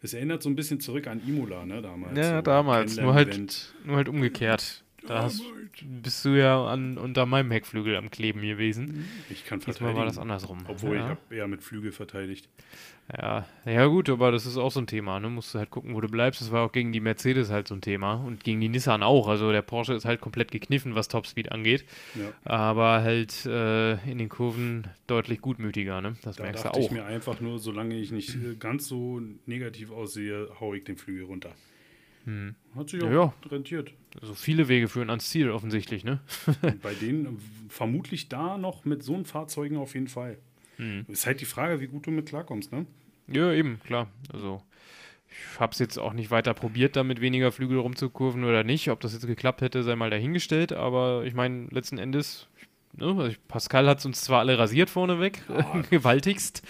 es 0.00 0.14
erinnert 0.14 0.42
so 0.42 0.48
ein 0.48 0.56
bisschen 0.56 0.80
zurück 0.80 1.06
an 1.06 1.20
Imola, 1.26 1.66
ne, 1.66 1.82
damals. 1.82 2.16
Ja, 2.16 2.36
so 2.36 2.42
damals. 2.42 2.96
Nur 2.96 3.14
halt, 3.14 3.74
nur 3.84 3.96
halt 3.96 4.08
umgekehrt. 4.08 4.84
Da 5.06 5.22
hast, 5.22 5.42
bist 5.82 6.24
du 6.24 6.30
ja 6.30 6.66
an, 6.66 6.98
unter 6.98 7.26
meinem 7.26 7.50
Heckflügel 7.50 7.96
am 7.96 8.10
Kleben 8.10 8.40
gewesen. 8.40 9.08
Ich 9.30 9.44
kann 9.44 9.60
Diesmal 9.60 9.74
verteidigen. 9.74 9.98
war 9.98 10.06
das 10.06 10.18
andersrum. 10.18 10.58
Obwohl, 10.66 10.96
ich 10.96 11.02
ja. 11.02 11.08
habe 11.10 11.34
eher 11.34 11.46
mit 11.46 11.62
Flügel 11.62 11.92
verteidigt. 11.92 12.48
Ja. 13.16 13.46
ja, 13.64 13.86
gut, 13.86 14.10
aber 14.10 14.32
das 14.32 14.46
ist 14.46 14.56
auch 14.56 14.72
so 14.72 14.80
ein 14.80 14.88
Thema. 14.88 15.20
Ne? 15.20 15.30
Musst 15.30 15.54
du 15.54 15.58
halt 15.60 15.70
gucken, 15.70 15.94
wo 15.94 16.00
du 16.00 16.08
bleibst. 16.08 16.40
Das 16.40 16.50
war 16.50 16.66
auch 16.66 16.72
gegen 16.72 16.92
die 16.92 16.98
Mercedes 16.98 17.50
halt 17.50 17.68
so 17.68 17.74
ein 17.74 17.80
Thema. 17.80 18.14
Und 18.14 18.42
gegen 18.42 18.60
die 18.60 18.68
Nissan 18.68 19.04
auch. 19.04 19.28
Also 19.28 19.52
der 19.52 19.62
Porsche 19.62 19.94
ist 19.94 20.04
halt 20.04 20.20
komplett 20.20 20.50
gekniffen, 20.50 20.96
was 20.96 21.06
Topspeed 21.06 21.52
angeht. 21.52 21.84
Ja. 22.14 22.32
Aber 22.44 23.02
halt 23.02 23.46
äh, 23.46 23.92
in 24.10 24.18
den 24.18 24.28
Kurven 24.28 24.88
deutlich 25.06 25.40
gutmütiger. 25.40 26.00
Ne? 26.00 26.16
Das 26.22 26.36
Da 26.36 26.42
merkst 26.42 26.64
du 26.64 26.68
dachte 26.68 26.80
ich 26.80 26.86
auch. 26.86 26.90
mir 26.90 27.04
einfach 27.04 27.40
nur, 27.40 27.60
solange 27.60 27.96
ich 27.96 28.10
nicht 28.10 28.34
äh, 28.34 28.56
ganz 28.58 28.88
so 28.88 29.20
negativ 29.46 29.92
aussehe, 29.92 30.48
hau 30.58 30.74
ich 30.74 30.82
den 30.82 30.96
Flügel 30.96 31.26
runter. 31.26 31.54
Hat 32.74 32.90
sich 32.90 33.02
auch 33.02 33.06
Hm. 33.06 33.14
Ja, 33.14 33.34
rentiert. 33.50 33.92
Also 34.20 34.34
viele 34.34 34.68
Wege 34.68 34.88
führen 34.88 35.10
ans 35.10 35.30
Ziel 35.30 35.50
offensichtlich. 35.50 36.04
Ne? 36.04 36.20
Bei 36.82 36.94
denen 36.94 37.26
äh, 37.26 37.38
vermutlich 37.68 38.28
da 38.28 38.58
noch 38.58 38.84
mit 38.84 39.02
so 39.02 39.14
einem 39.14 39.24
Fahrzeugen 39.24 39.76
auf 39.76 39.94
jeden 39.94 40.08
Fall. 40.08 40.38
Hm. 40.76 41.06
Ist 41.08 41.26
halt 41.26 41.40
die 41.40 41.46
Frage, 41.46 41.80
wie 41.80 41.86
gut 41.86 42.06
du 42.06 42.10
mit 42.10 42.26
klarkommst, 42.26 42.72
ne? 42.72 42.86
Ja, 43.28 43.52
eben, 43.52 43.80
klar. 43.84 44.08
Also, 44.32 44.62
ich 45.28 45.60
habe 45.60 45.72
es 45.72 45.78
jetzt 45.78 45.98
auch 45.98 46.12
nicht 46.12 46.30
weiter 46.30 46.54
probiert, 46.54 46.96
da 46.96 47.02
mit 47.02 47.20
weniger 47.20 47.50
Flügel 47.50 47.78
rumzukurven 47.78 48.44
oder 48.44 48.62
nicht. 48.62 48.90
Ob 48.90 49.00
das 49.00 49.12
jetzt 49.12 49.26
geklappt 49.26 49.62
hätte, 49.62 49.82
sei 49.82 49.96
mal 49.96 50.10
dahingestellt. 50.10 50.72
Aber 50.72 51.24
ich 51.24 51.34
meine, 51.34 51.66
letzten 51.70 51.98
Endes, 51.98 52.46
ne, 52.96 53.06
also 53.06 53.36
Pascal 53.48 53.86
hat 53.88 54.04
uns 54.04 54.20
zwar 54.22 54.40
alle 54.40 54.58
rasiert 54.58 54.90
vorneweg, 54.90 55.42
Ja. 55.48 55.82
gewaltigst, 55.90 56.62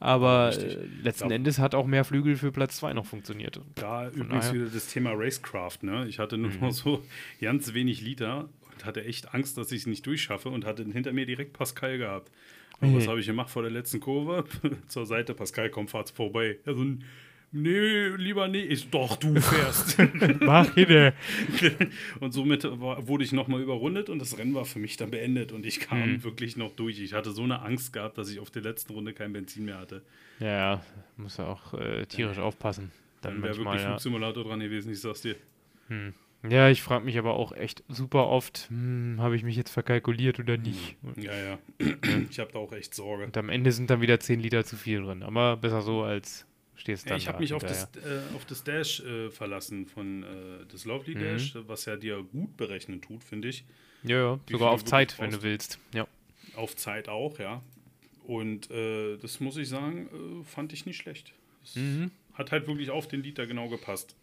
aber 0.00 0.48
Richtig. 0.48 0.76
äh, 0.76 0.84
letzten 1.02 1.30
Ja. 1.30 1.36
Endes 1.36 1.58
hat 1.58 1.74
auch 1.74 1.86
mehr 1.86 2.04
Flügel 2.04 2.36
für 2.36 2.52
Platz 2.52 2.76
2 2.78 2.92
noch 2.92 3.06
funktioniert. 3.06 3.60
Da 3.74 4.08
übrigens 4.08 4.46
daher- 4.46 4.52
Mhm. 4.52 4.54
wieder 4.62 4.70
das 4.74 4.86
Thema 4.88 5.12
Racecraft, 5.14 5.78
ne? 5.82 6.06
Ich 6.08 6.18
hatte 6.18 6.36
nur 6.38 6.50
noch 6.52 6.70
so 6.72 7.02
ganz 7.40 7.74
wenig 7.74 8.00
Liter 8.02 8.48
und 8.72 8.84
hatte 8.84 9.04
echt 9.04 9.34
Angst, 9.34 9.58
dass 9.58 9.70
ich 9.72 9.80
es 9.82 9.86
nicht 9.86 10.06
durchschaffe 10.06 10.48
und 10.48 10.64
hatte 10.64 10.84
hinter 10.84 11.12
mir 11.12 11.26
direkt 11.26 11.52
Pascal 11.52 11.98
gehabt. 11.98 12.30
Und 12.80 12.94
was 12.96 13.02
Hey. 13.02 13.08
habe 13.10 13.20
ich 13.20 13.26
gemacht 13.26 13.50
vor 13.50 13.62
der 13.62 13.70
letzten 13.70 14.00
Kurve? 14.00 14.44
Zur 14.88 15.06
Seite, 15.06 15.34
Pascal, 15.34 15.70
komm, 15.70 15.86
fahrt's 15.88 16.10
vorbei. 16.10 16.58
Er 16.64 16.74
so, 16.74 16.84
nee, 17.52 18.08
lieber 18.16 18.48
nee. 18.48 18.62
Ich, 18.62 18.90
doch, 18.90 19.16
du 19.16 19.34
fährst. 19.40 19.98
Mach 20.40 20.74
hin! 20.74 21.12
und 22.20 22.32
somit 22.32 22.64
war, 22.64 23.06
wurde 23.06 23.24
ich 23.24 23.32
nochmal 23.32 23.60
überrundet 23.60 24.08
und 24.10 24.18
das 24.18 24.36
Rennen 24.38 24.54
war 24.54 24.64
für 24.64 24.78
mich 24.78 24.96
dann 24.96 25.10
beendet 25.10 25.52
und 25.52 25.64
ich 25.66 25.80
kam 25.80 26.12
Mhm. 26.12 26.24
wirklich 26.24 26.56
noch 26.56 26.72
durch. 26.74 26.98
Ich 27.00 27.12
hatte 27.12 27.30
so 27.32 27.42
eine 27.42 27.62
Angst 27.62 27.92
gehabt, 27.92 28.18
dass 28.18 28.30
ich 28.30 28.40
auf 28.40 28.50
der 28.50 28.62
letzten 28.62 28.92
Runde 28.94 29.12
kein 29.12 29.32
Benzin 29.32 29.64
mehr 29.66 29.78
hatte. 29.78 30.02
Ja, 30.40 30.46
ja, 30.74 30.82
muss 31.16 31.36
ja 31.36 31.46
auch 31.46 31.74
äh, 31.74 32.06
tierisch 32.06 32.38
aufpassen. 32.38 32.90
Dann 33.20 33.34
Dann 33.34 33.42
wäre 33.44 33.56
wirklich 33.56 33.82
ja. 33.82 33.88
Flugsimulator 33.88 34.44
dran 34.44 34.60
gewesen, 34.60 34.90
ich 34.92 35.00
sag's 35.00 35.20
dir. 35.22 35.36
Hm. 35.88 36.14
Ja, 36.48 36.68
ich 36.70 36.82
frage 36.82 37.04
mich 37.04 37.16
aber 37.18 37.34
auch 37.34 37.52
echt 37.52 37.84
super 37.86 38.26
oft, 38.26 38.66
hm, 38.68 39.18
habe 39.20 39.36
ich 39.36 39.44
mich 39.44 39.54
jetzt 39.54 39.70
verkalkuliert 39.70 40.40
oder 40.40 40.56
nicht? 40.56 40.96
Ja, 41.16 41.32
ja. 41.36 41.58
ich 42.30 42.40
habe 42.40 42.50
da 42.52 42.58
auch 42.58 42.72
echt 42.72 42.96
Sorge. 42.96 43.22
Und 43.24 43.36
am 43.36 43.48
Ende 43.48 43.70
sind 43.70 43.90
dann 43.90 44.00
wieder 44.00 44.18
10 44.18 44.40
Liter 44.40 44.64
zu 44.64 44.74
viel 44.76 45.02
drin. 45.02 45.22
Aber 45.22 45.56
besser 45.56 45.82
so, 45.82 46.02
als 46.02 46.44
stehst 46.82 47.08
dann 47.08 47.16
ich 47.16 47.28
habe 47.28 47.38
mich 47.38 47.54
auf 47.54 47.62
das, 47.62 47.84
äh, 47.96 48.20
auf 48.34 48.44
das 48.44 48.64
Dash 48.64 49.00
äh, 49.00 49.30
verlassen 49.30 49.86
von 49.86 50.22
äh, 50.24 50.26
das 50.70 50.84
Lovely 50.84 51.14
Mhm. 51.14 51.20
Dash, 51.20 51.54
was 51.66 51.84
ja 51.86 51.96
dir 51.96 52.22
gut 52.22 52.56
berechnen 52.56 53.00
tut, 53.00 53.22
finde 53.24 53.48
ich. 53.48 53.64
Ja, 54.02 54.16
ja, 54.16 54.40
sogar 54.50 54.70
auf 54.70 54.84
Zeit, 54.84 55.18
wenn 55.20 55.30
du 55.30 55.42
willst. 55.42 55.78
Ja. 55.94 56.06
Auf 56.56 56.74
Zeit 56.76 57.08
auch, 57.08 57.38
ja. 57.38 57.62
Und 58.24 58.70
äh, 58.70 59.16
das 59.16 59.40
muss 59.40 59.56
ich 59.56 59.68
sagen, 59.68 60.08
äh, 60.42 60.44
fand 60.44 60.72
ich 60.72 60.84
nicht 60.86 60.96
schlecht. 60.98 61.32
Mhm. 61.76 62.10
hat 62.34 62.50
halt 62.50 62.66
wirklich 62.66 62.90
auf 62.90 63.06
den 63.06 63.22
Liter 63.22 63.46
genau 63.46 63.68
gepasst. 63.68 64.16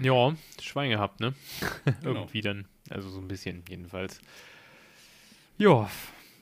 Ja, 0.00 0.34
Schwein 0.62 0.88
gehabt, 0.90 1.20
ne? 1.20 1.34
Genau. 2.02 2.20
Irgendwie 2.20 2.40
dann. 2.40 2.64
Also 2.88 3.10
so 3.10 3.18
ein 3.20 3.28
bisschen 3.28 3.62
jedenfalls. 3.68 4.20
Ja, 5.58 5.90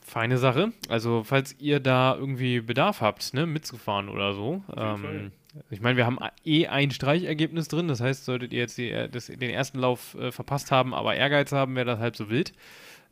feine 0.04 0.38
Sache. 0.38 0.72
Also 0.88 1.24
falls 1.24 1.56
ihr 1.58 1.80
da 1.80 2.14
irgendwie 2.14 2.60
Bedarf 2.60 3.00
habt, 3.00 3.34
ne, 3.34 3.46
mitzufahren 3.46 4.08
oder 4.08 4.34
so. 4.34 4.62
Ähm, 4.76 5.32
ich 5.70 5.80
meine, 5.80 5.96
wir 5.96 6.06
haben 6.06 6.18
eh 6.44 6.66
ein 6.66 6.90
Streichergebnis 6.90 7.68
drin. 7.68 7.88
Das 7.88 8.00
heißt, 8.00 8.24
solltet 8.24 8.52
ihr 8.52 8.60
jetzt 8.60 8.78
die, 8.78 8.90
das, 9.10 9.26
den 9.26 9.50
ersten 9.50 9.78
Lauf 9.78 10.14
äh, 10.14 10.30
verpasst 10.32 10.70
haben, 10.70 10.94
aber 10.94 11.14
Ehrgeiz 11.14 11.52
haben, 11.52 11.74
wäre 11.74 11.86
das 11.86 11.98
halb 11.98 12.16
so 12.16 12.28
wild. 12.28 12.52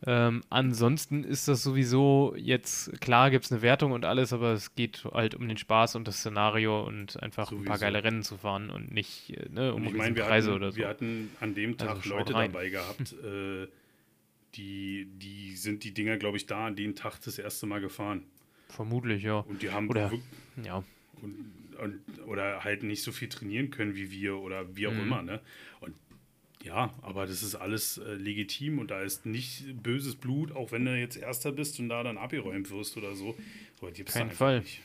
Ähm, 0.05 0.43
ansonsten 0.51 1.23
ist 1.23 1.47
das 1.47 1.63
sowieso 1.63 2.35
jetzt, 2.37 3.01
klar 3.01 3.31
gibt 3.31 3.45
es 3.45 3.53
eine 3.53 3.63
Wertung 3.63 3.93
und 3.93 4.05
alles, 4.05 4.33
aber 4.33 4.53
es 4.53 4.75
geht 4.75 5.05
halt 5.13 5.37
um 5.37 5.47
den 5.47 5.57
Spaß 5.57 5.95
und 5.95 6.09
das 6.09 6.17
Szenario 6.17 6.83
und 6.83 7.23
einfach 7.23 7.51
sowieso. 7.51 7.63
ein 7.63 7.67
paar 7.67 7.79
geile 7.79 8.03
Rennen 8.03 8.25
zu 8.25 8.37
fahren 8.37 8.71
und 8.71 8.93
nicht 8.93 9.31
äh, 9.31 9.49
ne, 9.49 9.73
um 9.73 9.85
ich 9.85 9.93
mein, 9.93 10.15
Preise 10.17 10.49
hatten, 10.49 10.57
oder 10.57 10.73
so. 10.73 10.79
Wir 10.79 10.89
hatten 10.89 11.31
an 11.39 11.55
dem 11.55 11.79
Tag 11.79 11.91
also 11.91 12.11
Leute 12.11 12.35
rein. 12.35 12.51
dabei 12.51 12.71
gehabt, 12.71 13.15
äh, 13.25 13.69
die, 14.55 15.09
die 15.15 15.57
sind 15.57 15.85
die 15.85 15.93
Dinger, 15.93 16.17
glaube 16.17 16.37
ich, 16.37 16.47
da 16.47 16.67
an 16.67 16.77
dem 16.77 16.95
Tag 16.95 17.21
das 17.21 17.39
erste 17.39 17.67
Mal 17.67 17.81
gefahren. 17.81 18.25
Vermutlich, 18.69 19.23
ja. 19.23 19.41
Und 19.41 19.63
die 19.63 19.71
haben 19.71 19.89
oder, 19.89 20.13
ja. 20.63 20.83
Und, 21.21 21.53
und, 21.79 22.01
oder 22.27 22.65
halt 22.65 22.83
nicht 22.83 23.03
so 23.03 23.13
viel 23.13 23.29
trainieren 23.29 23.71
können 23.71 23.95
wie 23.95 24.11
wir 24.11 24.39
oder 24.39 24.77
wie 24.77 24.87
auch 24.87 24.93
mhm. 24.93 25.01
immer, 25.01 25.23
ne? 25.23 25.41
Und 25.81 25.95
ja, 26.63 26.95
aber 27.03 27.27
das 27.27 27.43
ist 27.43 27.57
alles 27.57 27.99
äh, 27.99 28.15
legitim 28.15 28.79
und 28.79 28.91
da 28.91 29.03
ist 29.03 29.27
nicht 29.27 29.83
böses 29.83 30.15
Blut, 30.15 30.53
auch 30.53 30.71
wenn 30.71 30.85
du 30.85 30.97
jetzt 30.97 31.17
Erster 31.17 31.51
bist 31.51 31.81
und 31.81 31.89
da 31.89 32.03
dann 32.03 32.19
abgeräumt 32.19 32.71
wirst 32.71 32.97
oder 32.97 33.17
so. 33.17 33.37
Aber 33.81 33.91
Kein 33.91 34.31
Fall. 34.31 34.61
Nicht. 34.61 34.81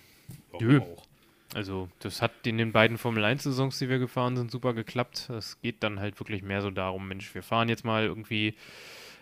Warum 0.51 0.81
auch? 0.81 1.05
Also, 1.53 1.87
das 1.99 2.21
hat 2.21 2.31
in 2.45 2.57
den 2.57 2.71
beiden 2.71 2.97
Formel-1-Saisons, 2.97 3.79
die 3.79 3.89
wir 3.89 3.99
gefahren 3.99 4.35
sind, 4.35 4.51
super 4.51 4.73
geklappt. 4.73 5.29
Es 5.29 5.61
geht 5.61 5.81
dann 5.81 5.99
halt 5.99 6.19
wirklich 6.19 6.41
mehr 6.41 6.61
so 6.61 6.71
darum, 6.71 7.07
Mensch, 7.07 7.33
wir 7.33 7.43
fahren 7.43 7.69
jetzt 7.69 7.85
mal 7.85 8.05
irgendwie, 8.05 8.55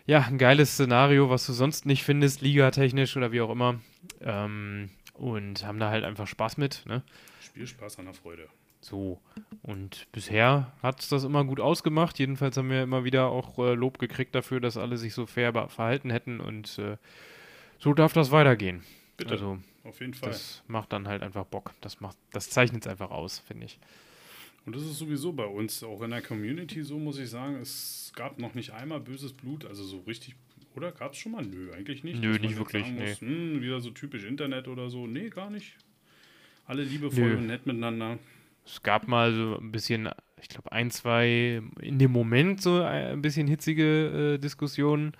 ja, 0.06 0.20
ein 0.22 0.38
geiles 0.38 0.72
Szenario, 0.72 1.30
was 1.30 1.46
du 1.46 1.52
sonst 1.52 1.84
nicht 1.86 2.04
findest, 2.04 2.40
ligatechnisch 2.40 3.16
oder 3.16 3.32
wie 3.32 3.40
auch 3.40 3.50
immer. 3.50 3.80
Ähm, 4.20 4.90
und 5.14 5.66
haben 5.66 5.78
da 5.78 5.90
halt 5.90 6.04
einfach 6.04 6.26
Spaß 6.26 6.56
mit. 6.58 6.84
Ne? 6.86 7.02
Spielspaß 7.40 7.98
an 7.98 8.06
der 8.06 8.14
Freude. 8.14 8.48
So, 8.80 9.20
und 9.62 10.06
bisher 10.12 10.72
hat 10.80 11.00
es 11.00 11.08
das 11.08 11.24
immer 11.24 11.44
gut 11.44 11.58
ausgemacht. 11.58 12.18
Jedenfalls 12.20 12.56
haben 12.56 12.70
wir 12.70 12.82
immer 12.82 13.02
wieder 13.02 13.26
auch 13.26 13.58
äh, 13.58 13.74
Lob 13.74 13.98
gekriegt 13.98 14.34
dafür, 14.34 14.60
dass 14.60 14.76
alle 14.76 14.96
sich 14.96 15.12
so 15.12 15.26
fair 15.26 15.52
verhalten 15.68 16.10
hätten 16.10 16.38
und 16.38 16.78
äh, 16.78 16.96
so 17.78 17.94
darf 17.94 18.12
das 18.12 18.30
weitergehen. 18.30 18.84
Bitte, 19.16 19.32
also, 19.32 19.58
auf 19.82 19.98
jeden 20.00 20.14
Fall. 20.14 20.28
Das 20.28 20.62
macht 20.68 20.92
dann 20.92 21.08
halt 21.08 21.22
einfach 21.22 21.46
Bock. 21.46 21.72
Das, 21.80 22.00
macht, 22.00 22.16
das 22.30 22.48
zeichnet 22.50 22.84
es 22.84 22.90
einfach 22.90 23.10
aus, 23.10 23.40
finde 23.40 23.66
ich. 23.66 23.80
Und 24.66 24.74
das 24.74 24.82
ist 24.82 24.98
sowieso 24.98 25.32
bei 25.32 25.46
uns 25.46 25.82
auch 25.84 26.02
in 26.02 26.10
der 26.10 26.22
Community 26.22 26.82
so, 26.82 26.98
muss 26.98 27.18
ich 27.18 27.30
sagen. 27.30 27.56
Es 27.56 28.12
gab 28.16 28.38
noch 28.40 28.54
nicht 28.54 28.72
einmal 28.72 29.00
böses 29.00 29.32
Blut, 29.32 29.64
also 29.64 29.84
so 29.84 30.00
richtig. 30.00 30.34
Oder 30.74 30.90
gab 30.90 31.12
es 31.12 31.18
schon 31.18 31.32
mal? 31.32 31.44
Nö, 31.44 31.72
eigentlich 31.72 32.02
nicht. 32.02 32.20
Nö, 32.20 32.38
nicht 32.38 32.58
wirklich. 32.58 32.90
Muss, 32.90 33.22
nee. 33.22 33.28
hm, 33.28 33.62
wieder 33.62 33.80
so 33.80 33.90
typisch 33.90 34.24
Internet 34.24 34.66
oder 34.66 34.90
so. 34.90 35.06
Nee, 35.06 35.30
gar 35.30 35.50
nicht. 35.50 35.76
Alle 36.66 36.82
liebevoll 36.82 37.30
Nö. 37.30 37.36
und 37.36 37.46
nett 37.46 37.64
miteinander. 37.64 38.18
Es 38.66 38.82
gab 38.82 39.06
mal 39.06 39.32
so 39.32 39.58
ein 39.58 39.70
bisschen, 39.70 40.08
ich 40.42 40.48
glaube, 40.48 40.72
ein, 40.72 40.90
zwei 40.90 41.62
in 41.80 42.00
dem 42.00 42.10
Moment 42.10 42.60
so 42.60 42.82
ein 42.82 43.22
bisschen 43.22 43.46
hitzige 43.46 44.34
äh, 44.34 44.38
Diskussionen. 44.38 45.12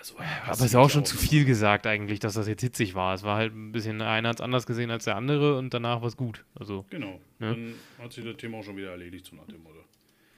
Ja, 0.00 0.04
so 0.04 0.16
Aber 0.18 0.52
es 0.52 0.60
ist 0.60 0.74
auch 0.74 0.88
schon 0.88 1.04
zu 1.04 1.16
viel 1.16 1.44
gesagt 1.44 1.86
eigentlich, 1.86 2.20
dass 2.20 2.34
das 2.34 2.48
jetzt 2.48 2.62
hitzig 2.62 2.94
war. 2.94 3.14
Es 3.14 3.22
war 3.22 3.36
halt 3.36 3.54
ein 3.54 3.72
bisschen, 3.72 4.00
einer 4.00 4.30
hat 4.30 4.36
es 4.36 4.40
anders 4.40 4.66
gesehen 4.66 4.90
als 4.90 5.04
der 5.04 5.16
andere 5.16 5.58
und 5.58 5.74
danach 5.74 6.00
war 6.00 6.08
es 6.08 6.16
gut. 6.16 6.44
Also, 6.54 6.86
genau. 6.90 7.20
Ne? 7.38 7.50
Dann 7.54 7.74
hat 7.98 8.12
sich 8.12 8.24
das 8.24 8.36
Thema 8.36 8.58
auch 8.58 8.64
schon 8.64 8.76
wieder 8.76 8.90
erledigt, 8.90 9.26
so 9.26 9.36
nach 9.36 9.46
dem 9.46 9.62
Motto. 9.62 9.84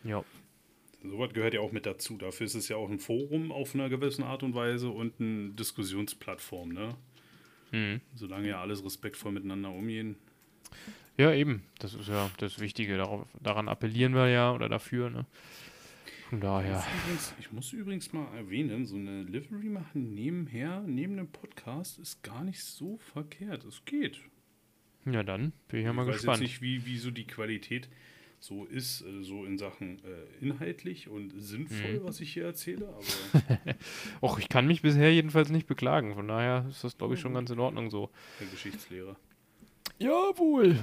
Ja. 0.04 0.24
Sowas 1.04 1.32
gehört 1.32 1.54
ja 1.54 1.60
auch 1.60 1.72
mit 1.72 1.86
dazu. 1.86 2.16
Dafür 2.16 2.46
ist 2.46 2.54
es 2.54 2.68
ja 2.68 2.76
auch 2.76 2.88
ein 2.88 2.98
Forum 2.98 3.50
auf 3.52 3.74
einer 3.74 3.88
gewissen 3.88 4.22
Art 4.22 4.42
und 4.42 4.54
Weise 4.54 4.88
und 4.88 5.20
eine 5.20 5.50
Diskussionsplattform, 5.50 6.70
ne? 6.70 6.96
Mhm. 7.72 8.00
Solange 8.14 8.48
ja 8.48 8.60
alles 8.60 8.84
respektvoll 8.84 9.32
miteinander 9.32 9.70
umgehen, 9.70 10.16
ja, 11.18 11.32
eben. 11.32 11.62
Das 11.78 11.94
ist 11.94 12.08
ja 12.08 12.30
das 12.38 12.58
Wichtige. 12.58 12.96
Darauf, 12.96 13.26
daran 13.40 13.68
appellieren 13.68 14.14
wir 14.14 14.28
ja 14.28 14.52
oder 14.52 14.68
dafür. 14.68 15.10
Ne? 15.10 15.26
Von 16.32 16.40
daher. 16.40 16.82
Übrigens, 17.04 17.34
ich 17.38 17.52
muss 17.52 17.74
übrigens 17.74 18.14
mal 18.14 18.26
erwähnen, 18.34 18.86
so 18.86 18.96
eine 18.96 19.22
Livery 19.24 19.68
machen 19.68 20.14
nebenher, 20.14 20.82
neben 20.86 21.18
dem 21.18 21.30
Podcast, 21.30 21.98
ist 21.98 22.22
gar 22.22 22.42
nicht 22.42 22.64
so 22.64 22.96
verkehrt. 22.96 23.66
Es 23.66 23.84
geht. 23.84 24.18
Ja, 25.04 25.24
dann 25.24 25.52
bin 25.68 25.80
ich 25.80 25.84
ja 25.84 25.92
mal 25.92 26.08
ich 26.08 26.14
gespannt. 26.14 26.40
Ich 26.40 26.44
weiß 26.44 26.52
jetzt 26.52 26.62
nicht, 26.62 26.86
wie, 26.86 26.86
wie 26.86 26.96
so 26.96 27.10
die 27.10 27.26
Qualität 27.26 27.90
so 28.40 28.64
ist, 28.64 29.02
äh, 29.02 29.22
so 29.22 29.44
in 29.44 29.58
Sachen 29.58 29.98
äh, 30.06 30.42
inhaltlich 30.42 31.06
und 31.06 31.34
sinnvoll, 31.36 32.00
mhm. 32.00 32.04
was 32.04 32.18
ich 32.20 32.32
hier 32.32 32.46
erzähle. 32.46 32.88
Aber 32.88 33.76
Och, 34.22 34.38
ich 34.38 34.48
kann 34.48 34.66
mich 34.66 34.80
bisher 34.80 35.12
jedenfalls 35.12 35.50
nicht 35.50 35.66
beklagen. 35.66 36.14
Von 36.14 36.28
daher 36.28 36.64
ist 36.70 36.82
das, 36.82 36.96
glaube 36.96 37.12
ich, 37.12 37.20
schon 37.20 37.34
ganz 37.34 37.50
in 37.50 37.58
Ordnung 37.58 37.90
so. 37.90 38.08
Der 38.40 38.46
Geschichtslehrer. 38.46 39.16
Jawohl. 40.02 40.76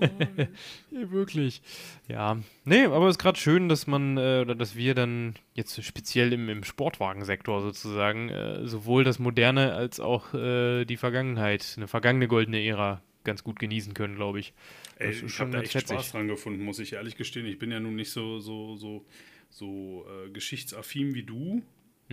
ja, 0.90 1.10
wirklich. 1.10 1.62
Ja. 2.08 2.38
Nee, 2.64 2.84
aber 2.84 3.06
es 3.06 3.16
ist 3.16 3.18
gerade 3.18 3.38
schön, 3.38 3.68
dass 3.68 3.86
man, 3.86 4.16
äh, 4.16 4.40
oder 4.42 4.54
dass 4.54 4.76
wir 4.76 4.94
dann 4.94 5.34
jetzt 5.54 5.82
speziell 5.82 6.32
im, 6.32 6.48
im 6.48 6.64
Sportwagensektor 6.64 7.60
sozusagen 7.60 8.28
äh, 8.28 8.66
sowohl 8.66 9.04
das 9.04 9.18
Moderne 9.18 9.74
als 9.74 10.00
auch 10.00 10.34
äh, 10.34 10.84
die 10.84 10.96
Vergangenheit, 10.96 11.74
eine 11.76 11.88
vergangene 11.88 12.28
goldene 12.28 12.64
Ära 12.64 13.02
ganz 13.24 13.42
gut 13.42 13.58
genießen 13.58 13.94
können, 13.94 14.16
glaube 14.16 14.38
ich. 14.38 14.52
Ey, 14.98 15.10
ich 15.10 15.40
habe 15.40 15.50
da 15.50 15.60
echt 15.60 15.80
Spaß 15.80 16.12
dran 16.12 16.28
gefunden, 16.28 16.62
muss 16.62 16.78
ich 16.78 16.92
ehrlich 16.92 17.16
gestehen. 17.16 17.46
Ich 17.46 17.58
bin 17.58 17.70
ja 17.70 17.80
nun 17.80 17.96
nicht 17.96 18.10
so, 18.10 18.38
so, 18.38 18.76
so, 18.76 19.04
so 19.50 20.06
äh, 20.08 20.30
geschichtsaffin 20.30 21.14
wie 21.14 21.24
du. 21.24 21.62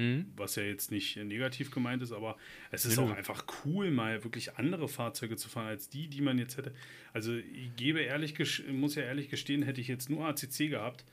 Mhm. 0.01 0.25
Was 0.35 0.55
ja 0.55 0.63
jetzt 0.63 0.89
nicht 0.89 1.15
negativ 1.17 1.69
gemeint 1.69 2.01
ist, 2.01 2.11
aber 2.11 2.35
es 2.71 2.85
ist 2.85 2.97
ja, 2.97 3.03
auch 3.03 3.11
einfach 3.11 3.45
cool, 3.63 3.91
mal 3.91 4.23
wirklich 4.23 4.55
andere 4.55 4.87
Fahrzeuge 4.87 5.35
zu 5.35 5.47
fahren 5.47 5.67
als 5.67 5.89
die, 5.89 6.07
die 6.07 6.21
man 6.21 6.39
jetzt 6.39 6.57
hätte. 6.57 6.73
Also 7.13 7.35
ich 7.35 7.75
gebe 7.75 8.01
ehrlich, 8.01 8.33
muss 8.71 8.95
ja 8.95 9.03
ehrlich 9.03 9.29
gestehen, 9.29 9.61
hätte 9.61 9.79
ich 9.79 9.87
jetzt 9.87 10.09
nur 10.09 10.25
ACC 10.25 10.69
gehabt, 10.69 11.05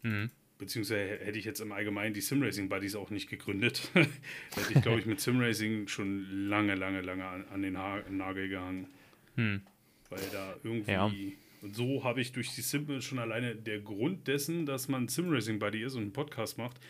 mhm. 0.00 0.30
beziehungsweise 0.56 1.18
hätte 1.22 1.38
ich 1.38 1.44
jetzt 1.44 1.60
im 1.60 1.72
Allgemeinen 1.72 2.14
die 2.14 2.22
Simracing 2.22 2.70
Buddies 2.70 2.94
auch 2.94 3.10
nicht 3.10 3.28
gegründet, 3.28 3.90
hätte 3.94 4.72
ich, 4.74 4.80
glaube 4.80 5.00
ich, 5.00 5.04
mit 5.04 5.20
Simracing 5.20 5.88
schon 5.88 6.48
lange, 6.48 6.74
lange, 6.74 7.02
lange 7.02 7.26
an, 7.26 7.44
an 7.52 7.60
den 7.60 7.76
ha 7.76 8.02
Nagel 8.08 8.48
gehangen. 8.48 8.86
Mhm. 9.36 9.60
Weil 10.08 10.22
da 10.32 10.56
irgendwie. 10.62 10.90
Ja. 10.90 11.12
Und 11.62 11.76
so 11.76 12.02
habe 12.02 12.20
ich 12.20 12.32
durch 12.32 12.52
die 12.56 12.60
Sim 12.60 13.00
schon 13.00 13.20
alleine 13.20 13.54
der 13.54 13.78
Grund 13.78 14.26
dessen, 14.26 14.66
dass 14.66 14.88
man 14.88 15.06
Simracing 15.06 15.60
Buddy 15.60 15.84
ist 15.84 15.94
und 15.94 16.02
einen 16.02 16.12
Podcast 16.12 16.58
macht, 16.58 16.80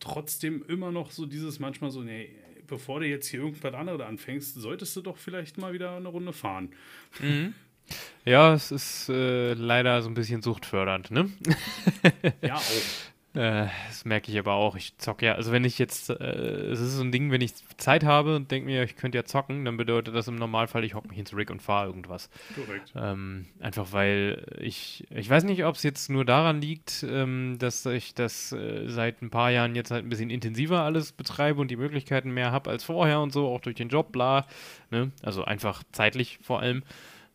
trotzdem 0.00 0.64
immer 0.68 0.90
noch 0.90 1.10
so 1.10 1.26
dieses 1.26 1.58
manchmal 1.58 1.90
so, 1.90 2.02
nee, 2.02 2.30
bevor 2.66 3.00
du 3.00 3.06
jetzt 3.06 3.28
hier 3.28 3.40
irgendwas 3.40 3.74
anderes 3.74 4.00
anfängst, 4.00 4.54
solltest 4.54 4.96
du 4.96 5.02
doch 5.02 5.16
vielleicht 5.16 5.58
mal 5.58 5.72
wieder 5.72 5.96
eine 5.96 6.08
Runde 6.08 6.32
fahren. 6.32 6.70
Mhm. 7.20 7.54
Ja, 8.24 8.54
es 8.54 8.70
ist 8.70 9.08
äh, 9.08 9.54
leider 9.54 10.00
so 10.02 10.08
ein 10.08 10.14
bisschen 10.14 10.42
suchtfördernd, 10.42 11.10
ne? 11.10 11.30
ja, 12.42 12.54
auch. 12.54 12.62
Äh, 13.32 13.68
das 13.86 14.04
merke 14.04 14.32
ich 14.32 14.38
aber 14.38 14.54
auch. 14.54 14.74
Ich 14.74 14.98
zocke 14.98 15.26
ja, 15.26 15.34
also 15.34 15.52
wenn 15.52 15.64
ich 15.64 15.78
jetzt, 15.78 16.10
äh, 16.10 16.14
es 16.14 16.80
ist 16.80 16.96
so 16.96 17.02
ein 17.02 17.12
Ding, 17.12 17.30
wenn 17.30 17.40
ich 17.40 17.52
Zeit 17.76 18.04
habe 18.04 18.34
und 18.34 18.50
denke 18.50 18.66
mir, 18.66 18.82
ich 18.82 18.96
könnte 18.96 19.18
ja 19.18 19.24
zocken, 19.24 19.64
dann 19.64 19.76
bedeutet 19.76 20.16
das 20.16 20.26
im 20.26 20.34
Normalfall, 20.34 20.82
ich 20.84 20.94
hocke 20.94 21.08
mich 21.08 21.18
ins 21.18 21.36
Rig 21.36 21.48
und 21.50 21.62
fahre 21.62 21.86
irgendwas. 21.86 22.28
Korrekt. 22.56 22.92
Ähm, 22.96 23.46
einfach 23.60 23.92
weil 23.92 24.44
ich, 24.58 25.06
ich 25.10 25.30
weiß 25.30 25.44
nicht, 25.44 25.64
ob 25.64 25.76
es 25.76 25.84
jetzt 25.84 26.10
nur 26.10 26.24
daran 26.24 26.60
liegt, 26.60 27.04
ähm, 27.08 27.56
dass 27.60 27.86
ich 27.86 28.14
das 28.14 28.50
äh, 28.50 28.88
seit 28.88 29.22
ein 29.22 29.30
paar 29.30 29.52
Jahren 29.52 29.76
jetzt 29.76 29.92
halt 29.92 30.04
ein 30.04 30.08
bisschen 30.08 30.30
intensiver 30.30 30.82
alles 30.82 31.12
betreibe 31.12 31.60
und 31.60 31.70
die 31.70 31.76
Möglichkeiten 31.76 32.32
mehr 32.32 32.50
habe 32.50 32.70
als 32.70 32.82
vorher 32.82 33.20
und 33.20 33.32
so, 33.32 33.46
auch 33.46 33.60
durch 33.60 33.76
den 33.76 33.90
Job, 33.90 34.10
bla. 34.10 34.48
Ne? 34.90 35.12
Also 35.22 35.44
einfach 35.44 35.84
zeitlich 35.92 36.40
vor 36.42 36.60
allem. 36.60 36.82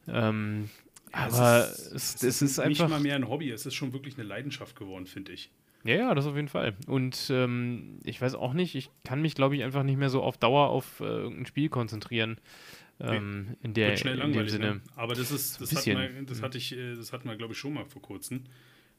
Ähm, 0.10 0.70
aber 1.14 1.70
es 1.70 1.88
ist, 1.88 2.16
es, 2.16 2.24
es 2.24 2.42
ist, 2.42 2.60
einfach. 2.60 2.88
Nicht 2.88 2.90
mal 2.90 3.00
mehr 3.00 3.16
ein 3.16 3.30
Hobby, 3.30 3.50
es 3.50 3.66
ist 3.66 3.76
schon 3.76 3.94
wirklich 3.94 4.16
eine 4.18 4.28
Leidenschaft 4.28 4.76
geworden, 4.76 5.06
finde 5.06 5.32
ich. 5.32 5.50
Ja, 5.86 5.96
ja, 5.96 6.16
das 6.16 6.26
auf 6.26 6.36
jeden 6.36 6.48
Fall. 6.48 6.74
Und 6.88 7.28
ähm, 7.30 8.00
ich 8.04 8.20
weiß 8.20 8.34
auch 8.34 8.54
nicht, 8.54 8.74
ich 8.74 8.90
kann 9.04 9.22
mich, 9.22 9.36
glaube 9.36 9.56
ich, 9.56 9.64
einfach 9.64 9.84
nicht 9.84 9.98
mehr 9.98 10.10
so 10.10 10.24
auf 10.24 10.36
Dauer 10.36 10.70
auf 10.70 11.00
äh, 11.00 11.04
irgendein 11.04 11.46
Spiel 11.46 11.70
konzentrieren. 11.70 12.40
Ähm, 13.00 13.50
nee. 13.50 13.56
in 13.62 13.74
der 13.76 13.90
Wird 13.90 14.00
schnell 14.00 14.20
in 14.20 14.34
dem 14.34 14.50
Sinne. 14.50 14.76
Ne? 14.76 14.82
Aber 14.96 15.14
das 15.14 15.30
ist, 15.30 15.62
das, 15.62 15.76
hat 15.76 15.94
mal, 15.94 16.10
das 16.26 16.42
hatte 16.42 16.58
ich, 16.58 16.76
äh, 16.76 16.96
das 16.96 17.14
hatten 17.14 17.30
wir, 17.30 17.36
glaube 17.36 17.54
ich, 17.54 17.60
schon 17.60 17.74
mal 17.74 17.86
vor 17.86 18.02
kurzem. 18.02 18.46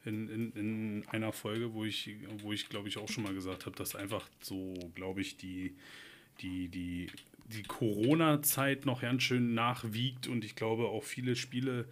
In, 0.05 0.29
in, 0.29 0.51
in 0.53 1.03
einer 1.09 1.33
Folge, 1.33 1.73
wo 1.73 1.83
ich, 1.83 2.15
wo 2.41 2.53
ich, 2.53 2.69
glaube 2.69 2.87
ich, 2.87 2.97
auch 2.97 3.09
schon 3.09 3.23
mal 3.23 3.33
gesagt 3.33 3.65
habe, 3.65 3.75
dass 3.75 3.93
einfach 3.95 4.25
so, 4.39 4.73
glaube 4.95 5.19
ich, 5.19 5.35
die, 5.35 5.75
die, 6.39 6.69
die, 6.69 7.07
die 7.45 7.63
Corona-Zeit 7.63 8.85
noch 8.85 9.01
ganz 9.01 9.23
schön 9.23 9.53
nachwiegt 9.53 10.27
und 10.27 10.45
ich 10.45 10.55
glaube 10.55 10.85
auch 10.85 11.03
viele 11.03 11.35
Spiele 11.35 11.85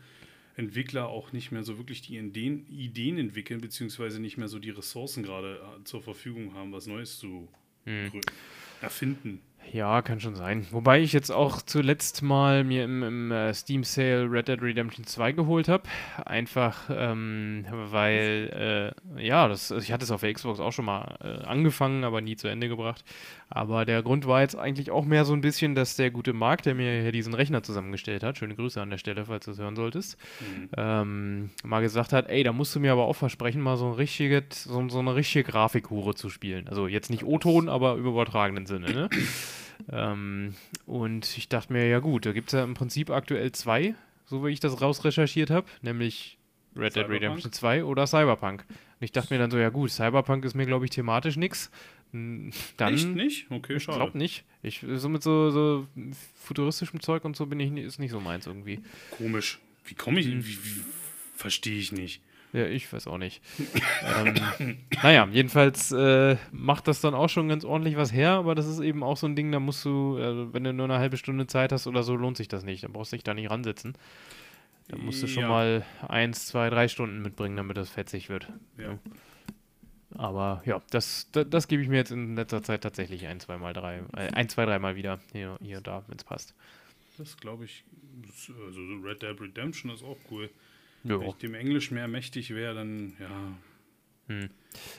Entwickler 0.56 1.08
auch 1.08 1.34
nicht 1.34 1.52
mehr 1.52 1.64
so 1.64 1.78
wirklich 1.78 2.02
die 2.02 2.18
Ideen, 2.18 2.66
Ideen 2.70 3.18
entwickeln, 3.18 3.62
beziehungsweise 3.62 4.22
nicht 4.22 4.38
mehr 4.38 4.48
so 4.48 4.60
die 4.60 4.70
Ressourcen 4.70 5.24
gerade 5.24 5.56
äh, 5.56 5.84
zur 5.84 6.02
Verfügung 6.02 6.54
haben, 6.54 6.72
was 6.72 6.88
Neues 6.88 7.20
zu 7.20 7.48
hm. 7.86 8.12
erfinden. 8.82 9.42
Ja, 9.72 10.02
kann 10.02 10.20
schon 10.20 10.36
sein. 10.36 10.66
Wobei 10.72 11.02
ich 11.02 11.12
jetzt 11.12 11.32
auch 11.32 11.62
zuletzt 11.62 12.22
mal 12.22 12.64
mir 12.64 12.84
im, 12.84 13.04
im 13.04 13.32
äh, 13.32 13.54
Steam 13.54 13.84
Sale 13.84 14.30
Red 14.30 14.48
Dead 14.48 14.62
Redemption 14.62 15.06
2 15.06 15.32
geholt 15.32 15.68
habe. 15.68 15.84
Einfach, 16.24 16.90
ähm, 16.90 17.66
weil, 17.70 18.94
äh, 19.18 19.26
ja, 19.26 19.48
das, 19.48 19.72
also 19.72 19.84
ich 19.84 19.92
hatte 19.92 20.04
es 20.04 20.12
auf 20.12 20.22
der 20.22 20.34
Xbox 20.34 20.60
auch 20.60 20.72
schon 20.72 20.86
mal 20.86 21.18
äh, 21.22 21.46
angefangen, 21.46 22.04
aber 22.04 22.22
nie 22.22 22.36
zu 22.36 22.48
Ende 22.48 22.70
gebracht. 22.70 23.04
Aber 23.50 23.86
der 23.86 24.02
Grund 24.02 24.26
war 24.28 24.42
jetzt 24.42 24.56
eigentlich 24.58 24.90
auch 24.90 25.06
mehr 25.06 25.24
so 25.24 25.34
ein 25.34 25.42
bisschen, 25.42 25.76
dass 25.76 25.96
der 25.96 26.10
gute 26.10 26.34
Marc, 26.34 26.64
der 26.64 26.74
mir 26.74 27.02
hier 27.02 27.12
diesen 27.12 27.34
Rechner 27.36 27.62
zusammengestellt 27.62 28.24
hat, 28.24 28.38
schöne 28.38 28.56
Grüße 28.56 28.82
an 28.82 28.90
der 28.90 28.98
Stelle, 28.98 29.26
falls 29.26 29.46
du 29.46 29.52
es 29.52 29.60
hören 29.60 29.76
solltest, 29.76 30.18
Mhm. 30.42 30.70
ähm, 30.76 31.50
mal 31.64 31.82
gesagt 31.82 32.12
hat, 32.12 32.28
ey, 32.30 32.44
da 32.44 32.52
musst 32.54 32.76
du 32.76 32.80
mir 32.80 32.92
aber 32.92 33.06
auch 33.06 33.16
versprechen, 33.16 33.62
mal 33.62 33.78
so, 33.78 33.88
ein 33.88 33.94
richtige, 33.94 34.44
so, 34.52 34.90
so 34.90 35.00
eine 35.00 35.14
richtige 35.16 35.44
Grafikhure 35.44 36.16
zu 36.16 36.30
spielen. 36.30 36.68
Also 36.68 36.88
jetzt 36.88 37.10
nicht 37.12 37.24
O-Ton, 37.24 37.70
aber 37.70 37.94
im 37.98 38.06
übertragenen 38.06 38.66
Sinne, 38.66 38.92
ne? 38.92 39.10
ähm, 39.92 40.56
und 40.86 41.38
ich 41.38 41.48
dachte 41.50 41.72
mir, 41.74 41.88
ja 41.88 42.00
gut, 42.00 42.26
da 42.26 42.32
gibt 42.32 42.50
es 42.50 42.54
ja 42.54 42.64
im 42.64 42.74
Prinzip 42.74 43.10
aktuell 43.10 43.52
zwei, 43.52 43.94
so 44.26 44.44
wie 44.46 44.50
ich 44.50 44.60
das 44.60 44.82
rausrecherchiert 44.82 45.50
habe, 45.52 45.68
nämlich 45.82 46.38
Red 46.76 46.96
Dead? 46.96 47.08
Redemption 47.08 47.52
2 47.54 47.86
oder 47.86 48.06
Cyberpunk. 48.06 48.66
Und 48.68 49.04
ich 49.06 49.12
dachte 49.14 49.34
mir 49.34 49.40
dann 49.40 49.50
so, 49.52 49.58
ja 49.58 49.70
gut, 49.70 49.92
Cyberpunk 49.92 50.44
ist 50.44 50.56
mir, 50.56 50.66
glaube 50.66 50.84
ich, 50.86 50.92
thematisch 50.92 51.38
nix. 51.38 51.72
Hm, 52.16 52.52
Dann 52.78 52.94
Echt 52.94 53.08
nicht? 53.10 53.52
Okay, 53.52 53.76
ich 53.76 53.84
schade. 53.84 53.98
glaube 53.98 54.18
nicht. 54.18 54.46
Ich, 54.64 54.86
so 54.96 55.10
mit 55.10 55.22
so, 55.22 55.52
so 55.52 55.86
futuristischem 56.42 57.02
Zeug 57.02 57.26
und 57.26 57.36
so 57.36 57.46
bin 57.46 57.60
ich 57.60 57.72
ist 57.84 58.00
nicht 58.00 58.12
so 58.12 58.20
meins 58.22 58.48
irgendwie. 58.48 58.80
Komisch. 59.12 59.60
Wie 59.86 59.96
komme 59.96 60.20
ich? 60.22 60.28
Mhm. 60.28 60.46
Wie, 60.46 60.58
wie, 60.64 60.82
Verstehe 61.36 61.78
ich 61.78 61.92
nicht. 61.92 62.22
Ja, 62.54 62.66
ich 62.68 62.92
weiß 62.94 63.08
auch 63.08 63.18
nicht. 63.18 63.42
ähm, 64.26 64.78
naja, 65.04 65.28
jedenfalls 65.30 65.92
äh, 65.92 66.38
macht 66.54 66.88
das 66.88 67.02
dann 67.02 67.14
auch 67.14 67.28
schon 67.28 67.50
ganz 67.50 67.66
ordentlich 67.66 67.98
was 67.98 68.14
her, 68.14 68.32
aber 68.32 68.56
das 68.56 68.66
ist 68.66 68.80
eben 68.80 69.04
auch 69.04 69.18
so 69.18 69.28
ein 69.28 69.36
Ding, 69.36 69.52
da 69.52 69.60
musst 69.60 69.84
du, 69.84 70.16
also 70.18 70.54
wenn 70.54 70.64
du 70.64 70.72
nur 70.72 70.86
eine 70.86 70.98
halbe 71.00 71.18
Stunde 71.18 71.48
Zeit 71.48 71.74
hast 71.74 71.86
oder 71.86 72.02
so, 72.04 72.16
lohnt 72.16 72.38
sich 72.38 72.48
das 72.48 72.64
nicht. 72.64 72.86
Dann 72.86 72.94
brauchst 72.94 73.12
du 73.12 73.18
dich 73.18 73.26
da 73.26 73.34
nicht 73.34 73.50
ransetzen. 73.50 73.98
Da 74.88 74.98
musst 74.98 75.22
du 75.22 75.28
schon 75.28 75.44
Ja. 75.44 75.50
mal 75.50 75.86
eins, 76.08 76.46
zwei, 76.46 76.70
drei 76.70 76.88
Stunden 76.88 77.22
mitbringen, 77.22 77.58
damit 77.58 77.76
das 77.76 77.90
fetzig 77.90 78.30
wird. 78.30 78.48
Ja. 78.78 78.98
Aber 80.18 80.62
ja, 80.66 80.82
das, 80.92 81.30
das, 81.32 81.50
das 81.50 81.68
gebe 81.68 81.82
ich 81.82 81.90
mir 81.90 81.98
jetzt 81.98 82.12
in 82.12 82.36
letzter 82.36 82.64
Zeit 82.64 82.82
tatsächlich 82.82 83.28
ein, 83.28 83.40
zwei 83.40 83.58
Mal 83.58 83.74
drei, 83.74 84.02
äh, 84.16 84.32
ein, 84.32 84.50
zwei, 84.50 84.66
dreimal 84.66 84.96
wieder 84.96 85.20
hier, 85.32 85.58
hier 85.62 85.78
und 85.78 85.88
da, 85.88 86.04
wenn 86.08 86.18
es 86.18 86.24
passt. 86.24 86.54
Das 87.18 87.38
glaube 87.38 87.66
ich. 87.66 87.84
Also 88.66 88.86
so 88.86 88.96
Red 89.04 89.22
Dead 89.22 89.40
Redemption 89.40 89.92
ist 89.92 90.04
auch 90.04 90.18
cool. 90.32 90.50
Jo. 91.04 91.20
Wenn 91.20 91.30
ich 91.30 91.36
dem 91.36 91.54
Englisch 91.54 91.92
mehr 91.92 92.08
mächtig 92.08 92.54
wäre, 92.54 92.76
dann 92.76 93.14
ja. 93.20 93.58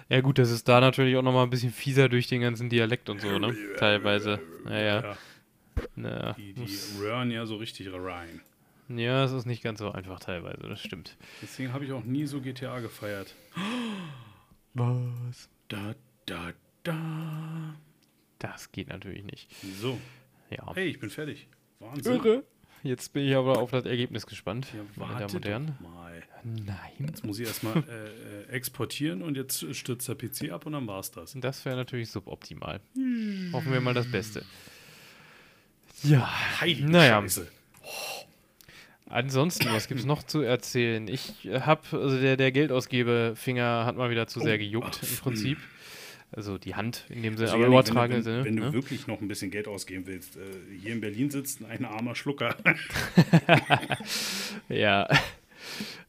Ja 0.09 0.21
gut, 0.21 0.39
das 0.39 0.53
ist 0.53 0.69
da 0.69 0.81
natürlich 0.81 1.17
auch 1.17 1.23
nochmal 1.23 1.45
ein 1.45 1.51
bisschen 1.51 1.73
fieser 1.73 2.09
durch 2.09 2.29
den 2.29 2.43
ganzen 2.43 2.71
Dialekt 2.71 3.11
und 3.11 3.21
so, 3.21 3.39
ne? 3.41 3.57
Teilweise. 3.77 4.41
Ja, 4.67 4.79
ja. 4.79 5.01
ja 5.01 5.19
Naja, 5.97 6.33
die 6.35 6.53
die 6.53 6.79
röhren 7.01 7.33
ja 7.33 7.45
so 7.45 7.57
richtig 7.57 7.93
rein. 7.93 8.41
ja, 8.89 9.25
es 9.25 9.33
ist 9.33 9.47
nicht 9.47 9.65
ganz 9.65 9.81
so 9.81 9.91
einfach 9.91 10.21
teilweise, 10.21 10.69
das 10.69 10.81
stimmt. 10.81 11.17
Deswegen 11.43 11.73
habe 11.73 11.85
ich 11.85 11.93
auch 11.93 12.05
nie 12.05 12.27
so 12.27 12.41
GTA 12.41 12.79
gefeiert. 12.79 13.35
Was? 14.79 15.49
Da, 15.69 15.95
da, 16.27 16.53
da. 16.83 17.75
Das 18.39 18.71
geht 18.73 18.89
natürlich 18.89 19.25
nicht. 19.25 19.49
So. 19.81 19.99
Ja. 20.51 20.75
Hey, 20.75 20.89
ich 20.89 21.01
bin 21.01 21.09
fertig. 21.09 21.49
Wahnsinn. 21.81 22.15
Irre. 22.17 22.45
Jetzt 22.83 23.15
bin 23.15 23.27
ich 23.27 23.35
aber 23.35 23.59
auf 23.59 23.71
das 23.71 23.85
Ergebnis 23.87 24.27
gespannt, 24.27 24.69
Ja, 24.75 24.81
meine 24.97 25.09
Damen 25.13 25.21
warte 25.23 25.37
und 25.39 25.47
Herren. 25.47 25.77
mal. 25.81 26.23
Nein. 26.45 27.07
Jetzt 27.09 27.25
muss 27.25 27.39
ich 27.39 27.47
erstmal 27.49 27.79
äh, 27.89 28.43
äh, 28.43 28.49
exportieren 28.51 29.23
und 29.23 29.37
jetzt 29.37 29.75
stürzt 29.75 30.07
der 30.09 30.15
PC 30.15 30.53
ab 30.53 30.67
und 30.67 30.73
dann 30.73 30.87
war's 30.87 31.11
das. 31.11 31.33
Das 31.41 31.65
wäre 31.65 31.75
natürlich 31.77 32.11
suboptimal. 32.11 32.81
Hoffen 33.53 33.73
wir 33.73 33.81
mal 33.81 33.95
das 33.95 34.09
Beste. 34.11 34.45
Ja, 36.03 36.61
Heilige 36.61 36.89
Naja. 36.91 37.23
Scheiße. 37.23 37.51
Ansonsten, 39.09 39.69
was 39.73 39.89
gibt's 39.89 40.05
noch 40.05 40.23
zu 40.23 40.41
erzählen? 40.43 41.09
Ich 41.09 41.49
habe, 41.53 41.81
also 41.93 42.21
der, 42.21 42.37
der 42.37 42.53
Geldausgebefinger 42.53 43.85
hat 43.87 43.97
mal 43.97 44.11
wieder 44.11 44.27
zu 44.27 44.41
sehr 44.41 44.55
Oh, 44.55 44.59
gejuckt 44.59 45.01
ach, 45.03 45.11
im 45.11 45.17
Prinzip. 45.19 45.59
Also 46.33 46.59
die 46.59 46.75
Hand 46.75 47.05
in 47.09 47.23
dem 47.23 47.37
Sinne, 47.37 47.53
Also, 47.53 47.65
aber 47.65 47.87
wenn, 47.87 48.11
du- 48.11 48.23
Sinne. 48.23 48.39
wenn, 48.39 48.45
wenn 48.45 48.55
ne? 48.57 48.61
du 48.67 48.73
wirklich 48.73 49.07
noch 49.07 49.21
ein 49.21 49.29
bisschen 49.29 49.53
Geld 49.53 49.69
ausgeben 49.69 50.07
willst, 50.07 50.37
äh, 50.37 50.41
hier 50.83 50.93
in 50.93 51.01
Berlin 51.01 51.31
sitzt 51.31 51.65
ein 51.65 51.85
armer 51.85 52.15
Schlucker. 52.17 52.57
Ja. 54.69 55.09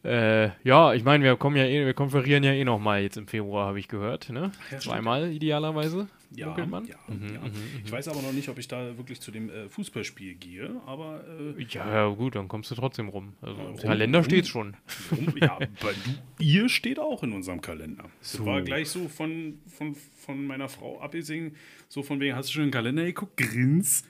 Äh, 0.03 0.49
ja, 0.63 0.93
ich 0.93 1.03
meine, 1.03 1.23
wir 1.23 1.35
kommen 1.35 1.55
ja 1.57 1.65
eh, 1.65 1.85
wir 1.85 1.93
konferieren 1.93 2.43
ja 2.43 2.51
eh 2.51 2.63
noch 2.63 2.79
mal 2.79 3.01
jetzt 3.01 3.17
im 3.17 3.27
Februar, 3.27 3.67
habe 3.67 3.79
ich 3.79 3.87
gehört, 3.87 4.29
ne? 4.29 4.51
Ja. 4.71 4.79
Zweimal 4.79 5.31
idealerweise. 5.31 6.07
Ja, 6.35 6.55
ja, 6.57 6.65
Mhm, 6.65 6.87
ja. 6.87 6.97
mhm, 7.07 7.53
Ich 7.85 7.91
weiß 7.91 8.07
aber 8.09 8.21
noch 8.21 8.31
nicht, 8.33 8.49
ob 8.49 8.57
ich 8.59 8.67
da 8.67 8.97
wirklich 8.97 9.19
zu 9.21 9.31
dem 9.31 9.49
äh, 9.49 9.69
Fußballspiel 9.69 10.35
gehe, 10.35 10.81
aber 10.85 11.23
äh, 11.57 11.63
Ja, 11.69 11.91
ja, 11.93 12.07
gut, 12.09 12.35
dann 12.35 12.47
kommst 12.47 12.69
du 12.71 12.75
trotzdem 12.75 13.09
rum. 13.09 13.33
Also 13.41 13.55
Ja, 13.61 13.63
im 13.67 13.71
rum- 13.75 13.79
Kalender 13.81 14.19
rum- 14.19 14.25
steht 14.25 14.47
schon. 14.47 14.75
rum, 15.11 15.33
ja, 15.39 15.55
aber 15.55 15.67
du, 15.79 16.43
ihr 16.43 16.69
steht 16.69 16.99
auch 16.99 17.23
in 17.23 17.33
unserem 17.33 17.61
Kalender. 17.61 18.05
Das 18.19 18.33
So. 18.33 18.45
war 18.45 18.61
gleich 18.61 18.89
so 18.89 19.07
von, 19.07 19.59
von, 19.67 19.95
von 20.15 20.45
meiner 20.45 20.69
Frau 20.69 20.99
abgesehen, 20.99 21.55
so 21.87 22.03
von 22.03 22.19
wegen, 22.19 22.35
hast 22.35 22.49
du 22.49 22.53
schon 22.53 22.63
in 22.63 22.67
den 22.69 22.73
Kalender 22.73 23.05
geguckt? 23.05 23.37
Grins. 23.37 24.03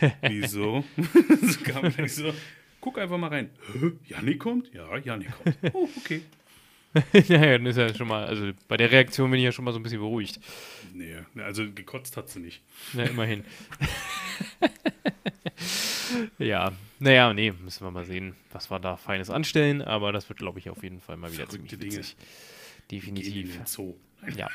Wieso? 0.22 0.84
so 1.42 1.60
kam 1.64 1.90
gleich 1.92 2.14
so, 2.14 2.32
guck 2.80 2.98
einfach 2.98 3.18
mal 3.18 3.28
rein. 3.28 3.50
Hä? 3.72 3.92
Janik 4.08 4.38
kommt? 4.40 4.72
Ja, 4.74 4.96
Janik 4.98 5.30
kommt. 5.42 5.56
Oh, 5.74 5.88
okay. 5.98 6.22
ja, 7.12 7.44
ja, 7.44 7.58
dann 7.58 7.66
ist 7.66 7.76
ja 7.76 7.92
schon 7.92 8.08
mal, 8.08 8.24
also 8.24 8.52
bei 8.68 8.76
der 8.76 8.90
Reaktion 8.90 9.30
bin 9.30 9.38
ich 9.38 9.44
ja 9.44 9.52
schon 9.52 9.64
mal 9.64 9.72
so 9.72 9.78
ein 9.78 9.82
bisschen 9.82 10.00
beruhigt. 10.00 10.38
Nee, 10.92 11.16
also 11.42 11.64
gekotzt 11.70 12.16
hat 12.16 12.28
sie 12.28 12.40
nicht. 12.40 12.62
Ja, 12.92 13.04
immerhin. 13.04 13.44
ja, 16.38 16.72
naja, 17.00 17.34
nee, 17.34 17.52
müssen 17.52 17.84
wir 17.84 17.90
mal 17.90 18.04
sehen, 18.04 18.36
was 18.52 18.70
wir 18.70 18.78
da 18.78 18.96
Feines 18.96 19.30
anstellen, 19.30 19.82
aber 19.82 20.12
das 20.12 20.28
wird, 20.28 20.38
glaube 20.38 20.58
ich, 20.60 20.70
auf 20.70 20.82
jeden 20.82 21.00
Fall 21.00 21.16
mal 21.16 21.32
wieder 21.32 21.46
Verrückte 21.46 21.68
ziemlich 21.70 21.90
Dinge. 21.90 22.02
witzig. 22.02 22.16
In 22.90 22.96
Definitiv. 22.96 23.60
Zoo. 23.64 23.96
Ja. 24.36 24.48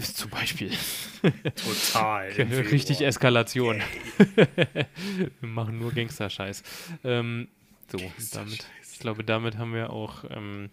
Zum 0.00 0.30
Beispiel. 0.30 0.70
Total. 1.54 2.28
Richtig. 2.30 3.00
Eskalation. 3.00 3.80
wir 4.26 5.48
machen 5.48 5.78
nur 5.78 5.92
Gangster-Scheiß. 5.92 6.62
Ähm, 7.04 7.48
so, 7.90 7.96
damit, 7.98 8.12
Gangster-Scheiß. 8.32 8.92
ich 8.92 8.98
glaube, 8.98 9.24
damit 9.24 9.56
haben 9.56 9.72
wir 9.72 9.90
auch 9.90 10.24
ähm, 10.28 10.70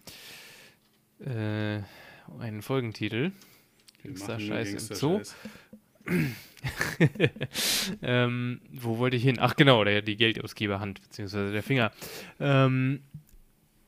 äh, 1.20 1.82
einen 2.40 2.62
Folgentitel. 2.62 3.32
Nur 4.04 4.14
Gangster-Scheiß 4.14 4.90
im 4.90 4.96
Zoo. 4.96 5.22
Ähm, 8.02 8.60
wo 8.72 8.98
wollte 8.98 9.18
ich 9.18 9.24
hin? 9.24 9.38
Ach 9.40 9.56
genau, 9.56 9.84
der, 9.84 10.02
die 10.02 10.16
Geldausgeberhand, 10.16 11.02
beziehungsweise 11.02 11.52
der 11.52 11.62
Finger. 11.64 11.92
Ähm, 12.40 13.02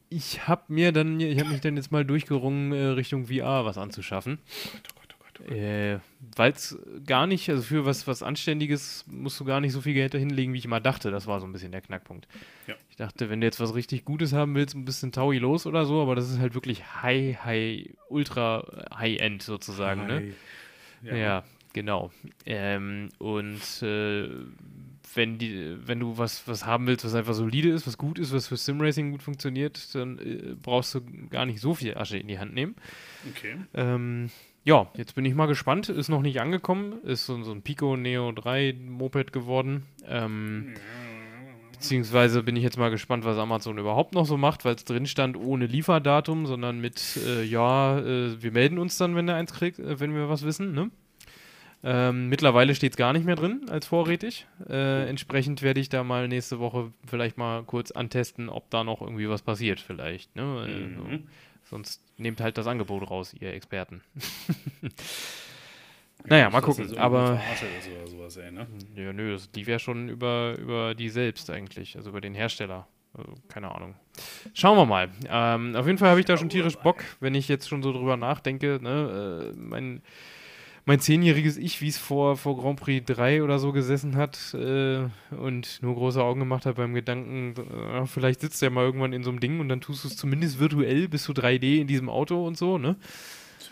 ich 0.09 0.47
habe 0.47 0.63
mir 0.67 0.91
dann, 0.91 1.19
ich 1.19 1.39
habe 1.39 1.49
mich 1.49 1.61
dann 1.61 1.75
jetzt 1.75 1.91
mal 1.91 2.05
durchgerungen, 2.05 2.71
äh, 2.71 2.86
Richtung 2.88 3.28
VR 3.28 3.65
was 3.65 3.78
anzuschaffen. 3.78 4.38
Oh 4.38 4.78
oh 4.78 4.99
Gott, 4.99 5.15
oh 5.15 5.23
Gott, 5.23 5.39
oh 5.39 5.43
Gott. 5.43 5.57
Äh, 5.57 5.99
Weil 6.36 6.51
es 6.51 6.78
gar 7.05 7.28
nicht, 7.28 7.49
also 7.49 7.61
für 7.61 7.86
was, 7.86 8.07
was 8.07 8.23
Anständiges 8.23 9.05
musst 9.07 9.39
du 9.39 9.45
gar 9.45 9.59
nicht 9.59 9.73
so 9.73 9.82
viel 9.82 9.93
Geld 9.93 10.13
dahinlegen, 10.13 10.53
wie 10.53 10.59
ich 10.59 10.65
immer 10.65 10.80
dachte. 10.80 11.11
Das 11.11 11.28
war 11.28 11.39
so 11.39 11.47
ein 11.47 11.51
bisschen 11.51 11.71
der 11.71 11.82
Knackpunkt. 11.82 12.28
Ja. 12.67 12.75
Ich 12.97 13.05
dachte, 13.05 13.29
wenn 13.29 13.41
du 13.41 13.45
jetzt 13.45 13.59
was 13.59 13.75
richtig 13.75 14.05
Gutes 14.05 14.33
haben 14.33 14.55
willst, 14.55 14.73
ein 14.73 14.83
bisschen 14.83 15.11
Taui 15.11 15.37
los 15.37 15.67
oder 15.67 15.85
so, 15.85 16.01
aber 16.01 16.15
das 16.15 16.31
ist 16.31 16.39
halt 16.39 16.55
wirklich 16.55 17.03
High, 17.03 17.37
High, 17.45 17.89
Ultra 18.09 18.87
High-End 18.91 19.43
sozusagen, 19.43 20.07
ne? 20.07 20.33
Hi. 21.03 21.19
Ja, 21.19 21.43
genau. 21.73 22.09
Ähm, 22.47 23.09
und 23.19 23.83
äh, 23.83 24.29
wenn, 25.13 25.37
die, 25.37 25.77
wenn 25.85 25.99
du 25.99 26.17
was, 26.17 26.47
was 26.47 26.65
haben 26.65 26.87
willst, 26.87 27.05
was 27.05 27.13
einfach 27.13 27.35
solide 27.35 27.69
ist, 27.69 27.85
was 27.85 27.99
gut 27.99 28.17
ist, 28.17 28.33
was 28.33 28.47
für 28.47 28.57
Simracing 28.57 29.11
gut 29.11 29.21
funktioniert, 29.21 29.93
dann 29.93 30.17
äh, 30.17 30.55
brauchst 30.59 30.95
du 30.95 31.01
gar 31.29 31.45
nicht 31.45 31.59
so 31.59 31.75
viel 31.75 31.95
Asche 31.95 32.17
in 32.17 32.27
die 32.27 32.39
Hand 32.39 32.55
nehmen. 32.55 32.75
Okay. 33.29 33.57
Ähm, 33.75 34.31
ja, 34.63 34.89
jetzt 34.95 35.13
bin 35.13 35.23
ich 35.23 35.35
mal 35.35 35.45
gespannt. 35.45 35.87
Ist 35.89 36.09
noch 36.09 36.23
nicht 36.23 36.41
angekommen. 36.41 37.01
Ist 37.03 37.27
so, 37.27 37.43
so 37.43 37.51
ein 37.51 37.61
Pico 37.61 37.95
Neo 37.95 38.31
3 38.31 38.73
Moped 38.73 39.31
geworden. 39.31 39.85
Ähm, 40.07 40.73
beziehungsweise 41.78 42.43
bin 42.43 42.55
ich 42.55 42.63
jetzt 42.63 42.78
mal 42.78 42.89
gespannt, 42.89 43.23
was 43.25 43.38
Amazon 43.38 43.78
überhaupt 43.78 44.13
noch 44.13 44.25
so 44.25 44.38
macht, 44.38 44.65
weil 44.65 44.75
es 44.75 44.84
drin 44.84 45.05
stand 45.05 45.38
ohne 45.38 45.65
Lieferdatum, 45.65 46.45
sondern 46.45 46.80
mit, 46.80 47.17
äh, 47.25 47.43
ja, 47.43 47.99
äh, 47.99 48.41
wir 48.41 48.51
melden 48.51 48.80
uns 48.80 48.97
dann, 48.97 49.15
wenn 49.15 49.28
kriegt, 49.45 49.80
äh, 49.80 49.99
wenn 49.99 50.13
wir 50.13 50.30
was 50.30 50.43
wissen, 50.43 50.73
ne? 50.73 50.89
Ähm, 51.84 52.28
mittlerweile 52.30 52.73
steht 52.73 52.93
es 52.93 52.97
gar 52.97 53.13
nicht 53.13 53.25
mehr 53.25 53.36
drin 53.36 53.67
als 53.69 53.86
vorrätig. 53.86 54.47
Äh, 54.67 55.07
entsprechend 55.07 55.61
werde 55.61 55.80
ich 55.80 55.89
da 55.89 56.03
mal 56.03 56.28
nächste 56.28 56.59
Woche 56.59 56.91
vielleicht 57.05 57.38
mal 57.38 57.63
kurz 57.63 57.91
antesten, 57.91 58.49
ob 58.49 58.69
da 58.71 58.84
noch 58.84 59.01
irgendwie 59.01 59.30
was 59.30 59.43
passiert, 59.43 59.80
vielleicht. 59.80 60.36
Ne? 60.36 60.67
Äh, 60.67 60.95
so. 60.95 61.03
Mhm. 61.03 61.28
Sonst 61.69 62.01
nehmt 62.17 62.41
halt 62.41 62.57
das 62.57 62.65
Angebot 62.65 63.09
raus, 63.09 63.36
ihr 63.39 63.53
Experten. 63.53 64.01
Naja, 66.26 66.49
mal 66.49 66.61
gucken, 66.61 66.88
das 66.89 66.97
aber- 66.97 67.39
oder 68.01 68.07
sowas, 68.07 68.38
ey, 68.38 68.51
ne? 68.51 68.68
Ja, 68.95 69.13
nö, 69.13 69.32
das 69.34 69.49
lief 69.55 69.68
ja 69.68 69.80
schon 69.80 70.09
über, 70.09 70.57
über 70.59 70.93
die 70.95 71.09
selbst 71.09 71.49
eigentlich, 71.49 71.95
also 71.95 72.09
über 72.09 72.22
den 72.22 72.34
Hersteller. 72.34 72.88
Also, 73.13 73.34
keine 73.47 73.74
Ahnung. 73.74 73.95
Schauen 74.53 74.78
wir 74.78 74.86
mal. 74.86 75.09
Ähm, 75.28 75.76
auf 75.76 75.86
jeden 75.88 75.97
Fall 75.97 76.09
habe 76.09 76.20
ich 76.20 76.26
da 76.26 76.38
schon 76.38 76.49
tierisch 76.49 76.76
Bock, 76.78 77.03
wenn 77.20 77.34
ich 77.34 77.47
jetzt 77.47 77.68
schon 77.68 77.82
so 77.82 77.91
drüber 77.91 78.18
nachdenke. 78.18 78.80
Ne? 78.82 79.53
Äh, 79.53 79.57
mein, 79.57 80.01
mein 80.86 80.99
zehnjähriges 80.99 81.57
Ich, 81.57 81.82
wie 81.82 81.88
es 81.88 81.97
vor, 81.97 82.38
vor 82.38 82.57
Grand 82.57 82.80
Prix 82.80 83.05
3 83.11 83.41
oder 83.43 83.57
so 83.57 83.72
gesessen 83.72 84.18
hat 84.18 84.53
äh, 84.53 85.07
und 85.36 85.82
nur 85.82 85.95
große 85.95 86.22
Augen 86.22 86.41
gemacht 86.41 86.65
hat 86.65 86.76
beim 86.76 86.93
Gedanken, 86.93 87.55
äh, 87.57 88.05
vielleicht 88.05 88.41
sitzt 88.41 88.61
er 88.61 88.70
mal 88.70 88.84
irgendwann 88.86 89.13
in 89.13 89.24
so 89.24 89.32
einem 89.32 89.39
Ding 89.39 89.59
und 89.59 89.70
dann 89.70 89.82
tust 89.82 90.03
du 90.03 90.09
es 90.09 90.18
zumindest 90.18 90.59
virtuell, 90.59 91.07
bist 91.07 91.28
du 91.28 91.34
3D 91.34 91.80
in 91.82 91.88
diesem 91.88 92.09
Auto 92.09 92.45
und 92.45 92.57
so, 92.57 92.78
ne? 92.78 92.97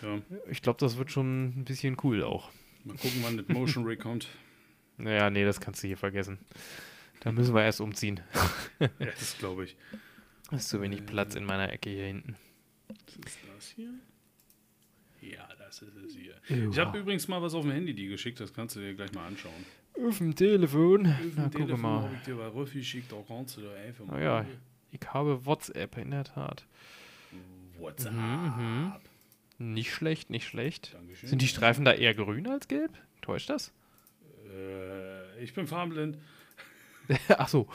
Tja, 0.00 0.20
Ich 0.50 0.62
glaube, 0.62 0.78
das 0.80 0.96
wird 0.98 1.10
schon 1.10 1.48
ein 1.60 1.64
bisschen 1.64 1.96
cool 2.04 2.22
auch. 2.24 2.50
mal 2.84 2.96
gucken, 2.96 3.20
wann 3.22 3.36
das 3.36 3.48
Motion 3.48 3.98
kommt. 3.98 4.28
Naja, 4.98 5.28
nee, 5.28 5.44
das 5.44 5.60
kannst 5.60 5.82
du 5.82 5.88
hier 5.88 5.98
vergessen. 5.98 6.38
Da 7.20 7.30
müssen 7.30 7.54
wir 7.54 7.62
erst 7.62 7.80
umziehen. 7.82 8.20
Ja, 8.80 8.88
das 8.98 9.36
glaube 9.38 9.64
ich. 9.64 9.76
Da 10.50 10.56
ist 10.56 10.68
zu 10.70 10.80
wenig 10.80 11.04
Platz 11.04 11.34
in 11.34 11.44
meiner 11.44 11.70
Ecke 11.72 11.90
hier 11.90 12.06
hinten. 12.06 12.36
Was 12.88 13.26
ist 13.26 13.38
das 13.56 13.68
hier? 13.76 13.90
Ja, 15.20 15.48
das 15.58 15.82
ist 15.82 15.96
es 15.96 16.14
hier. 16.16 16.70
Ich 16.70 16.78
habe 16.78 16.98
übrigens 16.98 17.26
mal 17.28 17.42
was 17.42 17.52
auf 17.54 17.62
dem 17.62 17.72
Handy 17.72 17.92
dir 17.94 18.08
geschickt, 18.08 18.38
das 18.40 18.52
kannst 18.54 18.76
du 18.76 18.80
dir 18.80 18.94
gleich 18.94 19.12
mal 19.12 19.26
anschauen. 19.26 19.52
auf 20.06 20.18
dem 20.18 20.34
Telefon. 20.34 21.06
Auf 21.06 21.14
Na, 21.36 21.42
dem 21.42 21.50
guck 21.50 21.52
Telefon 21.52 21.80
mal. 21.80 22.02
habe 22.02 22.14
ich 22.14 22.22
dir 22.22 22.38
was 22.38 22.54
rübergeschickt, 22.54 23.10
da 23.12 23.16
kannst 23.26 23.56
du 23.56 23.62
da 23.62 23.74
einfach 23.74 24.04
mal. 24.06 24.16
Ah 24.16 24.22
ja, 24.22 24.46
ich 24.92 25.00
habe 25.12 25.44
WhatsApp, 25.44 25.96
in 25.98 26.10
der 26.12 26.24
Tat. 26.24 26.64
WhatsApp. 27.78 28.12
Mhm, 28.14 28.92
Nicht 29.58 29.92
schlecht, 29.92 30.28
nicht 30.30 30.46
schlecht. 30.46 30.94
Dankeschön. 30.94 31.28
Sind 31.28 31.42
die 31.42 31.48
Streifen 31.48 31.84
da 31.84 31.92
eher 31.92 32.14
grün 32.14 32.46
als 32.46 32.68
gelb? 32.68 32.92
Täuscht 33.22 33.48
das? 33.50 33.72
Äh, 34.54 35.42
ich 35.42 35.54
bin 35.54 35.66
farbenblind. 35.66 36.18
Ach 37.28 37.48
so. 37.48 37.68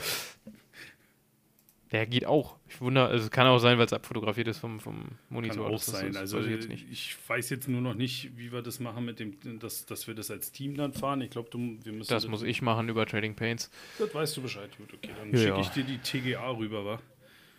Der 1.92 2.06
geht 2.08 2.26
auch. 2.26 2.56
Ich 2.70 2.80
wundere, 2.80 3.08
also 3.08 3.26
es 3.26 3.32
kann 3.32 3.48
auch 3.48 3.58
sein, 3.60 3.78
weil 3.78 3.86
es 3.86 3.92
abfotografiert 3.92 4.48
ist 4.48 4.60
vom, 4.60 4.80
vom 4.80 5.02
Kann 5.02 5.18
Monitor. 5.30 5.66
auch 5.68 5.72
Das- 5.72 5.88
das- 5.88 6.00
sein. 6.00 6.14
das 6.14 6.34
Also 6.34 6.40
ich 6.40 6.90
ich, 6.90 7.18
weiß 7.28 7.50
jetzt 7.50 7.68
nur 7.68 7.82
noch 7.82 7.96
nicht, 7.96 8.38
wie 8.38 8.54
wir 8.54 8.62
das 8.62 8.80
machen 8.80 9.04
mit 9.04 9.20
dem, 9.20 9.60
dass, 9.60 9.86
dass 9.86 10.08
wir 10.08 10.16
das 10.16 10.32
als 10.32 10.54
Team 10.54 10.76
dann 10.78 10.94
fahren. 10.94 11.20
Ich 11.20 11.32
glaube, 11.32 11.50
wir 11.54 11.92
müssen. 11.92 12.10
Das 12.10 12.28
muss 12.30 12.44
ich 12.44 12.62
machen 12.62 12.88
über 12.88 13.06
Trading 13.06 13.36
Paints. 13.36 13.70
Das 14.00 14.14
weißt 14.16 14.38
du 14.38 14.42
Bescheid. 14.42 14.70
Gut, 14.78 14.94
okay. 14.94 15.10
Dann 15.18 15.32
Ja, 15.32 15.38
schicke 15.38 15.50
ja. 15.50 15.60
ich 15.60 15.68
dir 15.70 15.84
die 15.84 15.98
TGA 15.98 16.50
rüber, 16.52 16.86
wa? 16.86 17.02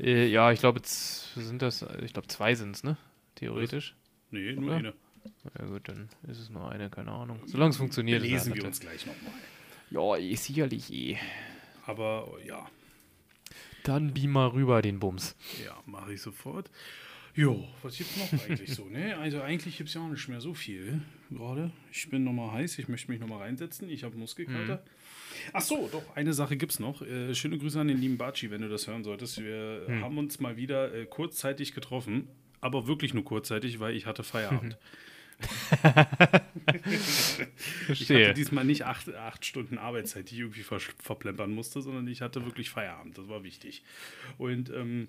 Äh, 0.00 0.28
ja, 0.28 0.50
ich 0.50 0.60
glaube, 0.60 0.78
jetzt 0.78 1.34
sind 1.34 1.60
das, 1.60 1.84
ich 2.02 2.14
glaube, 2.14 2.28
zwei 2.28 2.54
sind 2.54 2.74
es, 2.76 2.84
ne? 2.84 2.96
Theoretisch. 3.34 3.94
Nee, 4.32 4.52
nur 4.54 4.64
Oder? 4.64 4.76
eine. 4.76 4.94
Ja 5.58 5.66
gut, 5.66 5.88
dann 5.88 6.08
ist 6.28 6.38
es 6.40 6.50
nur 6.50 6.68
eine, 6.70 6.90
keine 6.90 7.12
Ahnung. 7.12 7.38
Solange 7.46 7.70
es 7.70 7.76
funktioniert. 7.76 8.22
Lesen 8.22 8.48
wir 8.54 8.56
nett. 8.62 8.64
uns 8.66 8.80
gleich 8.80 9.06
nochmal. 9.06 9.32
Ja, 9.90 10.16
eh, 10.16 10.34
sicherlich 10.34 10.92
eh. 10.92 11.16
Aber 11.86 12.28
ja, 12.44 12.68
Dann 13.84 14.12
beam 14.14 14.30
mal 14.32 14.48
rüber 14.48 14.82
den 14.82 14.98
Bums. 15.00 15.36
ja, 15.64 15.76
mache 15.86 16.14
ich 16.14 16.20
sofort. 16.22 16.70
Jo, 17.34 17.66
was 17.82 17.96
gibt's 17.96 18.16
noch 18.18 18.44
eigentlich 18.44 18.74
so, 18.74 18.84
ne? 18.86 19.16
Also 19.16 19.40
eigentlich 19.40 19.78
gibt's 19.78 19.94
ja 19.94 20.02
auch 20.02 20.08
nicht 20.08 20.28
mehr 20.28 20.40
so 20.40 20.52
viel 20.54 21.00
gerade. 21.30 21.70
Ich 21.90 22.10
bin 22.10 22.24
nochmal 22.24 22.52
heiß, 22.52 22.78
ich 22.78 22.88
möchte 22.88 23.10
mich 23.10 23.20
nochmal 23.20 23.38
reinsetzen. 23.38 23.88
Ich 23.88 24.04
habe 24.04 24.16
Muskelkater. 24.18 24.76
Mhm. 24.76 24.80
Ach 25.54 25.62
so, 25.62 25.88
doch, 25.90 26.14
eine 26.14 26.34
Sache 26.34 26.56
gibt's 26.58 26.78
noch. 26.78 27.00
Äh, 27.00 27.34
schöne 27.34 27.56
Grüße 27.58 27.80
an 27.80 27.88
den 27.88 27.98
lieben 27.98 28.18
Baci, 28.18 28.50
wenn 28.50 28.60
du 28.60 28.68
das 28.68 28.86
hören 28.86 29.02
solltest. 29.02 29.42
Wir 29.42 29.86
Mhm. 29.88 30.02
haben 30.02 30.18
uns 30.18 30.40
mal 30.40 30.56
wieder 30.58 30.92
äh, 30.94 31.06
kurzzeitig 31.06 31.72
getroffen, 31.74 32.28
aber 32.62 32.86
wirklich 32.86 33.12
nur 33.12 33.24
kurzzeitig, 33.24 33.78
weil 33.80 33.94
ich 33.94 34.06
hatte 34.06 34.22
Feierabend. 34.22 34.78
Ich 37.88 38.08
hatte 38.10 38.34
diesmal 38.34 38.64
nicht 38.64 38.84
acht, 38.84 39.12
acht 39.14 39.44
Stunden 39.44 39.78
Arbeitszeit, 39.78 40.30
die 40.30 40.34
ich 40.34 40.40
irgendwie 40.40 40.62
ver 40.62 40.78
verplempern 40.80 41.52
musste, 41.52 41.80
sondern 41.82 42.06
ich 42.06 42.20
hatte 42.22 42.44
wirklich 42.44 42.70
Feierabend. 42.70 43.18
Das 43.18 43.28
war 43.28 43.42
wichtig. 43.42 43.82
Und 44.38 44.70
ähm, 44.70 45.08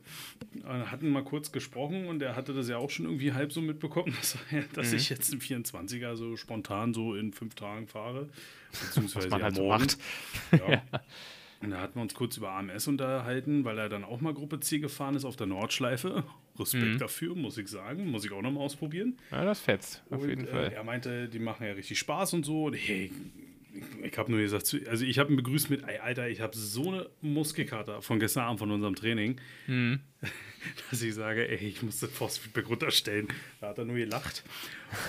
äh, 0.64 0.86
hatten 0.88 1.10
mal 1.10 1.24
kurz 1.24 1.52
gesprochen 1.52 2.08
und 2.08 2.22
er 2.22 2.36
hatte 2.36 2.54
das 2.54 2.68
ja 2.68 2.78
auch 2.78 2.90
schon 2.90 3.06
irgendwie 3.06 3.34
halb 3.34 3.52
so 3.54 3.62
mitbekommen, 3.62 4.16
dass, 4.20 4.38
dass 4.74 4.92
Mhm. 4.92 4.98
ich 4.98 5.10
jetzt 5.10 5.32
im 5.34 5.40
24er 5.40 6.16
so 6.16 6.36
spontan 6.38 6.94
so 6.94 7.16
in 7.16 7.34
fünf 7.34 7.56
Tagen 7.56 7.88
fahre. 7.88 8.30
Beziehungsweise 8.72 9.26
Was 9.28 9.32
man 9.32 9.40
ja 9.40 9.46
halt 9.46 9.56
so 9.56 9.64
morgen. 9.64 9.84
macht. 9.84 9.98
Ja. 10.68 10.82
Und 11.64 11.72
da 11.72 11.80
hatten 11.80 11.96
wir 11.96 12.02
uns 12.02 12.14
kurz 12.14 12.36
über 12.38 12.52
AMS 12.52 12.88
unterhalten, 12.88 13.64
weil 13.64 13.78
er 13.78 13.88
dann 13.90 14.04
auch 14.04 14.20
mal 14.22 14.34
Gruppe 14.34 14.60
C 14.60 14.80
gefahren 14.80 15.16
ist 15.16 15.24
auf 15.26 15.36
der 15.38 15.48
Nordschleife. 15.48 16.24
Respekt 16.60 16.84
Mhm. 16.84 16.98
dafür, 17.00 17.36
muss 17.36 17.58
ich 17.58 17.68
sagen. 17.70 18.08
Muss 18.12 18.26
ich 18.26 18.32
auch 18.32 18.42
noch 18.42 18.52
mal 18.52 18.60
ausprobieren. 18.62 19.18
Ja, 19.32 19.46
das 19.46 19.60
fetzt. 19.62 20.04
Auf 20.12 20.22
Und, 20.22 20.30
jeden 20.30 20.46
äh, 20.48 20.52
Fall. 20.52 20.72
Er 20.74 20.84
meinte, 20.84 21.30
die 21.30 21.40
machen 21.40 21.66
ja 21.66 21.74
richtig 21.74 21.98
Spaß 22.00 22.34
und 22.34 22.46
so. 22.46 22.66
Und 22.66 22.74
hey, 22.74 23.12
ich, 24.04 24.18
habe 24.18 24.32
nur 24.32 24.40
gesagt, 24.42 24.76
also 24.88 25.06
ich 25.06 25.20
habe 25.20 25.32
ihn 25.32 25.36
begrüßt 25.38 25.70
mit, 25.70 25.84
ey, 25.88 25.98
Alter, 25.98 26.30
ich 26.30 26.42
habe 26.42 26.56
so 26.56 26.92
eine 26.92 27.10
Muskelkater 27.22 28.02
von 28.02 28.20
gestern 28.20 28.44
Abend 28.44 28.60
von 28.60 28.72
unserem 28.72 28.96
Training, 28.96 29.40
Mhm. 29.68 30.00
dass 30.90 31.02
ich 31.02 31.14
sage, 31.14 31.48
ey, 31.50 31.68
ich 31.68 31.82
muss 31.84 32.00
das 32.00 32.10
Force-Feedback 32.12 32.70
runterstellen. 32.70 33.28
Da 33.60 33.70
hat 33.70 33.78
er 33.78 33.86
nur 33.86 33.98
gelacht. 33.98 34.44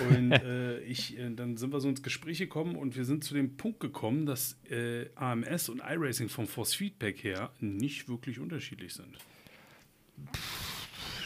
Und 0.09 0.31
äh, 0.31 0.79
ich, 0.81 1.17
äh, 1.17 1.29
dann 1.31 1.57
sind 1.57 1.71
wir 1.71 1.79
so 1.79 1.87
ins 1.87 2.03
Gespräch 2.03 2.39
gekommen 2.39 2.75
und 2.75 2.95
wir 2.95 3.05
sind 3.05 3.23
zu 3.23 3.33
dem 3.33 3.55
Punkt 3.55 3.79
gekommen, 3.79 4.25
dass 4.25 4.57
äh, 4.69 5.07
AMS 5.15 5.69
und 5.69 5.79
iRacing 5.79 6.29
vom 6.29 6.47
Force-Feedback 6.47 7.23
her 7.23 7.51
nicht 7.59 8.09
wirklich 8.09 8.39
unterschiedlich 8.39 8.93
sind. 8.93 9.17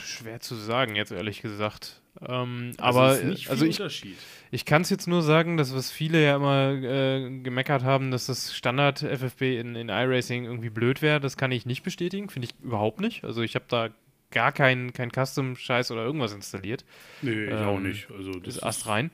Schwer 0.03 0.39
zu 0.41 0.55
sagen, 0.55 0.95
jetzt 0.95 1.11
ehrlich 1.11 1.41
gesagt. 1.41 2.01
Ähm, 2.28 2.72
Also 2.78 2.99
aber 2.99 3.20
ist 3.20 3.41
viel 3.43 3.51
also 3.51 3.65
ich, 3.65 3.80
Unterschied. 3.80 4.17
ich 4.51 4.65
kann 4.65 4.82
es 4.82 4.89
jetzt 4.89 5.07
nur 5.07 5.22
sagen, 5.22 5.57
dass 5.57 5.74
was 5.74 5.91
viele 5.91 6.24
ja 6.24 6.36
immer 6.36 6.72
äh, 6.72 7.30
gemeckert 7.41 7.84
haben, 7.84 8.11
dass 8.11 8.26
das 8.26 8.53
Standard 8.53 8.99
FFB 8.99 9.41
in, 9.59 9.76
in 9.76 9.89
iRacing 9.89 10.45
irgendwie 10.45 10.70
blöd 10.70 11.01
wäre. 11.01 11.20
Das 11.20 11.38
kann 11.38 11.51
ich 11.51 11.65
nicht 11.65 11.84
bestätigen, 11.84 12.30
finde 12.30 12.47
ich 12.49 12.63
überhaupt 12.63 12.99
nicht. 12.99 13.24
Also 13.24 13.41
ich 13.41 13.55
habe 13.55 13.65
da 13.70 13.89
gar 14.32 14.51
keinen 14.51 14.93
kein 14.93 15.11
Custom-Scheiß 15.11 15.91
oder 15.91 16.03
irgendwas 16.03 16.34
installiert. 16.34 16.86
Nee, 17.22 17.45
ich 17.45 17.53
auch 17.53 17.78
ähm, 17.78 17.84
nicht. 17.84 18.07
Also 18.11 18.34
das 18.34 18.55
Das 18.55 18.63
Ast 18.63 18.88
rein. 18.88 19.11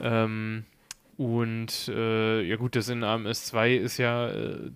Ähm, 0.00 0.64
und 1.18 1.88
äh, 1.88 2.42
ja 2.42 2.56
gut, 2.56 2.76
das 2.76 2.88
in 2.88 3.02
AMS 3.04 3.44
2 3.46 3.74
ist 3.74 3.98
ja 3.98 4.28
äh, 4.30 4.70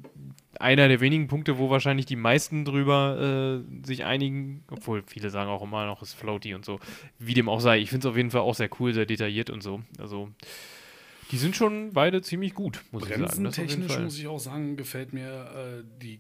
einer 0.59 0.88
der 0.88 1.01
wenigen 1.01 1.28
Punkte, 1.28 1.57
wo 1.57 1.70
wahrscheinlich 1.70 2.05
die 2.05 2.16
meisten 2.16 2.64
drüber 2.64 3.62
äh, 3.64 3.86
sich 3.86 4.05
einigen, 4.05 4.64
obwohl 4.70 5.03
viele 5.07 5.30
sagen 5.30 5.49
auch 5.49 5.62
immer 5.62 5.86
noch, 5.86 6.03
es 6.03 6.09
ist 6.11 6.14
floaty 6.18 6.55
und 6.55 6.64
so. 6.64 6.80
Wie 7.20 7.32
dem 7.34 7.49
auch 7.49 7.61
sei, 7.61 7.78
ich 7.78 7.90
finde 7.90 8.09
es 8.09 8.11
auf 8.11 8.16
jeden 8.16 8.32
Fall 8.32 8.40
auch 8.40 8.57
sehr 8.57 8.68
cool, 8.80 8.93
sehr 8.93 9.07
detailliert 9.07 9.51
und 9.51 9.62
so. 9.62 9.82
Also 9.99 10.30
die 11.30 11.38
sind 11.38 11.55
schon 11.57 11.93
beide 11.93 12.20
ziemlich 12.22 12.55
gut, 12.55 12.82
muss 12.90 13.05
ich 13.05 13.09
sagen. 13.11 13.22
Bremsentechnisch 13.24 13.99
muss 14.01 14.18
ich 14.18 14.26
auch 14.26 14.40
sagen, 14.40 14.76
gefällt 14.76 15.12
mir 15.12 15.80
äh, 15.80 15.84
die 16.03 16.18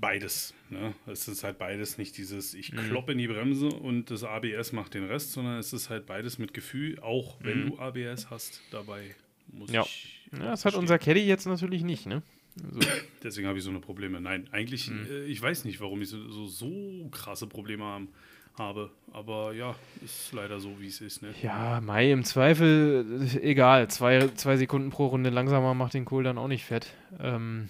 beides. 0.00 0.54
Ne? 0.70 0.94
Es 1.06 1.26
ist 1.28 1.42
halt 1.44 1.58
beides 1.58 1.98
nicht 1.98 2.16
dieses, 2.16 2.54
ich 2.54 2.72
Mhm. 2.72 2.76
kloppe 2.76 3.12
in 3.12 3.18
die 3.18 3.26
Bremse 3.28 3.66
und 3.68 4.10
das 4.12 4.22
ABS 4.24 4.70
macht 4.72 4.94
den 4.94 5.04
Rest, 5.04 5.32
sondern 5.32 5.58
es 5.58 5.72
ist 5.72 5.90
halt 5.90 6.06
beides 6.06 6.38
mit 6.38 6.54
Gefühl, 6.54 7.00
auch 7.00 7.36
wenn 7.42 7.64
Mhm. 7.64 7.70
du 7.72 7.78
ABS 7.80 8.30
hast 8.30 8.62
dabei. 8.70 9.14
Muss 9.52 9.70
Ja. 9.70 9.82
ich 9.82 10.16
Ja, 10.32 10.38
das 10.50 10.64
hat 10.64 10.74
unser 10.74 10.98
Caddy 10.98 11.26
jetzt 11.26 11.46
natürlich 11.46 11.82
nicht, 11.82 12.06
ne? 12.06 12.22
Also, 12.64 12.80
Deswegen 13.22 13.48
habe 13.48 13.58
ich 13.58 13.64
so 13.64 13.70
eine 13.70 13.80
Probleme. 13.80 14.20
Nein, 14.20 14.48
eigentlich, 14.52 14.88
Mhm. 14.90 15.06
äh, 15.10 15.24
ich 15.24 15.40
weiß 15.42 15.64
nicht, 15.64 15.80
warum 15.80 16.02
ich 16.02 16.08
so, 16.08 16.28
so, 16.30 16.46
so 16.46 17.08
krasse 17.10 17.46
Probleme 17.46 17.84
haben, 17.84 18.08
habe. 18.58 18.90
Aber 19.12 19.52
ja, 19.54 19.74
ist 20.04 20.32
leider 20.32 20.60
so, 20.60 20.80
wie 20.80 20.86
es 20.88 21.00
ist. 21.00 21.22
Ne? 21.22 21.32
ja, 21.42 21.80
Mai 21.80 22.12
im 22.12 22.24
Zweifel, 22.24 23.28
äh, 23.34 23.40
egal, 23.40 23.88
zwei, 23.88 24.28
zwei 24.34 24.56
Sekunden 24.56 24.90
pro 24.90 25.06
Runde 25.06 25.30
langsamer 25.30 25.74
macht 25.74 25.94
den 25.94 26.04
Kohl 26.04 26.22
dann 26.24 26.38
auch 26.38 26.48
nicht 26.48 26.64
fett. 26.64 26.92
Ähm, 27.20 27.68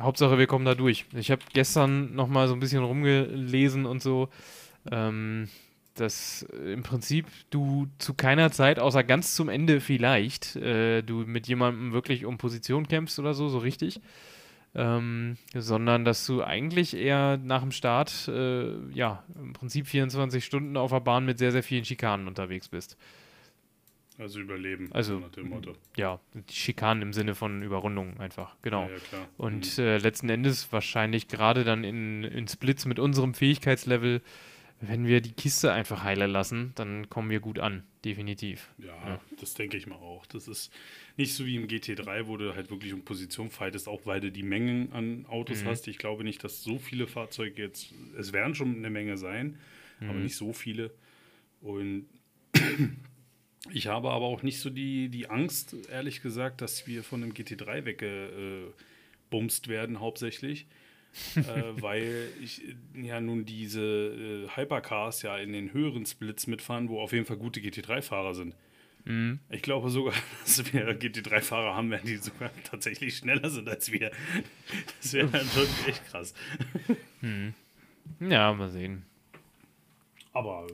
Hauptsache, 0.00 0.38
wir 0.38 0.46
kommen 0.48 0.64
da 0.64 0.74
durch. 0.74 1.04
Ich 1.14 1.30
habe 1.30 1.42
gestern 1.52 2.14
noch 2.14 2.26
mal 2.28 2.48
so 2.48 2.54
ein 2.54 2.60
bisschen 2.60 2.82
rumgelesen 2.82 3.86
und 3.86 4.02
so, 4.02 4.28
ähm, 4.90 5.48
dass 5.94 6.46
äh, 6.52 6.72
im 6.72 6.82
Prinzip 6.82 7.26
du 7.50 7.86
zu 7.98 8.14
keiner 8.14 8.50
Zeit, 8.50 8.78
außer 8.78 9.04
ganz 9.04 9.34
zum 9.34 9.48
Ende 9.48 9.80
vielleicht, 9.80 10.56
äh, 10.56 11.02
du 11.02 11.24
mit 11.26 11.46
jemandem 11.48 11.92
wirklich 11.92 12.24
um 12.24 12.38
Position 12.38 12.88
kämpfst 12.88 13.18
oder 13.18 13.34
so, 13.34 13.48
so 13.48 13.58
richtig. 13.58 14.00
Ähm, 14.76 15.36
sondern 15.54 16.04
dass 16.04 16.26
du 16.26 16.42
eigentlich 16.42 16.96
eher 16.96 17.36
nach 17.36 17.60
dem 17.62 17.70
Start, 17.70 18.26
äh, 18.26 18.74
ja, 18.92 19.22
im 19.40 19.52
Prinzip 19.52 19.86
24 19.86 20.44
Stunden 20.44 20.76
auf 20.76 20.90
der 20.90 20.98
Bahn 20.98 21.24
mit 21.24 21.38
sehr, 21.38 21.52
sehr 21.52 21.62
vielen 21.62 21.84
Schikanen 21.84 22.26
unterwegs 22.26 22.68
bist. 22.68 22.96
Also 24.18 24.40
überleben, 24.40 24.90
Also, 24.92 25.14
so 25.14 25.20
nach 25.20 25.30
dem 25.30 25.48
Motto. 25.48 25.74
Ja, 25.96 26.20
Schikanen 26.50 27.02
im 27.02 27.12
Sinne 27.12 27.34
von 27.34 27.62
Überrundung 27.62 28.18
einfach, 28.20 28.54
genau. 28.62 28.84
Ja, 28.84 28.90
ja, 28.90 28.98
klar. 28.98 29.28
Und 29.36 29.78
äh, 29.78 29.98
letzten 29.98 30.28
Endes 30.28 30.72
wahrscheinlich 30.72 31.26
gerade 31.26 31.64
dann 31.64 31.82
in, 31.82 32.22
in 32.22 32.46
Splits 32.46 32.84
mit 32.84 33.00
unserem 33.00 33.34
Fähigkeitslevel, 33.34 34.22
wenn 34.88 35.06
wir 35.06 35.20
die 35.20 35.32
Kiste 35.32 35.72
einfach 35.72 36.02
heile 36.02 36.26
lassen, 36.26 36.72
dann 36.74 37.08
kommen 37.10 37.30
wir 37.30 37.40
gut 37.40 37.58
an, 37.58 37.82
definitiv. 38.04 38.68
Ja, 38.78 38.86
Ja. 38.86 39.20
das 39.40 39.54
denke 39.54 39.76
ich 39.76 39.86
mal 39.86 39.96
auch. 39.96 40.26
Das 40.26 40.48
ist 40.48 40.72
nicht 41.16 41.34
so 41.34 41.46
wie 41.46 41.56
im 41.56 41.66
GT3, 41.68 42.26
wo 42.26 42.36
du 42.36 42.54
halt 42.54 42.70
wirklich 42.70 42.92
um 42.92 43.02
Position 43.04 43.50
fightest, 43.50 43.88
auch 43.88 44.04
weil 44.06 44.20
du 44.20 44.30
die 44.32 44.42
Mengen 44.42 44.92
an 44.92 45.26
Autos 45.26 45.62
Mhm. 45.62 45.68
hast. 45.68 45.88
Ich 45.88 45.98
glaube 45.98 46.24
nicht, 46.24 46.42
dass 46.44 46.62
so 46.62 46.78
viele 46.78 47.06
Fahrzeuge 47.06 47.62
jetzt, 47.62 47.92
es 48.18 48.32
werden 48.32 48.54
schon 48.54 48.76
eine 48.76 48.90
Menge 48.90 49.16
sein, 49.16 49.58
aber 50.00 50.14
Mhm. 50.14 50.22
nicht 50.24 50.36
so 50.36 50.52
viele. 50.52 50.90
Und 51.60 52.06
ich 53.72 53.86
habe 53.86 54.10
aber 54.10 54.26
auch 54.26 54.42
nicht 54.42 54.60
so 54.60 54.70
die, 54.70 55.08
die 55.08 55.28
Angst, 55.30 55.74
ehrlich 55.90 56.20
gesagt, 56.22 56.60
dass 56.60 56.86
wir 56.86 57.02
von 57.02 57.20
dem 57.20 57.32
GT3 57.34 57.84
weggebumst 57.84 59.68
werden, 59.68 60.00
hauptsächlich. 60.00 60.66
Äh, 61.36 61.80
weil 61.80 62.28
ich 62.42 62.62
äh, 62.64 63.06
ja 63.06 63.20
nun 63.20 63.44
diese 63.44 63.80
äh, 63.80 64.48
Hypercars 64.56 65.22
ja 65.22 65.36
in 65.36 65.52
den 65.52 65.72
höheren 65.72 66.06
Splits 66.06 66.46
mitfahren, 66.46 66.88
wo 66.88 67.00
auf 67.00 67.12
jeden 67.12 67.26
Fall 67.26 67.36
gute 67.36 67.60
GT3-Fahrer 67.60 68.34
sind. 68.34 68.54
Mhm. 69.04 69.40
Ich 69.50 69.62
glaube 69.62 69.90
sogar, 69.90 70.14
dass 70.44 70.72
wir 70.72 70.88
GT3-Fahrer 70.98 71.74
haben, 71.74 71.90
werden 71.90 72.06
die 72.06 72.16
sogar 72.16 72.50
tatsächlich 72.64 73.16
schneller 73.16 73.50
sind 73.50 73.68
als 73.68 73.92
wir. 73.92 74.10
Das 75.00 75.12
wäre 75.12 75.28
dann 75.28 75.46
schon 75.46 75.66
echt 75.86 76.04
krass. 76.06 76.34
Ja, 78.20 78.52
mal 78.52 78.70
sehen. 78.70 79.04
Aber 80.32 80.66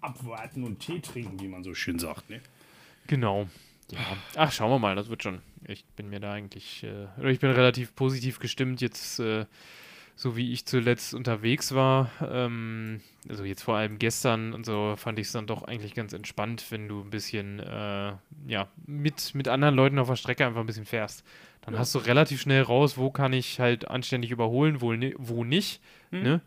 abwarten 0.00 0.64
und 0.64 0.80
Tee 0.80 1.00
trinken, 1.00 1.40
wie 1.40 1.48
man 1.48 1.62
so 1.62 1.74
schön 1.74 1.98
sagt, 1.98 2.30
ne? 2.30 2.40
Genau. 3.06 3.48
Ja. 3.90 3.98
Ach, 4.36 4.52
schauen 4.52 4.70
wir 4.70 4.78
mal, 4.78 4.96
das 4.96 5.08
wird 5.08 5.22
schon. 5.22 5.40
Ich 5.70 5.84
bin 5.96 6.08
mir 6.10 6.20
da 6.20 6.32
eigentlich, 6.32 6.82
äh, 6.84 7.06
oder 7.18 7.28
ich 7.30 7.38
bin 7.40 7.50
relativ 7.50 7.94
positiv 7.94 8.38
gestimmt 8.40 8.80
jetzt, 8.80 9.20
äh, 9.20 9.46
so 10.16 10.36
wie 10.36 10.52
ich 10.52 10.66
zuletzt 10.66 11.14
unterwegs 11.14 11.74
war. 11.74 12.10
Ähm, 12.20 13.00
also 13.28 13.44
jetzt 13.44 13.62
vor 13.62 13.76
allem 13.76 13.98
gestern 13.98 14.52
und 14.52 14.66
so 14.66 14.94
fand 14.96 15.18
ich 15.18 15.28
es 15.28 15.32
dann 15.32 15.46
doch 15.46 15.62
eigentlich 15.62 15.94
ganz 15.94 16.12
entspannt, 16.12 16.66
wenn 16.70 16.88
du 16.88 17.00
ein 17.00 17.10
bisschen, 17.10 17.60
äh, 17.60 18.12
ja, 18.48 18.68
mit, 18.86 19.34
mit 19.34 19.48
anderen 19.48 19.74
Leuten 19.76 19.98
auf 19.98 20.08
der 20.08 20.16
Strecke 20.16 20.44
einfach 20.44 20.60
ein 20.60 20.66
bisschen 20.66 20.86
fährst. 20.86 21.24
Dann 21.62 21.78
hast 21.78 21.94
du 21.94 21.98
relativ 22.00 22.40
schnell 22.40 22.62
raus, 22.62 22.96
wo 22.98 23.10
kann 23.10 23.32
ich 23.32 23.60
halt 23.60 23.86
anständig 23.88 24.30
überholen, 24.30 24.80
wo, 24.80 24.92
wo 25.18 25.44
nicht. 25.44 25.80
Hm. 26.10 26.22
Ne? 26.22 26.40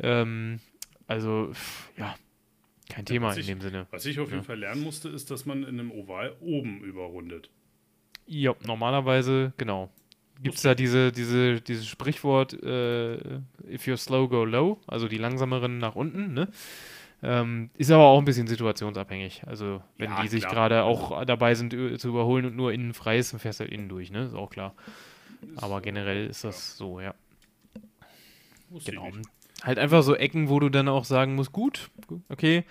Ähm, 0.00 0.60
also, 1.06 1.50
pff, 1.52 1.90
ja, 1.98 2.14
kein 2.88 3.04
Thema 3.04 3.28
was 3.28 3.34
in 3.36 3.40
ich- 3.42 3.46
dem 3.48 3.60
Sinne. 3.60 3.86
Was 3.90 4.06
ich 4.06 4.18
auf 4.20 4.28
jeden 4.28 4.38
Ja. 4.40 4.44
Fall 4.44 4.58
lernen 4.58 4.82
musste, 4.82 5.08
ist, 5.08 5.30
dass 5.30 5.44
man 5.44 5.62
in 5.64 5.78
einem 5.80 5.90
Oval 5.92 6.34
oben 6.40 6.82
überrundet. 6.82 7.50
Ja, 8.26 8.54
normalerweise, 8.66 9.52
genau. 9.56 9.90
Gibt 10.42 10.56
es 10.56 10.62
da 10.62 10.74
diese, 10.74 11.12
diese, 11.12 11.60
dieses 11.60 11.86
Sprichwort, 11.86 12.52
äh, 12.62 13.14
if 13.70 13.86
you're 13.86 13.96
slow, 13.96 14.28
go 14.28 14.44
low, 14.44 14.78
also 14.86 15.08
die 15.08 15.16
langsameren 15.18 15.78
nach 15.78 15.94
unten, 15.94 16.34
ne? 16.34 16.48
Ähm, 17.22 17.70
ist 17.74 17.90
aber 17.90 18.04
auch 18.04 18.18
ein 18.18 18.24
bisschen 18.26 18.46
situationsabhängig. 18.46 19.44
Also, 19.46 19.80
wenn 19.96 20.10
Ja, 20.10 20.22
die 20.22 20.28
sich 20.28 20.46
gerade 20.46 20.82
auch 20.82 21.24
dabei 21.24 21.54
sind 21.54 21.72
ö- 21.72 21.96
zu 21.96 22.08
überholen 22.08 22.44
und 22.44 22.56
nur 22.56 22.72
innen 22.72 22.92
frei 22.92 23.16
ist, 23.18 23.32
dann 23.32 23.40
fährst 23.40 23.60
du 23.60 23.64
halt 23.64 23.72
innen 23.72 23.88
durch, 23.88 24.10
ne? 24.10 24.24
Ist 24.24 24.34
auch 24.34 24.50
klar. 24.50 24.74
Aber 25.56 25.80
generell 25.80 26.26
ist 26.26 26.44
das 26.44 26.76
so, 26.76 27.00
ja. 27.00 27.14
Wusste 28.68 28.90
Genau. 28.90 29.10
Halt 29.62 29.78
einfach 29.78 30.02
so 30.02 30.14
Ecken, 30.14 30.48
wo 30.48 30.60
du 30.60 30.68
dann 30.68 30.88
auch 30.88 31.04
sagen 31.04 31.36
musst, 31.36 31.52
gut, 31.52 31.90
okay, 32.28 32.64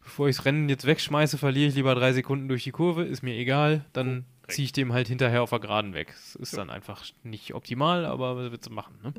bevor 0.00 0.28
ich 0.28 0.36
das 0.36 0.44
Rennen 0.44 0.68
jetzt 0.68 0.86
wegschmeiße, 0.86 1.38
verliere 1.38 1.68
ich 1.68 1.74
lieber 1.74 1.94
drei 1.94 2.12
Sekunden 2.12 2.46
durch 2.46 2.62
die 2.62 2.70
Kurve, 2.70 3.02
ist 3.02 3.22
mir 3.22 3.34
egal, 3.34 3.84
dann 3.92 4.06
Korrekt. 4.06 4.26
Ziehe 4.48 4.66
ich 4.66 4.72
dem 4.72 4.92
halt 4.92 5.08
hinterher 5.08 5.42
auf 5.42 5.50
der 5.50 5.60
Geraden 5.60 5.94
weg. 5.94 6.08
Das 6.08 6.34
ist 6.36 6.56
dann 6.56 6.70
einfach 6.70 7.04
nicht 7.22 7.54
optimal, 7.54 8.04
aber 8.04 8.36
was 8.36 8.50
willst 8.50 8.66
du 8.66 8.72
machen, 8.72 8.94
ne? 9.02 9.12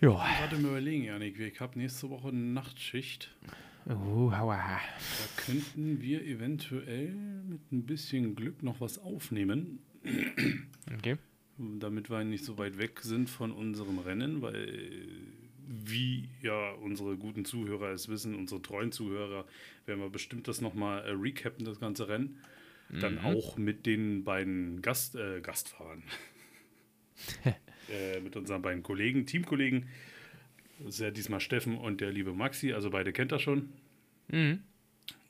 Ja. 0.00 0.10
Warte 0.12 0.56
mal 0.56 0.68
überlegen, 0.70 1.04
Janik. 1.04 1.38
Ich 1.38 1.60
habe 1.60 1.78
nächste 1.78 2.08
Woche 2.08 2.28
eine 2.28 2.38
Nachtschicht. 2.38 3.34
Oh. 3.86 4.30
Da 4.30 4.80
könnten 5.36 6.00
wir 6.00 6.22
eventuell 6.24 7.10
mit 7.12 7.72
ein 7.72 7.84
bisschen 7.86 8.34
Glück 8.34 8.62
noch 8.62 8.80
was 8.80 8.98
aufnehmen, 8.98 9.80
Okay. 10.96 11.16
damit 11.58 12.10
wir 12.10 12.24
nicht 12.24 12.44
so 12.44 12.56
weit 12.58 12.78
weg 12.78 13.00
sind 13.00 13.28
von 13.28 13.52
unserem 13.52 13.98
Rennen, 13.98 14.42
weil 14.42 15.06
wie 15.66 16.28
ja 16.42 16.72
unsere 16.72 17.16
guten 17.16 17.44
Zuhörer 17.44 17.90
es 17.90 18.08
wissen, 18.08 18.34
unsere 18.34 18.60
treuen 18.60 18.92
Zuhörer, 18.92 19.44
werden 19.86 20.00
wir 20.00 20.10
bestimmt 20.10 20.48
das 20.48 20.60
nochmal 20.60 21.04
äh, 21.04 21.10
recappen, 21.12 21.64
das 21.64 21.78
ganze 21.80 22.08
Rennen. 22.08 22.38
Dann 22.98 23.18
auch 23.18 23.56
mit 23.56 23.86
den 23.86 24.24
beiden 24.24 24.82
Gast, 24.82 25.14
äh, 25.14 25.40
Gastfahrern. 25.40 26.02
äh, 27.44 28.20
mit 28.20 28.34
unseren 28.36 28.62
beiden 28.62 28.82
Kollegen, 28.82 29.26
Teamkollegen. 29.26 29.88
Das 30.80 30.94
ist 30.94 31.00
ja 31.00 31.10
diesmal 31.10 31.40
Steffen 31.40 31.76
und 31.76 32.00
der 32.00 32.10
liebe 32.10 32.32
Maxi, 32.32 32.72
also 32.72 32.90
beide 32.90 33.12
kennt 33.12 33.32
er 33.32 33.38
schon. 33.38 33.68
Mhm. 34.28 34.62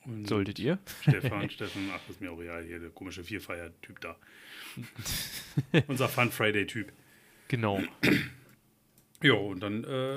Und 0.06 0.26
Solltet 0.28 0.58
ihr? 0.58 0.78
Stefan, 1.02 1.50
Steffen, 1.50 1.90
ach, 1.92 2.00
ist 2.08 2.20
mir 2.20 2.30
auch 2.30 2.40
egal, 2.40 2.64
hier 2.64 2.78
der 2.78 2.90
komische 2.90 3.24
Vierfeier-Typ 3.24 4.00
da. 4.00 4.16
Unser 5.88 6.08
Fun 6.08 6.30
Friday-Typ. 6.30 6.92
Genau. 7.48 7.82
Ja, 9.22 9.34
und 9.34 9.60
dann 9.60 9.84
äh, 9.84 10.16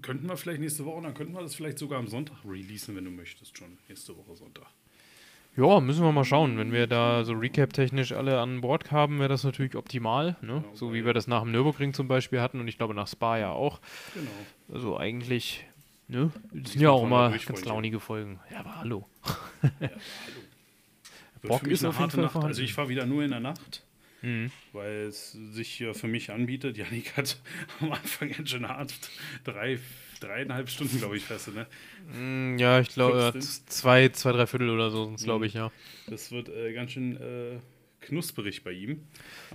könnten 0.00 0.28
wir 0.28 0.36
vielleicht 0.36 0.60
nächste 0.60 0.84
Woche, 0.84 1.02
dann 1.02 1.12
könnten 1.12 1.32
wir 1.32 1.42
das 1.42 1.56
vielleicht 1.56 1.76
sogar 1.76 1.98
am 1.98 2.06
Sonntag 2.06 2.36
releasen, 2.44 2.94
wenn 2.94 3.04
du 3.04 3.10
möchtest, 3.10 3.58
schon. 3.58 3.78
Nächste 3.88 4.16
Woche 4.16 4.36
Sonntag. 4.36 4.68
Ja, 5.56 5.80
müssen 5.80 6.04
wir 6.04 6.12
mal 6.12 6.24
schauen. 6.24 6.56
Wenn 6.56 6.72
wir 6.72 6.86
da 6.86 7.24
so 7.24 7.32
Recap-technisch 7.32 8.12
alle 8.12 8.38
an 8.40 8.60
Bord 8.60 8.92
haben, 8.92 9.18
wäre 9.18 9.28
das 9.28 9.42
natürlich 9.42 9.74
optimal. 9.74 10.36
Ne? 10.40 10.60
Genau, 10.62 10.74
so 10.74 10.94
wie 10.94 11.04
wir 11.04 11.14
das 11.14 11.26
nach 11.26 11.42
dem 11.42 11.50
Nürburgring 11.50 11.94
zum 11.94 12.06
Beispiel 12.06 12.40
hatten 12.40 12.60
und 12.60 12.68
ich 12.68 12.76
glaube 12.78 12.94
nach 12.94 13.08
Spa 13.08 13.38
ja 13.38 13.50
auch. 13.50 13.80
Genau. 14.14 14.30
Also 14.72 14.96
eigentlich, 14.96 15.64
ne? 16.06 16.30
Das 16.52 16.72
sind 16.72 16.82
ja 16.82 16.90
auch 16.90 17.08
durch, 17.30 17.46
ganz 17.46 17.64
launige 17.64 17.98
Folgen. 17.98 18.38
Ja, 18.52 18.60
aber 18.60 18.76
hallo. 18.76 19.08
Ja, 19.62 19.70
hallo. 19.80 19.90
Bock 21.42 21.66
ist 21.66 21.80
eine 21.82 21.90
auf 21.90 21.98
jeden 21.98 22.10
Fall 22.10 22.22
Nacht. 22.22 22.32
vorhanden. 22.32 22.48
Also 22.52 22.62
ich 22.62 22.74
fahre 22.74 22.88
wieder 22.88 23.06
nur 23.06 23.22
in 23.24 23.30
der 23.30 23.40
Nacht, 23.40 23.84
Mhm. 24.22 24.50
weil 24.72 25.06
es 25.06 25.32
sich 25.32 25.78
ja 25.78 25.92
für 25.94 26.08
mich 26.08 26.30
anbietet. 26.32 26.76
Janik 26.76 27.16
hat 27.16 27.40
am 27.80 27.92
Anfang 27.92 28.30
ganz 28.30 28.50
schön 28.50 28.68
hart 28.68 28.92
drei, 29.44 29.78
dreieinhalb 30.20 30.68
Stunden, 30.68 30.98
glaube 30.98 31.16
ich, 31.16 31.24
fest, 31.24 31.50
ne? 31.54 31.66
Mm, 32.12 32.58
Ja, 32.58 32.80
ich 32.80 32.88
glaube, 32.88 33.32
äh, 33.34 33.38
zwei, 33.40 34.08
zwei, 34.10 34.32
drei 34.32 34.46
Viertel 34.46 34.70
oder 34.70 34.90
so 34.90 35.12
glaube 35.22 35.40
Mhm. 35.40 35.44
ich, 35.44 35.54
ja. 35.54 35.70
Das 36.08 36.30
wird 36.32 36.48
äh, 36.48 36.72
ganz 36.72 36.92
schön 36.92 37.16
äh, 37.16 37.58
knusperig 38.00 38.62
bei 38.64 38.70
ihm. 38.72 39.02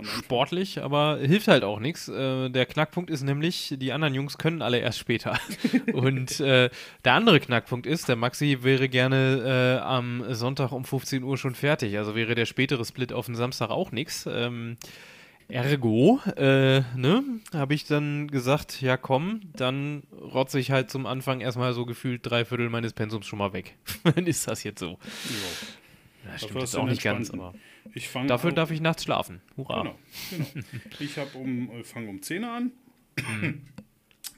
Sportlich, 0.02 0.82
aber 0.82 1.18
hilft 1.18 1.48
halt 1.48 1.64
auch 1.64 1.80
nichts. 1.80 2.08
Äh, 2.08 2.50
der 2.50 2.66
Knackpunkt 2.66 3.10
ist 3.10 3.22
nämlich, 3.22 3.74
die 3.78 3.92
anderen 3.92 4.14
Jungs 4.14 4.38
können 4.38 4.60
alle 4.62 4.78
erst 4.78 4.98
später. 4.98 5.38
Und 5.92 6.40
äh, 6.40 6.68
der 7.04 7.12
andere 7.14 7.40
Knackpunkt 7.40 7.86
ist, 7.86 8.08
der 8.08 8.16
Maxi 8.16 8.58
wäre 8.62 8.88
gerne 8.88 9.78
äh, 9.80 9.82
am 9.82 10.24
Sonntag 10.34 10.72
um 10.72 10.84
15 10.84 11.22
Uhr 11.22 11.38
schon 11.38 11.54
fertig. 11.54 11.96
Also 11.96 12.14
wäre 12.14 12.34
der 12.34 12.46
spätere 12.46 12.84
Split 12.84 13.12
auf 13.12 13.26
den 13.26 13.34
Samstag 13.34 13.70
auch 13.70 13.92
nichts. 13.92 14.28
Ähm, 14.30 14.76
ergo, 15.48 16.20
äh, 16.36 16.80
ne, 16.96 17.22
habe 17.52 17.74
ich 17.74 17.84
dann 17.84 18.28
gesagt, 18.28 18.80
ja 18.80 18.96
komm, 18.96 19.40
dann 19.56 20.02
rotze 20.12 20.58
ich 20.58 20.70
halt 20.70 20.90
zum 20.90 21.06
Anfang 21.06 21.40
erstmal 21.40 21.72
so 21.72 21.86
gefühlt 21.86 22.20
drei 22.24 22.44
Viertel 22.44 22.70
meines 22.70 22.92
Pensums 22.92 23.26
schon 23.26 23.38
mal 23.38 23.52
weg. 23.52 23.76
dann 24.04 24.26
ist 24.26 24.48
das 24.48 24.64
jetzt 24.64 24.80
so. 24.80 24.90
Ja. 24.90 26.30
Das 26.32 26.42
stimmt 26.42 26.60
jetzt 26.60 26.76
auch 26.76 26.86
nicht 26.86 27.02
ganz, 27.02 27.30
aber 27.30 27.54
dafür 28.26 28.52
darf 28.52 28.70
ich 28.70 28.80
nachts 28.80 29.04
schlafen. 29.04 29.40
Hurra. 29.56 29.82
Genau, 29.82 29.98
genau. 30.30 30.46
Ich 30.98 31.18
habe 31.18 31.36
um, 31.36 31.70
äh, 31.70 31.84
fange 31.84 32.08
um 32.08 32.22
10 32.22 32.44
Uhr 32.44 32.50
an, 32.50 32.72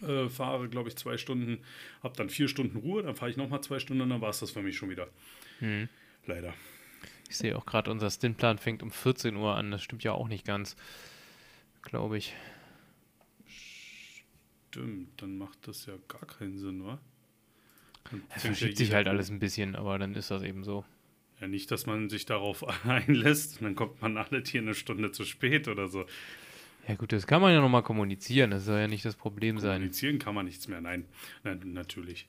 äh, 0.02 0.28
fahre, 0.28 0.68
glaube 0.68 0.88
ich, 0.88 0.96
zwei 0.96 1.16
Stunden, 1.16 1.58
habe 2.02 2.16
dann 2.16 2.28
vier 2.28 2.48
Stunden 2.48 2.78
Ruhe, 2.78 3.02
dann 3.02 3.14
fahre 3.14 3.30
ich 3.30 3.36
nochmal 3.36 3.60
zwei 3.62 3.78
Stunden 3.78 4.02
und 4.02 4.10
dann 4.10 4.20
war 4.20 4.30
es 4.30 4.40
das 4.40 4.50
für 4.50 4.62
mich 4.62 4.76
schon 4.76 4.90
wieder. 4.90 5.08
Mhm. 5.60 5.88
Leider. 6.26 6.54
Ich 7.28 7.36
sehe 7.36 7.56
auch 7.56 7.66
gerade, 7.66 7.90
unser 7.90 8.10
Stintplan 8.10 8.58
fängt 8.58 8.82
um 8.82 8.90
14 8.90 9.36
Uhr 9.36 9.54
an. 9.54 9.70
Das 9.70 9.82
stimmt 9.82 10.04
ja 10.04 10.12
auch 10.12 10.28
nicht 10.28 10.44
ganz. 10.44 10.76
Glaube 11.82 12.18
ich. 12.18 12.34
Stimmt, 14.68 15.22
dann 15.22 15.38
macht 15.38 15.66
das 15.66 15.86
ja 15.86 15.94
gar 16.08 16.26
keinen 16.26 16.58
Sinn, 16.58 16.84
wa? 16.84 16.98
Es 18.04 18.10
fängt 18.10 18.24
ja 18.30 18.38
verschiebt 18.40 18.76
sich 18.76 18.92
halt 18.92 19.08
alles 19.08 19.30
ein 19.30 19.38
bisschen, 19.38 19.74
aber 19.74 19.98
dann 19.98 20.14
ist 20.14 20.30
das 20.30 20.42
eben 20.42 20.64
so. 20.64 20.84
Ja, 21.40 21.48
nicht, 21.48 21.70
dass 21.70 21.86
man 21.86 22.08
sich 22.08 22.26
darauf 22.26 22.64
einlässt 22.86 23.60
und 23.60 23.64
dann 23.64 23.74
kommt 23.74 24.00
man 24.02 24.16
alle 24.16 24.42
hier 24.46 24.60
eine 24.60 24.74
Stunde 24.74 25.12
zu 25.12 25.24
spät 25.24 25.68
oder 25.68 25.88
so. 25.88 26.06
Ja 26.88 26.94
gut, 26.94 27.12
das 27.12 27.26
kann 27.26 27.42
man 27.42 27.52
ja 27.52 27.60
nochmal 27.60 27.82
kommunizieren. 27.82 28.50
Das 28.52 28.64
soll 28.64 28.78
ja 28.78 28.86
nicht 28.86 29.04
das 29.04 29.16
Problem 29.16 29.58
sein. 29.58 29.80
Kommunizieren 29.80 30.18
kann 30.18 30.34
man 30.34 30.46
nichts 30.46 30.68
mehr. 30.68 30.80
Nein, 30.80 31.04
nein 31.42 31.60
natürlich. 31.72 32.28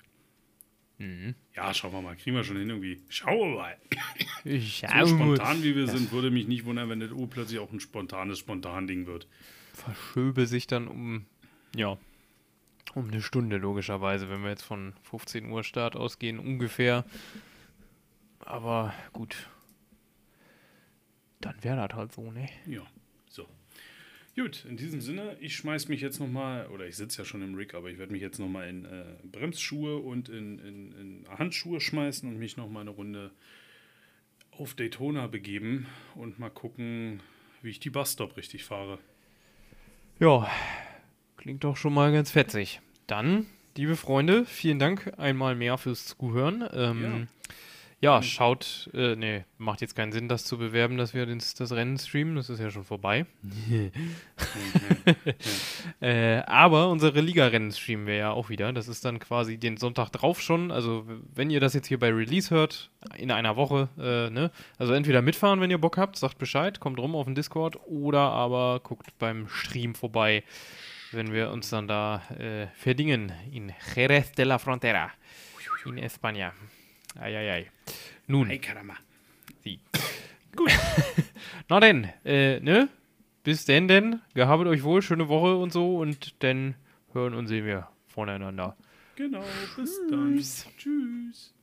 Mhm. 0.98 1.36
Ja, 1.56 1.74
schauen 1.74 1.92
wir 1.92 2.02
mal. 2.02 2.16
Kriegen 2.16 2.36
wir 2.36 2.44
schon 2.44 2.58
hin 2.58 2.70
irgendwie. 2.70 3.02
Schauen 3.10 3.38
wir 3.38 3.56
mal. 3.56 3.78
So 4.44 5.16
spontan 5.16 5.64
wie 5.64 5.76
wir 5.76 5.88
sind, 5.88 6.12
würde 6.12 6.32
mich 6.32 6.48
nicht 6.48 6.66
wundern, 6.66 6.90
wenn 6.90 7.00
das 7.00 7.12
U 7.12 7.28
plötzlich 7.28 7.60
auch 7.60 7.72
ein 7.72 7.80
spontanes 7.80 8.40
Spontan-Ding 8.40 9.06
wird. 9.06 9.28
verschöbe 9.74 10.48
sich 10.48 10.66
dann 10.68 10.88
um, 10.88 11.26
ja, 11.76 11.98
um 12.96 13.10
eine 13.10 13.22
Stunde 13.22 13.58
logischerweise, 13.58 14.30
wenn 14.30 14.42
wir 14.42 14.50
jetzt 14.50 14.64
von 14.64 14.94
15 15.04 15.50
Uhr 15.52 15.64
Start 15.64 15.96
ausgehen, 15.96 16.40
ungefähr. 16.40 17.06
Aber 18.40 18.94
gut. 19.14 19.50
Dann 21.42 21.56
wäre 21.64 21.88
das 21.88 21.96
halt 21.96 22.14
so, 22.14 22.32
ne? 22.32 22.50
Ja. 22.66 22.82
Gut, 24.40 24.66
in 24.70 24.78
diesem 24.78 25.02
Sinne, 25.02 25.36
ich 25.40 25.56
schmeiß 25.56 25.88
mich 25.88 26.00
jetzt 26.00 26.20
nochmal, 26.20 26.68
oder 26.68 26.86
ich 26.86 26.96
sitze 26.96 27.20
ja 27.20 27.26
schon 27.26 27.42
im 27.42 27.56
Rig, 27.56 27.74
aber 27.74 27.90
ich 27.90 27.98
werde 27.98 28.12
mich 28.12 28.22
jetzt 28.22 28.38
nochmal 28.38 28.70
in 28.70 28.86
äh, 28.86 29.04
Bremsschuhe 29.24 29.98
und 29.98 30.30
in, 30.30 30.60
in, 30.60 30.92
in 30.92 31.26
Handschuhe 31.28 31.82
schmeißen 31.82 32.30
und 32.30 32.38
mich 32.38 32.56
nochmal 32.56 32.82
eine 32.82 32.92
Runde 32.92 33.32
auf 34.52 34.76
Daytona 34.76 35.26
begeben 35.26 35.88
und 36.14 36.38
mal 36.38 36.52
gucken, 36.52 37.22
wie 37.64 37.72
ich 37.72 37.80
die 37.80 37.90
Busstop 37.90 38.38
richtig 38.38 38.64
fahre. 38.64 39.00
Ja, 40.20 40.48
klingt 41.38 41.64
doch 41.64 41.76
schon 41.76 41.96
mal 41.96 42.12
ganz 42.14 42.30
fetzig. 42.30 42.80
Dann, 43.08 43.48
liebe 43.76 43.96
Freunde, 43.96 44.46
vielen 44.46 44.78
Dank 44.78 45.14
einmal 45.18 45.56
mehr 45.56 45.80
fürs 45.80 46.06
Zuhören. 46.06 46.64
Ähm, 46.74 47.02
Ja, 47.02 47.28
schaut, 48.22 48.90
äh, 48.94 49.16
nee, 49.16 49.44
macht 49.58 49.82
jetzt 49.82 49.96
keinen 49.96 50.12
Sinn, 50.12 50.28
das 50.30 50.46
zu 50.46 50.58
bewerben, 50.58 50.98
dass 50.98 51.16
wir 51.16 51.26
das, 51.26 51.56
das 51.56 51.72
Rennen 51.72 51.98
streamen, 51.98 52.36
das 52.36 52.50
ist 52.50 52.60
ja 52.60 52.70
schon 52.70 52.84
vorbei. 52.84 53.26
äh, 56.02 56.38
aber 56.42 56.90
unsere 56.90 57.22
Liga-Rennen 57.22 57.72
streamen 57.72 58.06
wir 58.06 58.16
ja 58.16 58.32
auch 58.32 58.50
wieder. 58.50 58.72
Das 58.72 58.88
ist 58.88 59.04
dann 59.04 59.18
quasi 59.20 59.58
den 59.58 59.78
Sonntag 59.78 60.12
drauf 60.12 60.42
schon. 60.42 60.72
Also, 60.72 61.06
wenn 61.34 61.50
ihr 61.50 61.60
das 61.60 61.74
jetzt 61.74 61.88
hier 61.88 61.98
bei 61.98 62.12
Release 62.12 62.54
hört, 62.54 62.92
in 63.16 63.32
einer 63.32 63.56
Woche, 63.56 63.90
äh, 63.98 64.30
ne? 64.30 64.52
Also, 64.78 64.94
entweder 64.94 65.24
mitfahren, 65.24 65.60
wenn 65.60 65.72
ihr 65.72 65.80
Bock 65.80 65.98
habt, 65.98 66.18
sagt 66.18 66.38
Bescheid, 66.38 66.80
kommt 66.80 67.00
rum 67.00 67.16
auf 67.16 67.26
den 67.26 67.36
Discord 67.36 67.80
oder 67.88 68.20
aber 68.20 68.80
guckt 68.84 69.18
beim 69.18 69.48
Stream 69.50 69.96
vorbei, 69.96 70.44
wenn 71.12 71.34
wir 71.34 71.52
uns 71.52 71.70
dann 71.70 71.88
da 71.88 72.22
äh, 72.38 72.68
verdingen 72.76 73.32
in 73.52 73.74
Jerez 73.96 74.34
de 74.34 74.46
la 74.46 74.60
Frontera 74.60 75.10
in 75.86 75.98
España. 75.98 76.52
Eieiei. 77.20 77.77
Nun. 78.28 78.50
Ay, 78.50 78.60
caramba. 78.60 78.96
Sie. 79.64 79.80
Gut. 80.56 80.72
Na 81.70 81.80
denn, 81.80 82.10
äh, 82.26 82.60
ne? 82.60 82.90
Bis 83.44 83.66
denn, 83.66 83.88
denn. 83.88 84.22
Gehabet 84.34 84.68
euch 84.68 84.84
wohl, 84.84 85.02
schöne 85.02 85.30
Woche 85.30 85.56
und 85.56 85.72
so 85.72 85.98
und 85.98 86.44
dann 86.44 86.76
hören 87.14 87.34
und 87.34 87.48
sehen 87.48 87.66
wir 87.66 87.88
voneinander. 88.08 88.76
Genau, 89.16 89.44
bis 89.78 90.02
dann. 90.10 90.36
Tschüss. 90.38 91.54